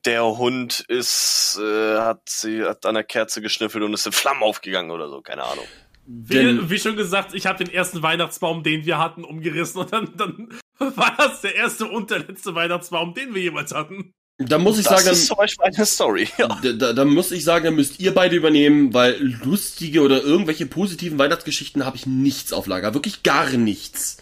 [0.06, 4.42] der Hund ist, äh, hat sie, hat an der Kerze geschnüffelt und ist in Flammen
[4.42, 5.66] aufgegangen oder so, keine Ahnung.
[6.06, 9.92] Denn- Wie, wie schon gesagt, ich habe den ersten Weihnachtsbaum, den wir hatten, umgerissen und
[9.92, 10.48] dann, dann
[10.96, 14.14] war das der erste und der letzte Weihnachtsbaum, den wir jemals hatten.
[14.42, 16.48] Da muss ich das sagen, ist zum Beispiel eine Story, ja.
[16.62, 20.64] Da, da, da muss ich sagen, da müsst ihr beide übernehmen, weil lustige oder irgendwelche
[20.66, 22.94] positiven Weihnachtsgeschichten habe ich nichts auf Lager.
[22.94, 24.16] Wirklich gar nichts.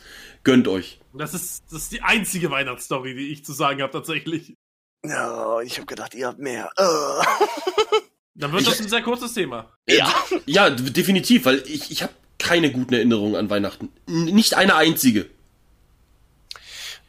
[0.45, 1.01] Gönnt euch.
[1.15, 4.55] Das ist, das ist die einzige Weihnachtsstory, die ich zu sagen habe, tatsächlich.
[5.07, 6.71] Ja, ich habe gedacht, ihr habt mehr.
[6.77, 6.83] Äh.
[8.35, 9.73] Dann wird Ich- das ein sehr kurzes Thema.
[9.89, 10.13] Ja.
[10.47, 13.91] Ja, d- definitiv, weil ich, ich habe keine guten Erinnerungen an Weihnachten.
[14.07, 15.27] N nicht eine einzige.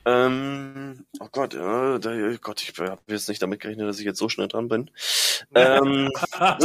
[0.06, 2.00] Ähm, oh Gott, äh, oh
[2.42, 4.90] Gott, ich habe jetzt nicht damit gerechnet, dass ich jetzt so schnell dran bin.
[5.54, 6.58] Ähm, ah,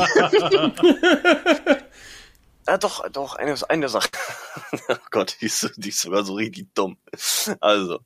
[2.78, 4.09] doch, doch, eine, eine Sache.
[4.89, 6.97] oh Gott, die ist, die ist sogar so richtig dumm.
[7.61, 8.01] Also,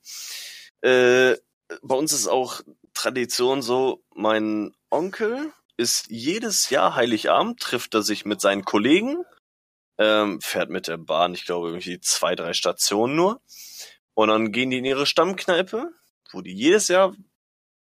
[0.81, 1.37] äh,
[1.83, 2.62] bei uns ist auch
[2.95, 9.24] Tradition so, mein Onkel ist jedes Jahr Heiligabend, trifft er sich mit seinen Kollegen,
[9.99, 13.41] ähm, fährt mit der Bahn, ich glaube, irgendwie zwei, drei Stationen nur.
[14.19, 15.93] Und dann gehen die in ihre Stammkneipe,
[16.33, 17.14] wo die jedes Jahr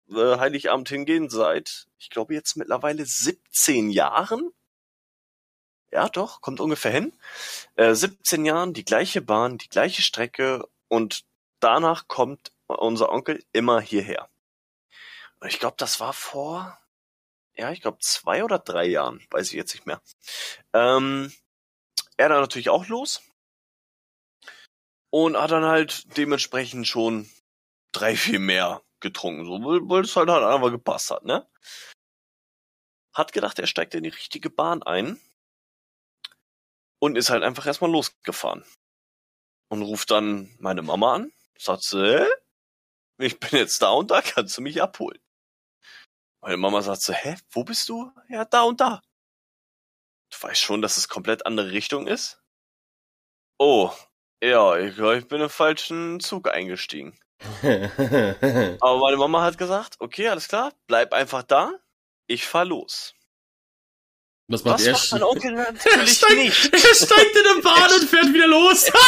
[0.10, 4.52] äh, Heiligabend hingehen, seit, ich glaube, jetzt mittlerweile 17 Jahren.
[5.92, 7.14] Ja, doch, kommt ungefähr hin.
[7.76, 11.24] Äh, 17 Jahren, die gleiche Bahn, die gleiche Strecke und
[11.60, 14.28] danach kommt unser Onkel immer hierher.
[15.40, 16.80] Und ich glaube, das war vor,
[17.54, 20.02] ja, ich glaube, zwei oder drei Jahren, weiß ich jetzt nicht mehr.
[20.74, 21.32] Ähm,
[22.18, 23.22] er dann natürlich auch los
[25.14, 27.30] und hat dann halt dementsprechend schon
[27.92, 31.48] drei, vier mehr getrunken, so, weil, es halt, halt einfach gepasst hat, ne?
[33.14, 35.22] Hat gedacht, er steigt in die richtige Bahn ein
[37.00, 38.66] und ist halt einfach erstmal losgefahren.
[39.70, 42.28] Und ruft dann meine Mama an, sagt sie, hä?
[43.20, 45.22] Ich bin jetzt da und da, kannst du mich abholen?
[46.42, 48.12] Meine Mama sagt so, hä, wo bist du?
[48.30, 49.04] Ja, da und da.
[50.32, 52.42] Du weißt schon, dass es komplett andere Richtung ist?
[53.60, 53.94] Oh,
[54.44, 57.18] ja, ich, glaub, ich bin im falschen Zug eingestiegen.
[57.62, 61.72] Aber meine Mama hat gesagt, okay, alles klar, bleib einfach da,
[62.28, 63.14] ich fahr los.
[64.48, 64.92] Was macht Was er?
[64.94, 66.74] macht mein Onkel Er natürlich steigt, nicht?
[66.74, 68.92] er steigt in eine Bahn und fährt wieder los.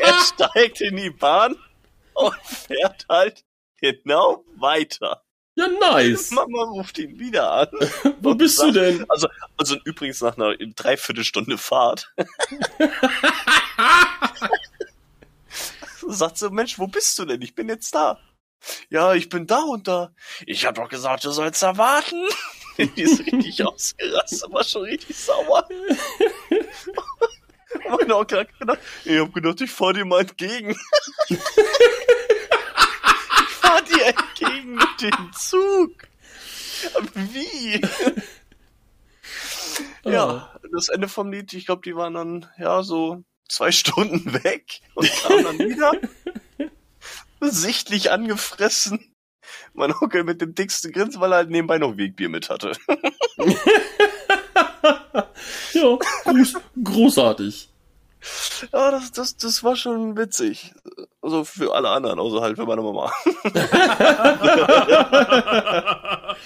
[0.00, 1.56] Er steigt in die Bahn
[2.14, 3.44] und fährt halt
[3.80, 5.22] genau weiter.
[5.54, 6.30] Ja, nice.
[6.34, 7.68] Mama ruft ihn wieder an.
[8.20, 9.04] Wo bist du denn?
[9.08, 12.14] Also, also übrigens nach einer Dreiviertelstunde Fahrt.
[16.08, 17.42] Sagt so, Mensch, wo bist du denn?
[17.42, 18.18] Ich bin jetzt da.
[18.90, 20.12] Ja, ich bin da und da.
[20.46, 22.26] Ich hab doch gesagt, du sollst da warten.
[22.78, 25.68] Die ist richtig ausgerastet, war schon richtig sauer.
[27.88, 30.74] Mein Onkel hat gedacht, ich hab gedacht, ich fahr dir mal entgegen.
[31.28, 31.38] ich
[33.60, 34.31] fahr dir entgegen
[34.74, 35.90] mit dem Zug.
[37.14, 37.80] Wie?
[40.04, 44.80] Ja, das Ende vom Lied, ich glaube, die waren dann, ja, so zwei Stunden weg
[44.94, 45.92] und kamen dann wieder.
[47.40, 49.14] Sichtlich angefressen.
[49.74, 52.72] Mein Onkel mit dem dicksten Grinsen, weil er halt nebenbei noch Wegbier mit hatte.
[55.72, 56.54] Ja, groß,
[56.84, 57.71] großartig.
[58.72, 60.72] Ja, das, das, das war schon witzig.
[61.20, 63.12] Also für alle anderen, außer halt für meine Mama.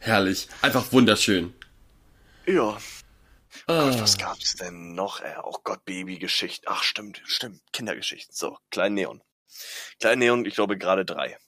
[0.00, 0.48] Herrlich.
[0.62, 1.54] Einfach wunderschön.
[2.46, 2.76] Ja.
[3.66, 3.90] Ah.
[3.90, 5.20] Gott, was gab's denn noch?
[5.20, 5.34] Ey?
[5.42, 6.66] Oh Gott, Babygeschichten.
[6.68, 7.60] Ach, stimmt, stimmt.
[7.72, 8.34] Kindergeschichten.
[8.34, 9.22] So, Klein Neon.
[10.00, 11.38] Klein Neon, ich glaube gerade drei.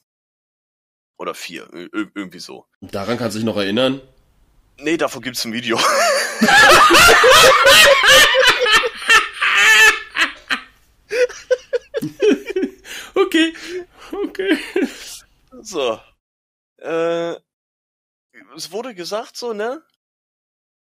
[1.17, 1.71] Oder vier.
[1.73, 2.65] Ir irgendwie so.
[2.81, 4.01] Daran kannst du dich noch erinnern?
[4.79, 5.79] Nee, davon gibt's ein Video.
[15.67, 15.99] So.
[16.77, 17.35] Äh,
[18.55, 19.83] es wurde gesagt so, ne?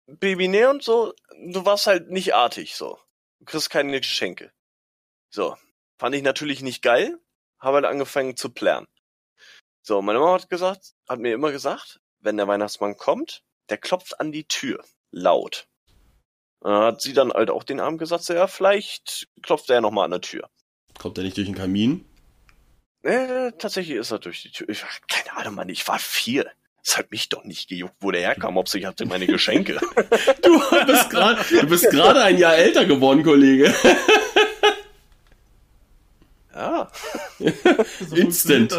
[0.06, 1.14] Baby Neon so,
[1.50, 2.96] du warst halt nicht artig so.
[3.40, 4.52] Du kriegst keine Geschenke.
[5.30, 5.56] So.
[5.98, 7.18] Fand ich natürlich nicht geil.
[7.58, 8.86] Habe halt angefangen zu planen.
[9.82, 14.20] So, meine Mama hat gesagt, hat mir immer gesagt, wenn der Weihnachtsmann kommt, der klopft
[14.20, 14.84] an die Tür.
[15.10, 15.66] Laut.
[16.60, 19.80] Dann hat sie dann halt auch den Abend gesagt, so, ja, vielleicht klopft er ja
[19.80, 20.48] nochmal an der Tür.
[20.98, 22.04] Kommt er nicht durch den Kamin?
[23.08, 24.68] Äh, tatsächlich ist er durch die Tür.
[24.68, 26.46] Ich, keine Ahnung, Mann, ich war vier.
[26.84, 29.80] Es hat mich doch nicht gejuckt, wo der herkam, ob ich hatte meine Geschenke.
[30.42, 33.74] Du bist gerade, du bist gerade ein Jahr älter geworden, Kollege.
[36.54, 36.90] ja.
[38.08, 38.74] So Instant.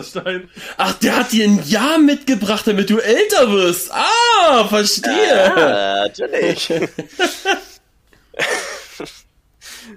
[0.78, 3.92] Ach, der hat dir ein Jahr mitgebracht, damit du älter wirst.
[3.92, 5.28] Ah, verstehe.
[5.28, 6.72] Ja, natürlich.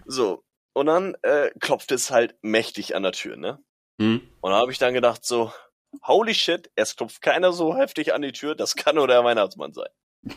[0.07, 0.43] so.
[0.73, 3.59] Und dann äh, klopft es halt mächtig an der Tür, ne?
[4.03, 4.21] Hm.
[4.41, 5.53] Und da habe ich dann gedacht so,
[6.03, 9.73] holy shit, es klopft keiner so heftig an die Tür, das kann nur der Weihnachtsmann
[9.73, 9.89] sein.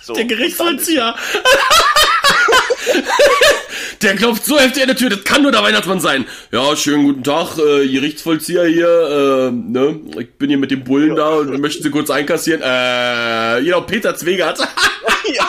[0.00, 1.16] So, Der Gerichtsvollzieher.
[4.00, 6.24] Der klopft so heftig an der Tür, das kann nur der Weihnachtsmann sein.
[6.52, 10.00] Ja, schönen guten Tag, äh, Gerichtsvollzieher hier, äh, ne?
[10.20, 12.62] Ich bin hier mit dem Bullen da und möchten Sie kurz einkassieren.
[12.62, 14.60] Äh, genau, Peter Zwegert.
[15.34, 15.48] ja.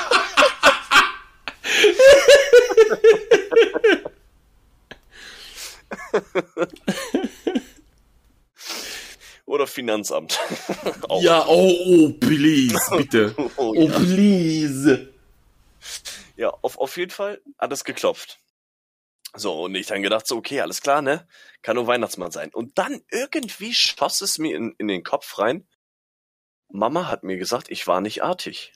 [9.49, 10.39] Oder Finanzamt.
[11.21, 13.33] Ja, oh, oh, please, bitte.
[13.57, 13.97] Oh, Oh, ja.
[13.97, 15.11] please.
[16.37, 18.39] ja, auf, auf jeden Fall hat es geklopft.
[19.35, 21.27] So, und ich dann gedacht, so, okay, alles klar, ne?
[21.63, 22.53] Kann nur Weihnachtsmann sein.
[22.53, 25.67] Und dann irgendwie schoss es mir in, in den Kopf rein.
[26.71, 28.73] Mama hat mir gesagt, ich war nicht artig.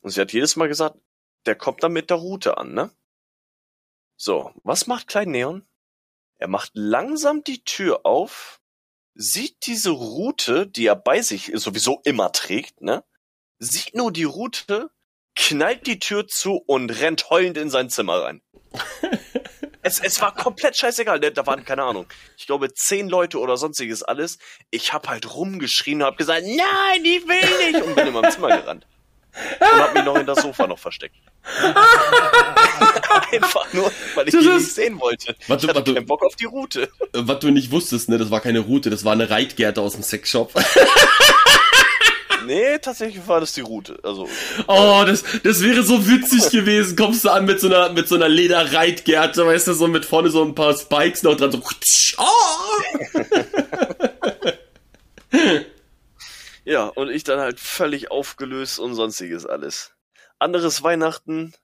[0.00, 0.96] Und sie hat jedes Mal gesagt,
[1.44, 2.90] der kommt dann mit der Route an, ne?
[4.16, 5.66] So, was macht Klein Neon?
[6.38, 8.60] Er macht langsam die Tür auf,
[9.14, 13.04] sieht diese Route, die er bei sich sowieso immer trägt, ne?
[13.58, 14.90] Sieht nur die Route,
[15.36, 18.42] knallt die Tür zu und rennt heulend in sein Zimmer rein.
[19.82, 21.32] es, es war komplett scheißegal, ne?
[21.32, 22.06] da waren keine Ahnung.
[22.36, 24.38] Ich glaube zehn Leute oder sonstiges alles.
[24.70, 28.30] Ich hab halt rumgeschrien und hab gesagt, nein, ich will nicht und bin in meinem
[28.30, 28.86] Zimmer gerannt.
[29.60, 31.16] Und hab mich noch in das Sofa noch versteckt.
[33.32, 35.34] Einfach nur, weil ich Das ihn ist- nicht sehen wollte.
[35.46, 35.94] Warte, ich hatte warte.
[35.94, 36.82] keinen Bock auf die Route.
[36.82, 39.92] Äh, Was du nicht wusstest, ne, das war keine Route, das war eine Reitgerte aus
[39.94, 40.52] dem Sexshop.
[42.46, 43.98] Nee, tatsächlich war das die Route.
[44.02, 44.28] Also,
[44.66, 46.94] Oh, das, das wäre so witzig gewesen.
[46.94, 50.28] Kommst du an mit so einer, mit so einer Lederreitgerte, weißt du, so mit vorne
[50.28, 51.62] so ein paar Spikes noch dran, so,
[52.18, 53.20] oh!
[56.66, 59.93] ja, und ich dann halt völlig aufgelöst und sonstiges alles.
[60.38, 61.54] Anderes Weihnachten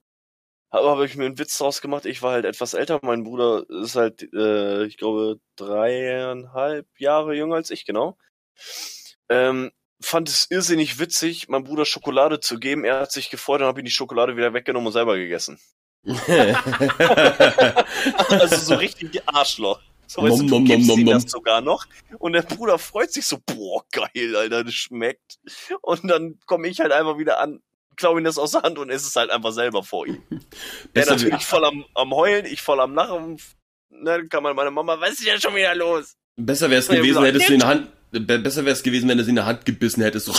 [0.73, 2.07] habe hab ich mir einen Witz draus gemacht.
[2.07, 3.01] Ich war halt etwas älter.
[3.03, 8.17] Mein Bruder ist halt, äh, ich glaube, dreieinhalb Jahre jünger als ich, genau.
[9.29, 12.85] Ähm, fand es irrsinnig witzig, meinem Bruder Schokolade zu geben.
[12.85, 15.59] Er hat sich gefreut und habe ihm die Schokolade wieder weggenommen und selber gegessen.
[18.31, 19.81] Also so richtig Arschloch.
[20.07, 21.31] So, weißt du, Nom, du nom, gibst nom, ihm nom, das nom.
[21.31, 21.87] sogar noch
[22.19, 25.39] und der Bruder freut sich so, boah, geil, Alter, das schmeckt.
[25.83, 27.61] Und dann komme ich halt einfach wieder an,
[28.01, 30.21] klaue ihm das aus der Hand und esse es halt einfach selber vor ihm.
[30.31, 30.39] Der
[30.93, 33.41] Besser natürlich voll am, am Heulen, ich voll am Lachen.
[33.91, 36.17] Ne, kann man meine Mama, was ist denn schon wieder los?
[36.37, 37.89] Besser wäre es Ja, gewesen, gesagt, hättest du in der Hand.
[38.11, 40.27] be- Besser wäre es gewesen, wenn du sie in der Hand gebissen hättest.
[40.27, 40.33] So,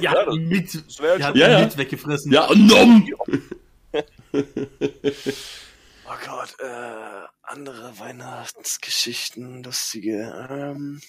[0.00, 0.98] Ja, ihn mit, Das.
[1.18, 1.60] Ja, ihn ja.
[1.60, 2.32] mit weggefressen.
[2.32, 3.08] ja, nom!
[6.10, 10.46] Oh Gott, äh, andere Weihnachtsgeschichten, lustige.
[10.50, 11.00] Ähm,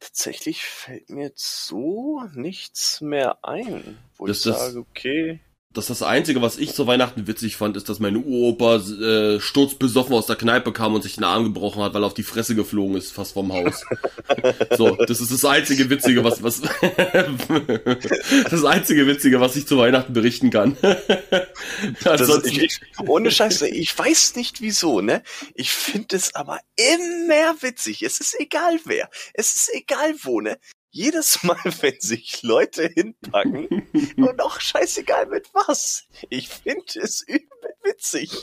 [0.00, 5.40] tatsächlich fällt mir jetzt so nichts mehr ein, wo Das- ich sage, okay.
[5.74, 9.38] Das ist das Einzige, was ich zu Weihnachten witzig fand, ist, dass meine Uropa äh,
[9.38, 12.22] sturzbesoffen aus der Kneipe kam und sich den Arm gebrochen hat, weil er auf die
[12.22, 13.84] Fresse geflogen ist, fast vom Haus.
[14.78, 16.62] so, das ist das einzige Witzige, was, was
[18.50, 20.74] das einzige Witzige, was ich zu Weihnachten berichten kann.
[22.04, 25.22] Ansonsten, ich, ich, ohne Scheiße, ich weiß nicht wieso, ne?
[25.54, 28.02] Ich finde es aber immer witzig.
[28.02, 29.10] Es ist egal wer.
[29.34, 30.56] Es ist egal wo, ne?
[30.98, 36.08] Jedes Mal, wenn sich Leute hinpacken und auch scheißegal mit was.
[36.28, 37.46] Ich finde es übel
[37.84, 38.32] witzig.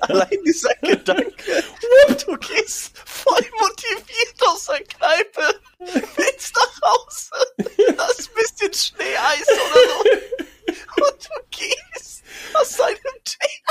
[0.00, 1.62] Allein dieser Gedanke,
[2.26, 5.60] du gehst voll motiviert aus der Kneipe,
[6.16, 11.04] willst nach Hause, ein bisschen Schneeeis oder so.
[11.04, 12.24] Und du gehst
[12.54, 13.62] aus deinem Tee.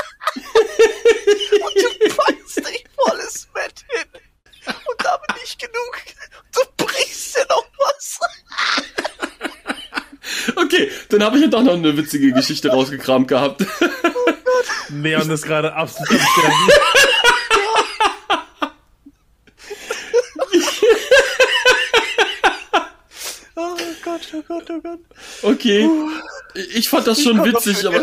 [1.60, 4.27] Und du packst dich volles Bett hin
[4.68, 6.02] und damit nicht genug,
[6.52, 8.20] du brichst dir noch was.
[10.56, 13.64] okay, dann habe ich ja doch noch eine witzige Geschichte rausgekramt gehabt.
[14.90, 16.68] Leon ist gerade absolut am Sterben.
[23.60, 25.00] Oh Gott, oh Gott, oh Gott.
[25.42, 25.88] Okay,
[26.54, 28.00] ich fand das schon Gott, witzig, aber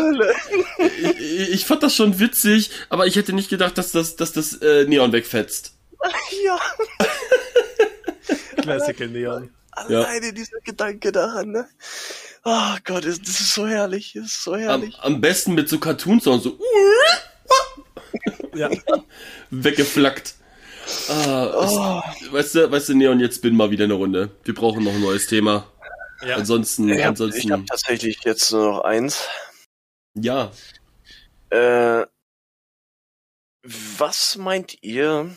[0.98, 4.54] ich, ich fand das schon witzig, aber ich hätte nicht gedacht, dass das, dass das
[4.62, 5.75] äh, Neon wegfetzt.
[6.44, 6.60] Ja,
[8.62, 9.54] Classical Leon.
[9.72, 11.68] alleine dieser Gedanke daran, ne?
[12.44, 14.98] Oh Gott, das ist so herrlich, das ist so Am, herrlich.
[15.00, 16.58] am besten mit so Cartoon-Sounds, so
[18.54, 18.70] Ja.
[19.50, 20.34] weggeflackt.
[21.08, 24.30] Ah, es, weißt du, weißt du, Neon, jetzt bin mal wieder eine Runde.
[24.44, 25.66] Wir brauchen noch ein neues Thema.
[26.24, 26.36] ja.
[26.36, 29.26] Ansonsten, Ich habe ansonsten, hab tatsächlich jetzt nur noch eins.
[30.14, 30.52] ja.
[31.50, 32.06] Äh,
[33.62, 35.36] was meint ihr,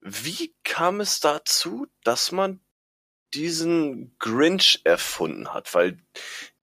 [0.00, 2.60] wie kam es dazu, dass man
[3.34, 5.74] diesen Grinch erfunden hat?
[5.74, 5.98] Weil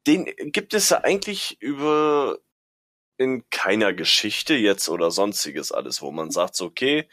[0.07, 2.39] den gibt es ja eigentlich über
[3.18, 7.07] in keiner Geschichte jetzt oder sonstiges alles, wo man sagt, so, okay,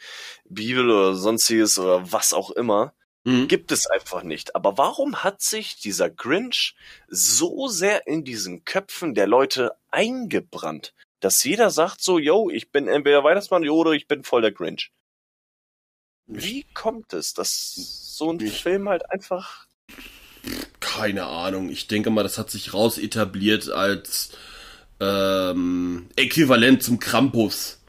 [0.45, 2.93] Bibel oder sonstiges oder was auch immer,
[3.27, 3.47] Hm.
[3.47, 4.55] gibt es einfach nicht.
[4.55, 6.75] Aber warum hat sich dieser Grinch
[7.07, 12.87] so sehr in diesen Köpfen der Leute eingebrannt, dass jeder sagt so, yo, ich bin
[12.87, 14.91] entweder Weihnachtsmann oder ich bin voll der Grinch?
[16.27, 19.65] Wie kommt es, dass so ein Ich- Film halt einfach
[20.79, 21.69] Keine Ahnung.
[21.69, 24.29] Ich denke mal, das hat sich raus etabliert als
[24.99, 27.79] ähm, Äquivalent zum Krampus.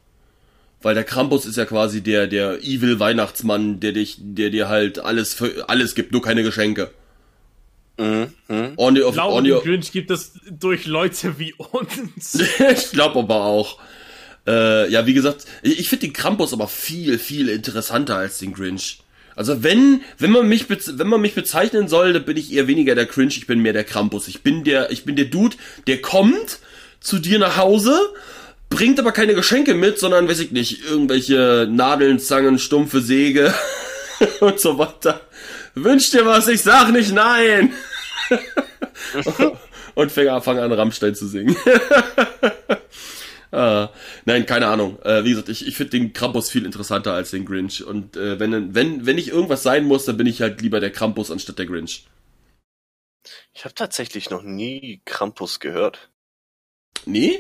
[0.82, 4.98] Weil der Krampus ist ja quasi der, der Evil Weihnachtsmann, der dich, der dir halt
[4.98, 6.90] alles für, alles gibt, nur keine Geschenke.
[7.98, 8.72] mhm, mhm.
[8.76, 12.34] On your, Ich glaube, on your, Grinch gibt es durch Leute wie uns.
[12.58, 13.78] ich glaube aber auch.
[14.46, 18.52] Äh, ja, wie gesagt, ich, ich finde den Krampus aber viel, viel interessanter als den
[18.52, 19.00] Grinch.
[19.34, 22.94] Also wenn, wenn man mich, wenn man mich bezeichnen soll, dann bin ich eher weniger
[22.94, 24.28] der Grinch, ich bin mehr der Krampus.
[24.28, 25.56] Ich bin der, ich bin der Dude,
[25.86, 26.58] der kommt
[27.00, 27.98] zu dir nach Hause,
[28.70, 33.52] bringt aber keine Geschenke mit, sondern, weiß ich nicht, irgendwelche Nadeln, Zangen, stumpfe Säge
[34.40, 35.20] und so weiter.
[35.74, 37.74] Wünsch dir was, ich sag nicht nein.
[39.94, 41.56] und fang an, Rammstein zu singen.
[43.52, 43.90] Ah,
[44.24, 44.98] nein, keine Ahnung.
[45.02, 47.84] Äh, wie gesagt, ich, ich finde den Krampus viel interessanter als den Grinch.
[47.84, 50.90] Und äh, wenn, wenn, wenn ich irgendwas sein muss, dann bin ich halt lieber der
[50.90, 52.06] Krampus anstatt der Grinch.
[53.54, 56.10] Ich habe tatsächlich noch nie Krampus gehört.
[57.06, 57.38] Nee?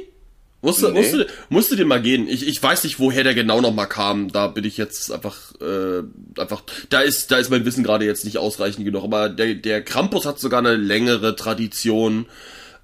[0.62, 1.00] Musste, Nee.
[1.00, 2.26] musste, musste dir mal gehen.
[2.28, 4.32] Ich, ich weiß nicht, woher der genau noch mal kam.
[4.32, 6.02] Da bin ich jetzt einfach, äh,
[6.40, 9.04] einfach, da ist, da ist mein Wissen gerade jetzt nicht ausreichend genug.
[9.04, 12.26] Aber der, der Krampus hat sogar eine längere Tradition,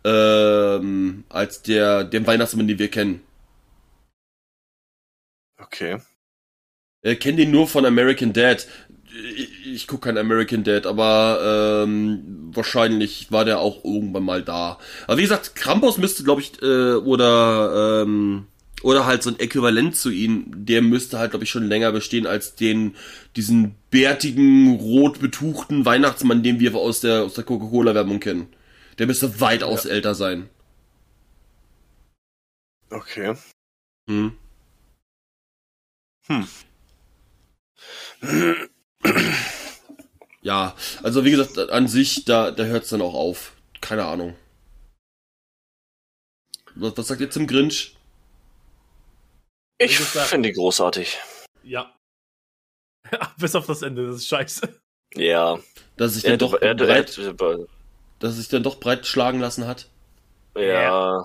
[0.05, 3.21] ähm, als der, dem Weihnachtsmann, den wir kennen.
[5.59, 5.99] Okay.
[7.03, 8.67] äh, kenne den nur von American Dad.
[9.37, 14.79] Ich, ich gucke kein American Dad, aber ähm, wahrscheinlich war der auch irgendwann mal da.
[15.07, 18.47] Aber wie gesagt, Krampus müsste, glaube ich, äh, oder ähm,
[18.83, 22.27] oder halt so ein Äquivalent zu ihm, der müsste halt, glaube ich, schon länger bestehen
[22.27, 22.97] als den
[23.37, 28.49] diesen bärtigen, rot betuchten Weihnachtsmann, den wir aus der aus der Coca-Cola-Werbung kennen.
[29.03, 30.49] Der müsste weitaus älter sein.
[32.89, 33.35] Okay.
[34.09, 34.39] Hm.
[40.43, 43.57] ja, also wie gesagt, an sich, da, da hört es dann auch auf.
[43.81, 44.37] Keine Ahnung.
[46.77, 47.97] Was, was sagt ihr zum Grinch?
[49.79, 51.19] Ich finde die großartig.
[51.65, 51.93] Ja.
[53.37, 54.81] Bis auf das Ende, das ist scheiße.
[55.17, 55.59] Ja.
[55.97, 57.35] Dass sich Er dann doch er er hätte,
[58.23, 59.89] dass es sich dann doch breit schlagen lassen hat.
[60.57, 61.25] ja.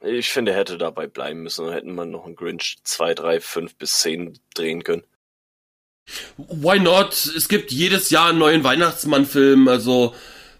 [0.00, 1.64] Ich finde, er hätte dabei bleiben müssen.
[1.64, 5.02] Dann hätten wir noch einen Grinch 2, 3, 5 bis 10 drehen können.
[6.36, 7.14] Why not?
[7.36, 10.14] Es gibt jedes Jahr einen neuen Weihnachtsmann-Film, also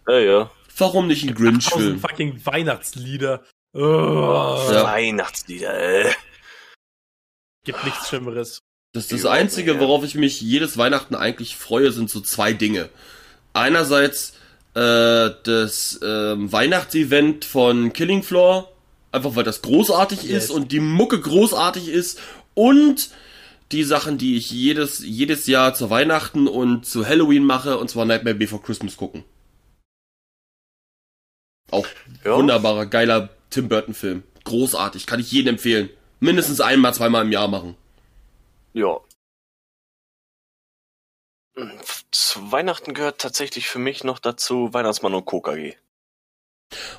[0.08, 0.50] Ja, ja.
[0.76, 2.00] warum nicht einen Grinch-Film?
[2.00, 3.44] fucking Weihnachtslieder.
[3.74, 3.80] Oh,
[4.72, 4.82] Ja.
[4.82, 6.12] Weihnachtslieder, äh.
[7.64, 8.58] Gibt nichts Schlimmeres.
[8.92, 12.88] Das, das Überhaupt Einzige, worauf ich mich jedes Weihnachten eigentlich freue, sind so zwei Dinge.
[13.52, 14.32] Einerseits
[14.78, 18.70] äh, das ähm, Weihnachtsevent von Killing Floor,
[19.12, 20.44] einfach weil das großartig Yes.
[20.44, 22.20] ist und die Mucke großartig ist
[22.54, 23.10] und
[23.72, 28.04] die Sachen, die ich jedes, jedes Jahr zu Weihnachten und zu Halloween mache, und zwar
[28.06, 29.24] Nightmare Before Christmas gucken.
[31.70, 31.86] Auch
[32.24, 32.36] Ja.
[32.36, 34.22] wunderbarer, geiler Tim Burton Film.
[34.44, 35.90] Großartig, kann ich jedem empfehlen.
[36.20, 37.76] Mindestens einmal, zweimal im Jahr machen.
[38.72, 38.98] Ja.
[42.10, 45.74] Zu Weihnachten gehört tatsächlich für mich noch dazu Weihnachtsmann und KKG.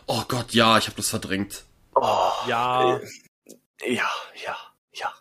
[0.07, 1.64] Oh Gott, ja, ich habe das verdrängt.
[1.95, 4.10] Oh, Ja, äh, ja,
[4.45, 4.57] ja,
[4.94, 5.14] ja.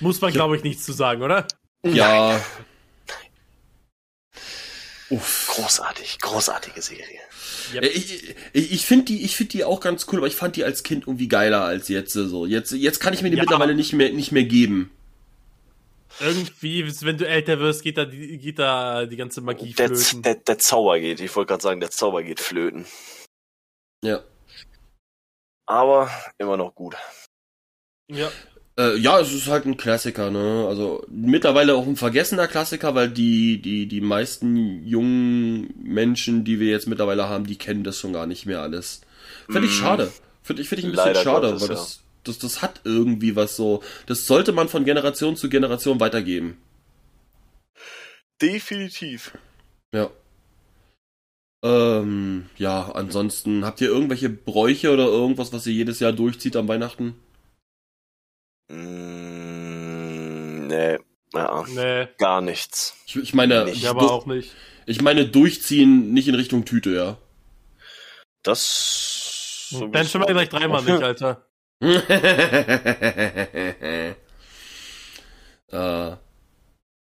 [0.00, 1.46] muss man glaube ich nichts zu sagen, oder?
[1.84, 2.40] Ja.
[5.08, 5.52] Uff.
[5.54, 7.20] Großartig, großartige Serie.
[7.74, 7.84] Yep.
[7.84, 10.56] Äh, Ich, ich, ich finde die, ich finde die auch ganz cool, aber ich fand
[10.56, 12.12] die als Kind irgendwie geiler als jetzt.
[12.12, 13.44] So jetzt, jetzt kann ich mir die Ja.
[13.44, 14.90] mittlerweile nicht mehr, nicht mehr geben.
[16.20, 20.22] Irgendwie, wenn du älter wirst, geht da die, geht da die ganze Magie Der, flöten.
[20.22, 22.86] der, der Zauber geht, ich wollte gerade sagen, der Zauber geht flöten.
[24.04, 24.22] Ja.
[25.66, 26.96] Aber immer noch gut.
[28.10, 28.30] Ja.
[28.78, 30.66] Äh, ja, es ist halt ein Klassiker, ne?
[30.68, 36.70] Also mittlerweile auch ein vergessener Klassiker, weil die, die, die meisten jungen Menschen, die wir
[36.70, 39.00] jetzt mittlerweile haben, die kennen das schon gar nicht mehr alles.
[39.46, 39.80] Finde ich Mm.
[39.82, 40.12] schade.
[40.42, 41.86] Finde ich, finde ich ein bisschen Leider schade, Gottes, weil ja.
[42.28, 43.82] Das, das, hat irgendwie was so.
[44.06, 46.58] Das sollte man von Generation zu Generation weitergeben.
[48.40, 49.36] Definitiv.
[49.92, 50.10] Ja.
[51.62, 56.68] Ähm, ja, ansonsten, habt ihr irgendwelche Bräuche oder irgendwas, was ihr jedes Jahr durchzieht am
[56.68, 57.16] Weihnachten?
[58.68, 60.98] Mm, nee,
[61.32, 62.96] ja, Nee, gar nichts.
[63.06, 63.78] Ich, ich meine, Nicht.
[63.78, 64.54] ich aber auch nicht.
[64.86, 67.18] ich meine durchziehen, nicht in Richtung Tüte, ja.
[68.42, 69.74] Das.
[69.90, 71.45] Dann schon mal gleich dreimal nicht, Alter.
[75.68, 76.16] äh,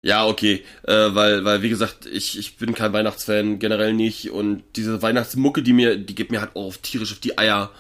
[0.03, 4.63] ja, okay, äh, weil, weil, wie gesagt, ich, ich bin kein Weihnachtsfan, generell nicht, und
[4.75, 7.71] diese Weihnachtsmucke, die mir, die gibt mir halt auch auf tierisch auf die Eier.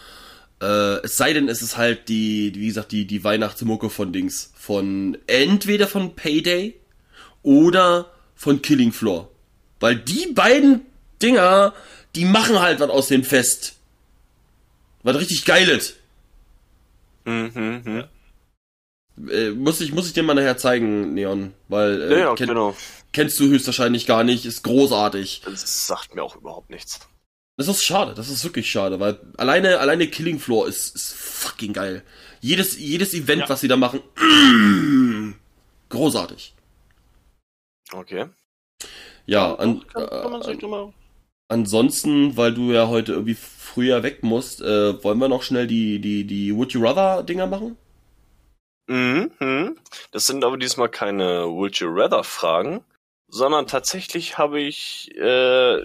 [0.61, 4.51] Äh, es sei denn, es ist halt die, wie gesagt, die, die Weihnachtsmucke von Dings,
[4.55, 6.75] von, entweder von Payday
[7.43, 9.29] oder von Killing Floor.
[9.79, 10.81] Weil die beiden
[11.21, 11.73] Dinger,
[12.15, 13.75] die machen halt was aus dem Fest.
[15.03, 15.95] Was richtig geiles.
[17.25, 18.03] Mhm, mhm.
[19.29, 22.47] Äh, muss ich muss ich dir mal nachher zeigen, Neon, weil äh, Ja, ja, kenn,
[22.47, 22.75] genau.
[23.13, 25.41] kennst du höchstwahrscheinlich gar nicht, ist großartig.
[25.45, 26.99] Das sagt mir auch überhaupt nichts.
[27.57, 31.73] Das ist schade, das ist wirklich schade, weil alleine alleine Killing Floor ist, ist fucking
[31.73, 32.03] geil.
[32.39, 33.49] Jedes jedes Event, Ja.
[33.49, 34.01] was sie da machen,
[35.89, 36.55] großartig.
[37.91, 38.27] Okay.
[39.25, 40.93] Ja, an, kann, kann man sich äh, doch mal.
[41.51, 45.99] Ansonsten, weil du ja heute irgendwie früher weg musst, äh, wollen wir noch schnell die
[45.99, 47.77] die die Would you rather Dinger machen?
[48.87, 49.77] Mhm, mhm.
[50.11, 52.83] Das sind aber diesmal keine Would You Rather Fragen,
[53.27, 55.81] sondern tatsächlich habe ich äh,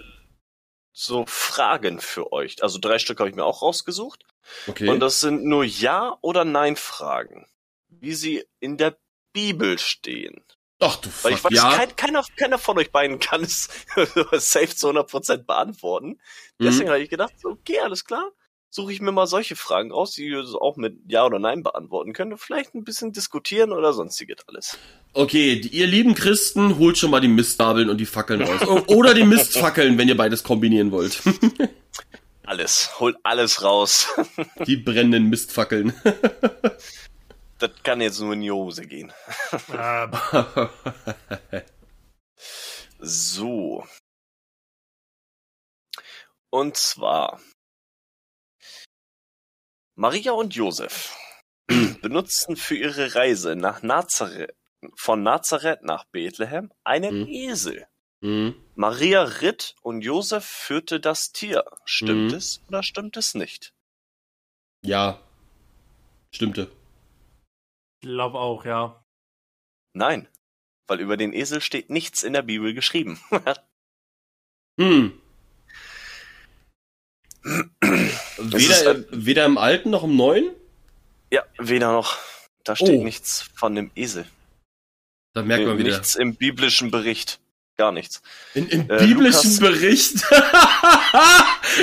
[0.93, 2.62] so Fragen für euch.
[2.64, 4.24] Also drei Stück habe ich mir auch rausgesucht.
[4.66, 4.88] Okay.
[4.88, 7.47] Und das sind nur Ja- oder Nein-Fragen.
[7.88, 8.97] Wie sie in der
[9.32, 10.43] Bibel stehen.
[10.78, 11.73] Ach du Weil ich weiß, ja.
[11.74, 13.69] kein, keiner, keiner von euch beiden kann es
[14.32, 16.19] safe zu 100% beantworten.
[16.59, 16.65] Mhm.
[16.65, 18.31] Deswegen habe ich gedacht, okay, alles klar.
[18.69, 22.12] Suche ich mir mal solche Fragen raus, die ihr auch mit Ja oder Nein beantworten
[22.12, 22.39] könnt.
[22.39, 24.77] Vielleicht ein bisschen diskutieren oder sonstiges alles.
[25.15, 28.85] Okay, die, ihr lieben Christen, holt schon mal die Mistgabeln und die Fackeln raus.
[28.89, 31.23] Oder die Mistfackeln, wenn ihr beides kombinieren wollt.
[32.44, 34.09] Alles, holt alles raus.
[34.66, 35.94] Die brennenden Mistfackeln.
[37.58, 39.12] das kann jetzt nur in die Hose gehen.
[42.98, 43.86] So.
[46.50, 47.40] Und zwar
[49.94, 51.16] Maria und Josef
[52.02, 54.54] benutzten für ihre Reise nach Nazareth,
[54.94, 57.28] von Nazareth nach Bethlehem einen Mhm.
[57.28, 57.86] Esel.
[58.22, 58.54] Hm.
[58.74, 61.64] Maria ritt und Josef führte das Tier.
[61.84, 62.36] Stimmt Mhm.
[62.38, 63.74] es oder stimmt es nicht?
[64.82, 65.20] Ja.
[66.30, 66.70] Stimmte.
[68.14, 69.04] Glaub auch, ja.
[69.92, 70.28] Nein,
[70.86, 73.20] weil über den Esel steht nichts in der Bibel geschrieben.
[74.78, 75.18] Hm.
[78.38, 80.50] Weder, ein- weder im alten noch im neuen?
[81.30, 82.18] Ja, weder noch.
[82.64, 83.04] Da steht Oh.
[83.04, 84.26] nichts von dem Esel.
[85.32, 85.90] Da merkt man wieder.
[85.92, 87.40] Nichts im biblischen Bericht.
[87.78, 88.20] Gar nichts.
[88.54, 90.14] In, Im Äh, biblischen Lukas- Bericht.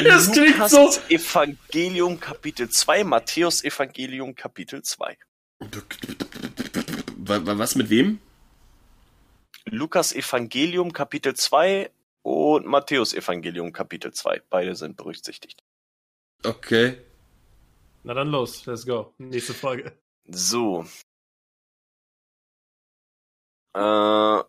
[0.06, 0.92] das klingt Lukas so.
[1.10, 5.18] Evangelium Kapitel 2, Matthäus Evangelium Kapitel 2.
[7.18, 8.20] Wa- wa- Was mit wem?
[9.66, 11.90] Lukas Evangelium Kapitel 2
[12.22, 14.42] und Matthäus Evangelium Kapitel 2.
[14.50, 15.64] Beide sind berücksichtigt.
[16.44, 16.98] Okay.
[18.04, 19.14] Na dann los, let's go.
[19.18, 19.98] Nächste Frage.
[20.26, 20.86] So.
[23.74, 24.44] Äh,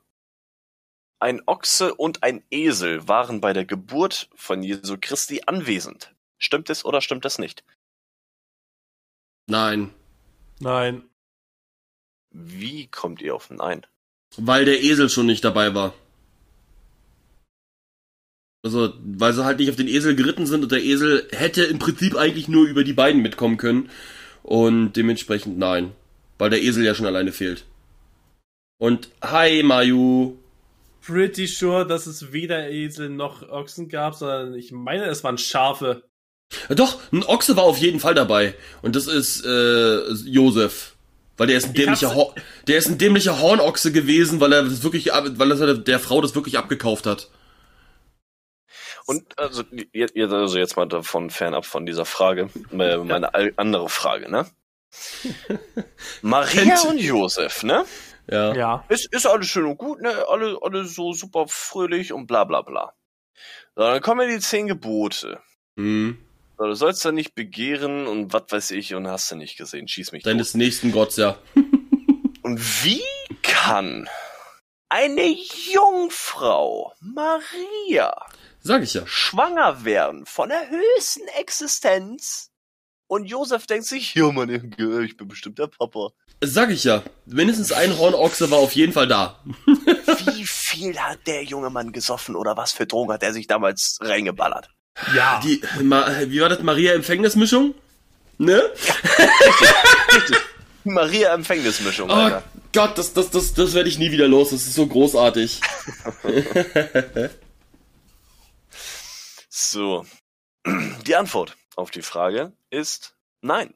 [1.21, 6.15] ein Ochse und ein Esel waren bei der Geburt von Jesu Christi anwesend.
[6.39, 7.65] Stimmt es oder stimmt es nicht?
[9.47, 9.95] Nein.
[10.61, 11.03] Nein.
[12.31, 13.87] Wie kommt ihr auf Nein?
[14.37, 15.95] Weil der Esel schon nicht dabei war.
[18.65, 21.79] Also, weil sie halt nicht auf den Esel geritten sind und der Esel hätte im
[21.79, 23.91] Prinzip eigentlich nur über die beiden mitkommen können.
[24.43, 25.93] Und dementsprechend nein.
[26.39, 27.65] Weil der Esel ja schon alleine fehlt.
[28.79, 30.37] Und hi, Mayu.
[31.03, 36.03] Pretty sure, dass es weder Esel noch Ochsen gab, sondern ich meine, es waren Schafe.
[36.69, 38.55] Ja, Doch, ein Ochse war auf jeden Fall dabei.
[38.83, 40.93] Und das ist äh, Josef.
[41.37, 42.35] Weil der ist ein Ich dämlicher, Hor
[42.69, 46.21] der ist ein dämlicher Hornochse gewesen, weil er das wirklich, ab- weil er der Frau
[46.21, 47.29] das wirklich abgekauft hat.
[49.07, 53.89] Und also jetzt, also jetzt mal davon fernab von dieser Frage, äh, meine all- andere
[53.89, 54.47] Frage, ne?
[56.23, 57.85] Maria Kennt- und Josef, ne?
[58.31, 58.55] Ja.
[58.55, 58.85] Ja.
[58.89, 60.11] Ist, ist alles schön und gut, ne?
[60.29, 62.95] Alle, alle so super fröhlich und bla bla bla.
[63.75, 65.41] So, dann kommen ja die zehn Gebote.
[65.77, 66.17] Hm.
[66.57, 69.89] So, du sollst ja nicht begehren und was weiß ich und hast du nicht gesehen.
[69.89, 70.31] Schieß mich tot.
[70.31, 71.37] Deines nächsten Gotts, ja.
[72.43, 73.03] Und wie
[73.43, 74.07] kann
[74.91, 75.27] eine
[75.73, 78.15] Jungfrau, Maria,
[78.61, 79.03] Sag ich ja.
[79.07, 82.51] schwanger werden von der höchsten Existenz?
[83.07, 86.11] Und Josef denkt sich, ja Mann, ich bin bestimmt der Papa.
[86.43, 87.03] Sag ich ja.
[87.27, 89.43] Mindestens ein Hornochse war auf jeden Fall da.
[89.65, 93.99] Wie viel hat der junge Mann gesoffen oder was für Drogen hat er sich damals
[94.03, 94.71] reingeballert?
[95.15, 95.41] Ja.
[95.43, 96.63] Die, Ma, wie war das?
[96.63, 97.75] Maria Empfängnismischung?
[98.39, 98.63] Ne?
[100.85, 102.45] Maria Empfängnismischung, Oh Alter.
[102.73, 104.51] Gott, das, das, das, das werde ich nie wieder los.
[104.51, 105.61] Das ist so großartig.
[109.57, 110.05] So.
[111.07, 113.73] Die Antwort auf die Frage ist nein.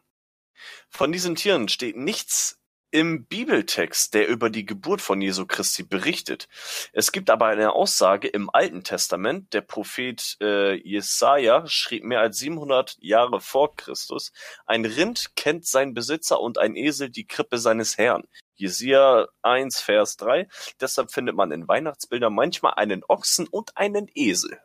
[0.90, 2.57] Von diesen Tieren steht nichts
[2.90, 6.48] im Bibeltext, der über die Geburt von Jesu Christi berichtet.
[6.92, 9.52] Es gibt aber eine Aussage im Alten Testament.
[9.52, 14.32] Der Prophet äh, Jesaja schrieb mehr als 700 Jahre vor Christus:
[14.66, 18.24] Ein Rind kennt seinen Besitzer und ein Esel die Krippe seines Herrn.
[18.56, 20.48] Jesaja 1, Vers 3.
[20.80, 24.58] Deshalb findet man in Weihnachtsbildern manchmal einen Ochsen und einen Esel.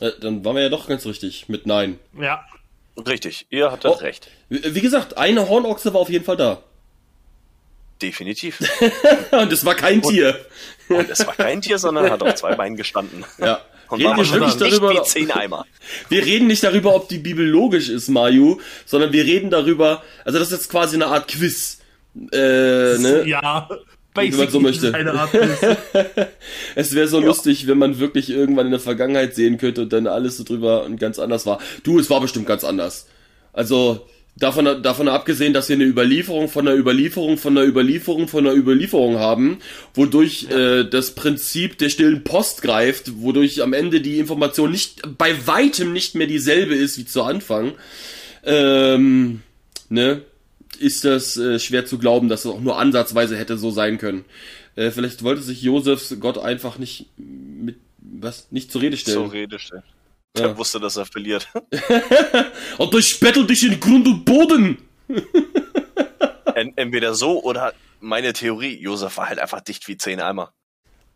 [0.00, 1.98] Äh, Dann waren wir ja doch ganz richtig mit Nein.
[2.18, 2.44] Ja.
[2.96, 3.94] Richtig, ihr hattet Oh.
[3.94, 4.28] recht.
[4.50, 6.62] Wie wie gesagt, eine Hornochse war auf jeden Fall da.
[8.02, 8.58] Definitiv.
[9.30, 10.38] Und es war kein Tier.
[10.88, 13.24] Und es war kein Tier, sondern hat auf zwei Beinen gestanden.
[13.38, 13.60] Ja.
[13.88, 15.66] Und Reden wir wirklich darüber, wie zehn Eimer.
[16.08, 20.38] wir reden nicht darüber, ob die Bibel logisch ist, Mayu, sondern wir reden darüber, also
[20.38, 21.78] das ist jetzt quasi eine Art Quiz.
[22.32, 22.36] Äh,
[22.98, 23.24] ne?
[23.26, 23.68] Ja.
[24.14, 24.94] Wie man so möchte.
[24.94, 25.76] Eine Art Quiz.
[26.74, 27.26] Es wäre so Ja.
[27.26, 30.84] lustig, wenn man wirklich irgendwann in der Vergangenheit sehen könnte und dann alles so drüber
[30.84, 31.60] und ganz anders war.
[31.82, 33.06] Du, es war bestimmt ganz anders.
[33.52, 38.46] Also, davon, davon abgesehen, dass wir eine Überlieferung von einer Überlieferung von einer Überlieferung von
[38.46, 39.58] einer Überlieferung haben,
[39.94, 45.46] wodurch äh, das Prinzip der stillen Post greift, wodurch am Ende die Information nicht, bei
[45.46, 47.72] weitem nicht mehr dieselbe ist wie zu Anfang.
[48.44, 49.42] Ähm,
[49.88, 50.22] ne?
[50.78, 54.24] Ist das äh, schwer zu glauben, dass es auch nur ansatzweise hätte so sein können.
[54.74, 59.30] Äh, vielleicht wollte sich Josefs Gott einfach nicht mit was nicht zur Rede Zur stellen.
[59.30, 59.82] Rede stellen.
[60.36, 60.48] Ja.
[60.48, 61.48] Der wusste, dass er verliert.
[62.78, 64.78] Und ich bettel dich in Grund und Boden.
[66.54, 70.52] En entweder so oder meine Theorie, Josef war halt einfach dicht wie zehn Eimer.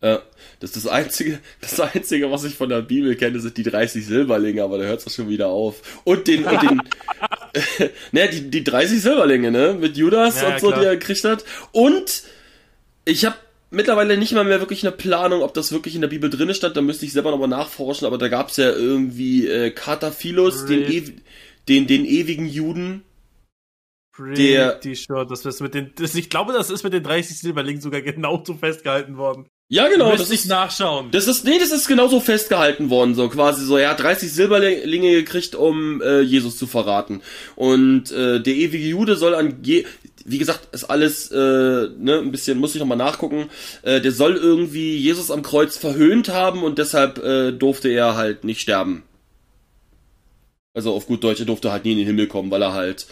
[0.01, 0.21] Ja,
[0.59, 4.05] das ist das einzige, das einzige, was ich von der Bibel kenne, sind die 30
[4.05, 6.01] Silberlinge, aber da hört es schon wieder auf.
[6.05, 6.81] Und den, und den,
[8.11, 10.79] ne, die, die 30 Silberlinge, ne, mit Judas Ja, und so, klar.
[10.79, 11.43] die er gekriegt hat.
[11.71, 12.23] Und
[13.05, 13.35] ich habe
[13.69, 16.77] mittlerweile nicht mal mehr wirklich eine Planung, ob das wirklich in der Bibel drinne stand,
[16.77, 21.11] da müsste ich selber nochmal nachforschen, aber da gab's ja irgendwie äh, Kataphilus, den, ew
[21.67, 23.03] den, den ewigen Juden.
[24.35, 27.37] Der- Pretty sure, dass es mit den, das, ich glaube, das ist mit den 30
[27.37, 29.45] Silberlingen sogar genauso festgehalten worden.
[29.69, 31.11] Ja, genau, das ich ist, nachschauen.
[31.11, 33.75] Das ist, nee, das ist genauso festgehalten worden, so quasi so.
[33.77, 37.21] Er hat 30 Silberlinge gekriegt, um äh, Jesus zu verraten.
[37.57, 39.85] Und äh, der ewige Jude soll an Je
[40.27, 43.49] wie gesagt, ist alles äh, ne, ein bisschen, muss ich nochmal nachgucken.
[43.81, 48.43] Äh, der soll irgendwie Jesus am Kreuz verhöhnt haben und deshalb äh, durfte er halt
[48.43, 49.03] nicht sterben.
[50.73, 53.07] Also auf gut Deutsch, er durfte halt nie in den Himmel kommen, weil er halt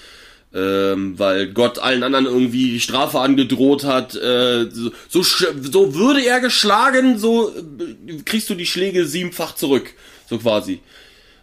[0.54, 4.16] ähm, weil Gott allen anderen irgendwie die Strafe angedroht hat.
[4.16, 9.94] Äh, so, so, würde er geschlagen, so äh, kriegst du die Schläge siebenfach zurück,
[10.30, 10.80] so quasi.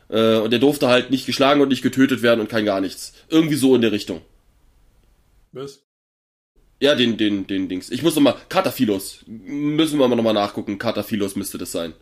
[0.08, 3.12] Äh, und er durfte halt nicht geschlagen und nicht getötet werden und kein gar nichts.
[3.28, 4.22] Irgendwie so in der Richtung.
[5.52, 5.86] Was?
[6.80, 7.90] Ja, den, den, den Dings.
[7.90, 9.24] Ich muss nochmal, Kataphilos.
[9.26, 10.78] Müssen wir mal nochmal nachgucken.
[10.78, 11.94] Kataphilos müsste das sein.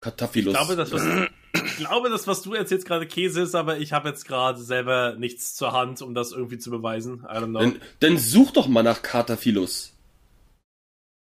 [0.00, 0.54] Kataphilos.
[0.54, 3.92] Ich glaube, das, was, ich glaube, das, was du erzählst, gerade Käse ist, aber ich
[3.92, 7.24] habe jetzt gerade selber nichts zur Hand, um das irgendwie zu beweisen.
[7.24, 7.60] I don't know.
[7.60, 9.92] Dann, dann such doch mal nach Kataphilos.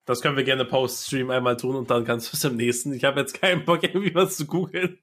[0.05, 2.93] Das können wir gerne post-stream einmal tun und dann kannst du es im nächsten.
[2.93, 4.99] Ich habe jetzt keinen Bock, irgendwie was zu googeln.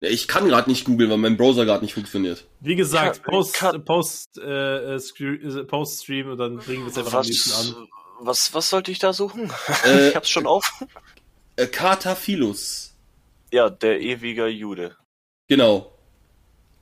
[0.00, 2.44] Ja, ich kann gerade nicht googeln, weil mein Browser gerade nicht funktioniert.
[2.60, 7.26] Wie gesagt, post, post, äh, äh, äh, post-stream und dann bringen wir es einfach am
[7.26, 7.88] nächsten Was, an.
[8.20, 9.50] was, was sollte ich da suchen?
[9.84, 10.84] Äh, ich hab's schon auf.
[11.56, 12.94] Äh, Kataphilos.
[13.52, 14.96] Ja, der ewige Jude.
[15.48, 15.92] Genau.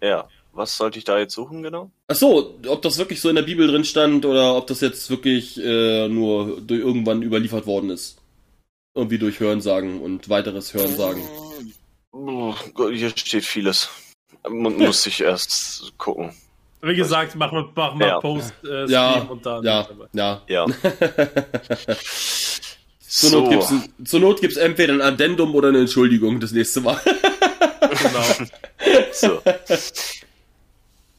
[0.03, 0.29] Ja.
[0.53, 1.91] Was sollte ich da jetzt suchen, genau?
[2.09, 5.11] Ach so, ob das wirklich so in der Bibel drin stand oder ob das jetzt
[5.11, 8.17] wirklich äh, nur durch irgendwann überliefert worden ist.
[8.95, 11.23] Irgendwie durch Hörensagen und weiteres Hörensagen.
[12.93, 13.89] Hier steht vieles.
[14.49, 16.35] Mu- Muss ich erst gucken.
[16.83, 18.21] Wie gesagt, machen wir, machen wir Ja.
[18.21, 19.65] Post-Stream Ja, und dann.
[19.65, 20.43] Ja, ja.
[20.47, 20.67] Ja.
[23.09, 23.73] Zur Not, gibt's,
[24.05, 27.01] zur Not gibt's entweder ein Addendum oder eine Entschuldigung das nächste Mal.
[27.81, 28.49] Genau.
[29.13, 29.41] So.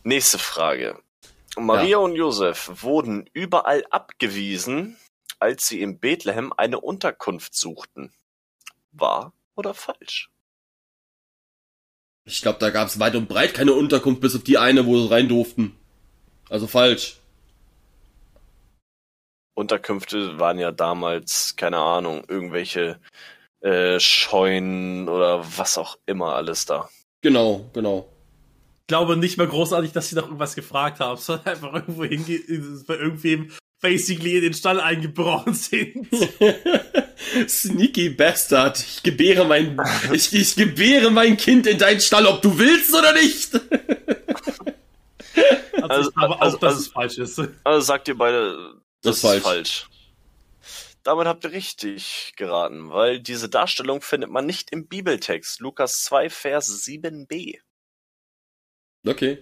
[0.04, 1.00] Nächste Frage.
[1.58, 4.96] Maria und Josef wurden überall abgewiesen,
[5.40, 8.14] als sie in Bethlehem eine Unterkunft suchten.
[8.92, 10.30] Wahr oder falsch?
[12.28, 15.10] Ich glaube, da gab's weit und breit keine Unterkunft, bis auf die eine, wo sie
[15.10, 15.78] rein durften.
[16.50, 17.20] Also falsch.
[19.56, 23.00] Unterkünfte waren ja damals, keine Ahnung, irgendwelche
[23.62, 26.90] äh, Scheunen oder was auch immer alles da.
[27.22, 28.10] Genau, genau.
[28.82, 32.40] Ich glaube nicht mehr großartig, dass sie noch irgendwas gefragt haben, sondern einfach irgendwo hinge
[32.86, 33.52] bei irgendwem
[33.82, 36.08] basically in den Stall eingebrochen sind.
[37.48, 38.80] Sneaky Bastard.
[38.80, 39.78] Ich gebäre mein,
[40.14, 43.52] ich, ich gebäre mein Kind in deinen Stall, ob du willst oder nicht.
[45.80, 47.42] Also, Also- ich glaube auch, also- dass also- es falsch ist.
[47.64, 48.74] Also sagt ihr beide,
[49.04, 49.86] Das das, ist ist falsch.
[51.04, 55.60] Damit habt ihr richtig geraten, weil diese Darstellung findet man nicht im Bibeltext.
[55.62, 57.60] Lukas 2, Vers 7b.
[59.06, 59.38] Okay.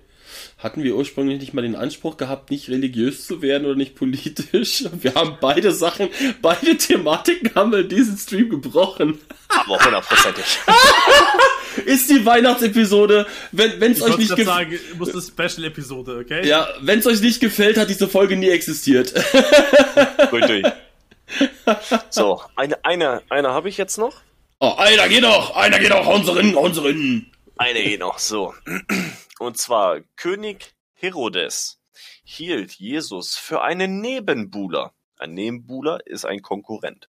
[0.57, 4.85] Hatten wir ursprünglich nicht mal den Anspruch gehabt, nicht religiös zu werden oder nicht politisch?
[5.01, 6.09] Wir haben beide Sachen,
[6.41, 9.19] beide Thematiken haben wir in diesem Stream gebrochen.
[9.47, 10.45] Aber hundertprozentig.
[11.85, 14.47] Ist die Weihnachtsepisode, wenn wenn's Ich euch nicht gefällt.
[14.47, 16.47] sagen, muss eine Special-Episode, okay?
[16.47, 19.13] Ja, wenn's euch nicht gefällt, hat diese Folge nie existiert.
[20.31, 20.63] Durch.
[22.09, 24.21] So, eine, eine, eine habe ich jetzt noch.
[24.59, 27.27] Oh, einer geht noch, einer geht noch, unseren, unseren.
[27.57, 28.53] Eine geht noch, so.
[29.39, 31.81] Und zwar, König Herodes
[32.23, 34.93] hielt Jesus für einen Nebenbuhler.
[35.17, 37.09] Ein Nebenbuhler ist ein Konkurrent.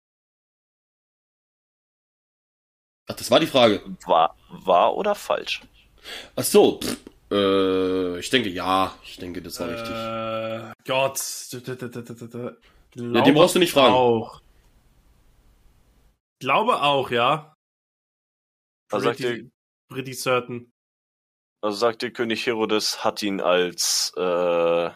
[3.08, 3.82] Ach, das war die Frage.
[4.06, 5.62] War, war oder falsch?
[6.36, 6.98] Ach so, pff,
[7.32, 9.90] äh, ich denke ja, ich denke, das war richtig.
[9.90, 11.20] Äh, Gott.
[11.52, 11.76] D-
[12.96, 13.94] d- Ja, den brauchst du nicht fragen.
[13.94, 14.42] Auch.
[16.40, 17.56] Glaube auch, ja.
[18.92, 19.50] Also sagt, ihr,
[19.90, 20.72] pretty certain.
[21.62, 24.90] Also sagt ihr, König Herodes hat ihn als, äh,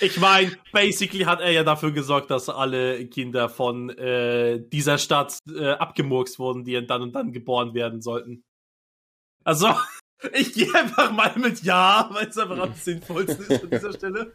[0.00, 5.38] Ich meine, basically hat er ja dafür gesorgt, dass alle Kinder von äh, dieser Stadt
[5.48, 8.44] äh, abgemurkst wurden, die dann und dann geboren werden sollten.
[9.44, 9.72] Also,
[10.32, 14.34] ich gehe einfach mal mit Ja, weil es einfach am sinnvollsten ist an dieser Stelle.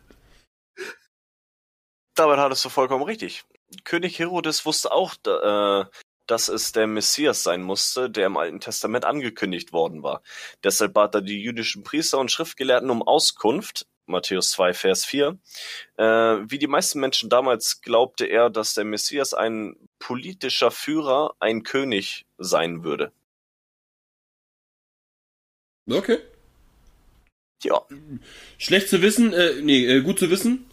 [2.15, 3.43] damit hattest du vollkommen richtig.
[3.83, 5.85] König Herodes wusste auch, äh,
[6.31, 10.23] dass es der Messias sein musste, der im Alten Testament angekündigt worden war.
[10.63, 15.37] Deshalb bat er die jüdischen Priester und Schriftgelehrten um Auskunft, Matthäus 2, Vers 4.
[15.97, 21.63] Äh, wie die meisten Menschen damals glaubte er, dass der Messias ein politischer Führer, ein
[21.63, 23.11] König sein würde.
[25.89, 26.19] Okay.
[27.63, 27.81] Ja,
[28.57, 30.65] Schlecht zu wissen, äh, nee, äh, gut zu wissen.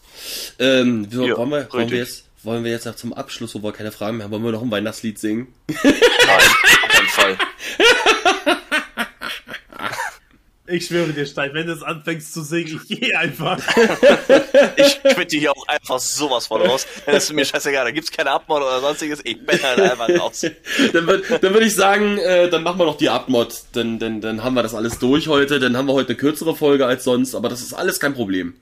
[0.60, 1.90] Ähm, so, Ja, wollen, wir, wollen richtig.
[1.90, 4.44] wir jetzt, wollen wir jetzt noch zum Abschluss, wo wir keine Fragen mehr haben, wollen
[4.44, 5.48] wir noch ein Weihnachtslied singen?
[5.82, 7.38] nein, auf keinen Fall.
[10.70, 13.58] Ich schwöre dir, Stein, wenn du es anfängst zu singen, ich gehe einfach.
[14.76, 16.86] Ich quitte hier auch einfach sowas von raus.
[17.06, 19.20] Dann ist mir scheißegal, da gibt's keine Abmord oder sonstiges.
[19.24, 20.42] Ich bin halt einfach raus.
[20.92, 23.54] dann würd- dann würde ich sagen, äh, dann machen wir noch die Abmod.
[23.72, 25.58] Dann, dann, dann haben wir das alles durch heute.
[25.58, 28.54] Dann haben wir heute eine kürzere Folge als sonst, aber das ist alles kein Problem.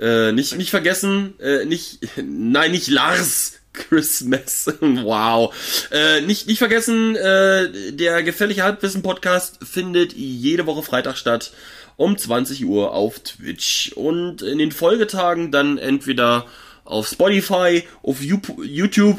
[0.00, 4.66] Äh, nicht, nicht vergessen, äh, nicht, nein, nicht Lars Christmas.
[4.80, 5.54] wow.
[5.90, 11.52] Äh, nicht, nicht vergessen, äh, der gefährliche Halbwissen Podcast findet jede Woche Freitag statt
[11.96, 16.46] um 20 Uhr auf Twitch und in den Folgetagen dann entweder
[16.84, 19.18] auf Spotify, auf YouTube.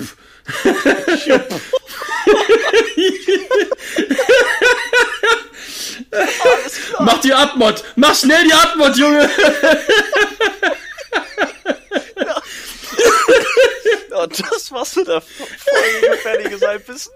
[7.00, 7.84] Mach die Abmod!
[7.96, 9.30] Mach schnell die Abmod, Junge!
[14.10, 17.14] ja, das war's mit der Folge gefährliches Halbwissen.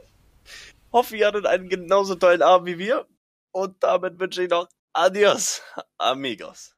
[0.92, 3.06] Hoffe, ihr hattet einen genauso tollen Abend wie wir.
[3.52, 5.62] Und damit wünsche ich noch Adios,
[5.98, 6.75] amigos.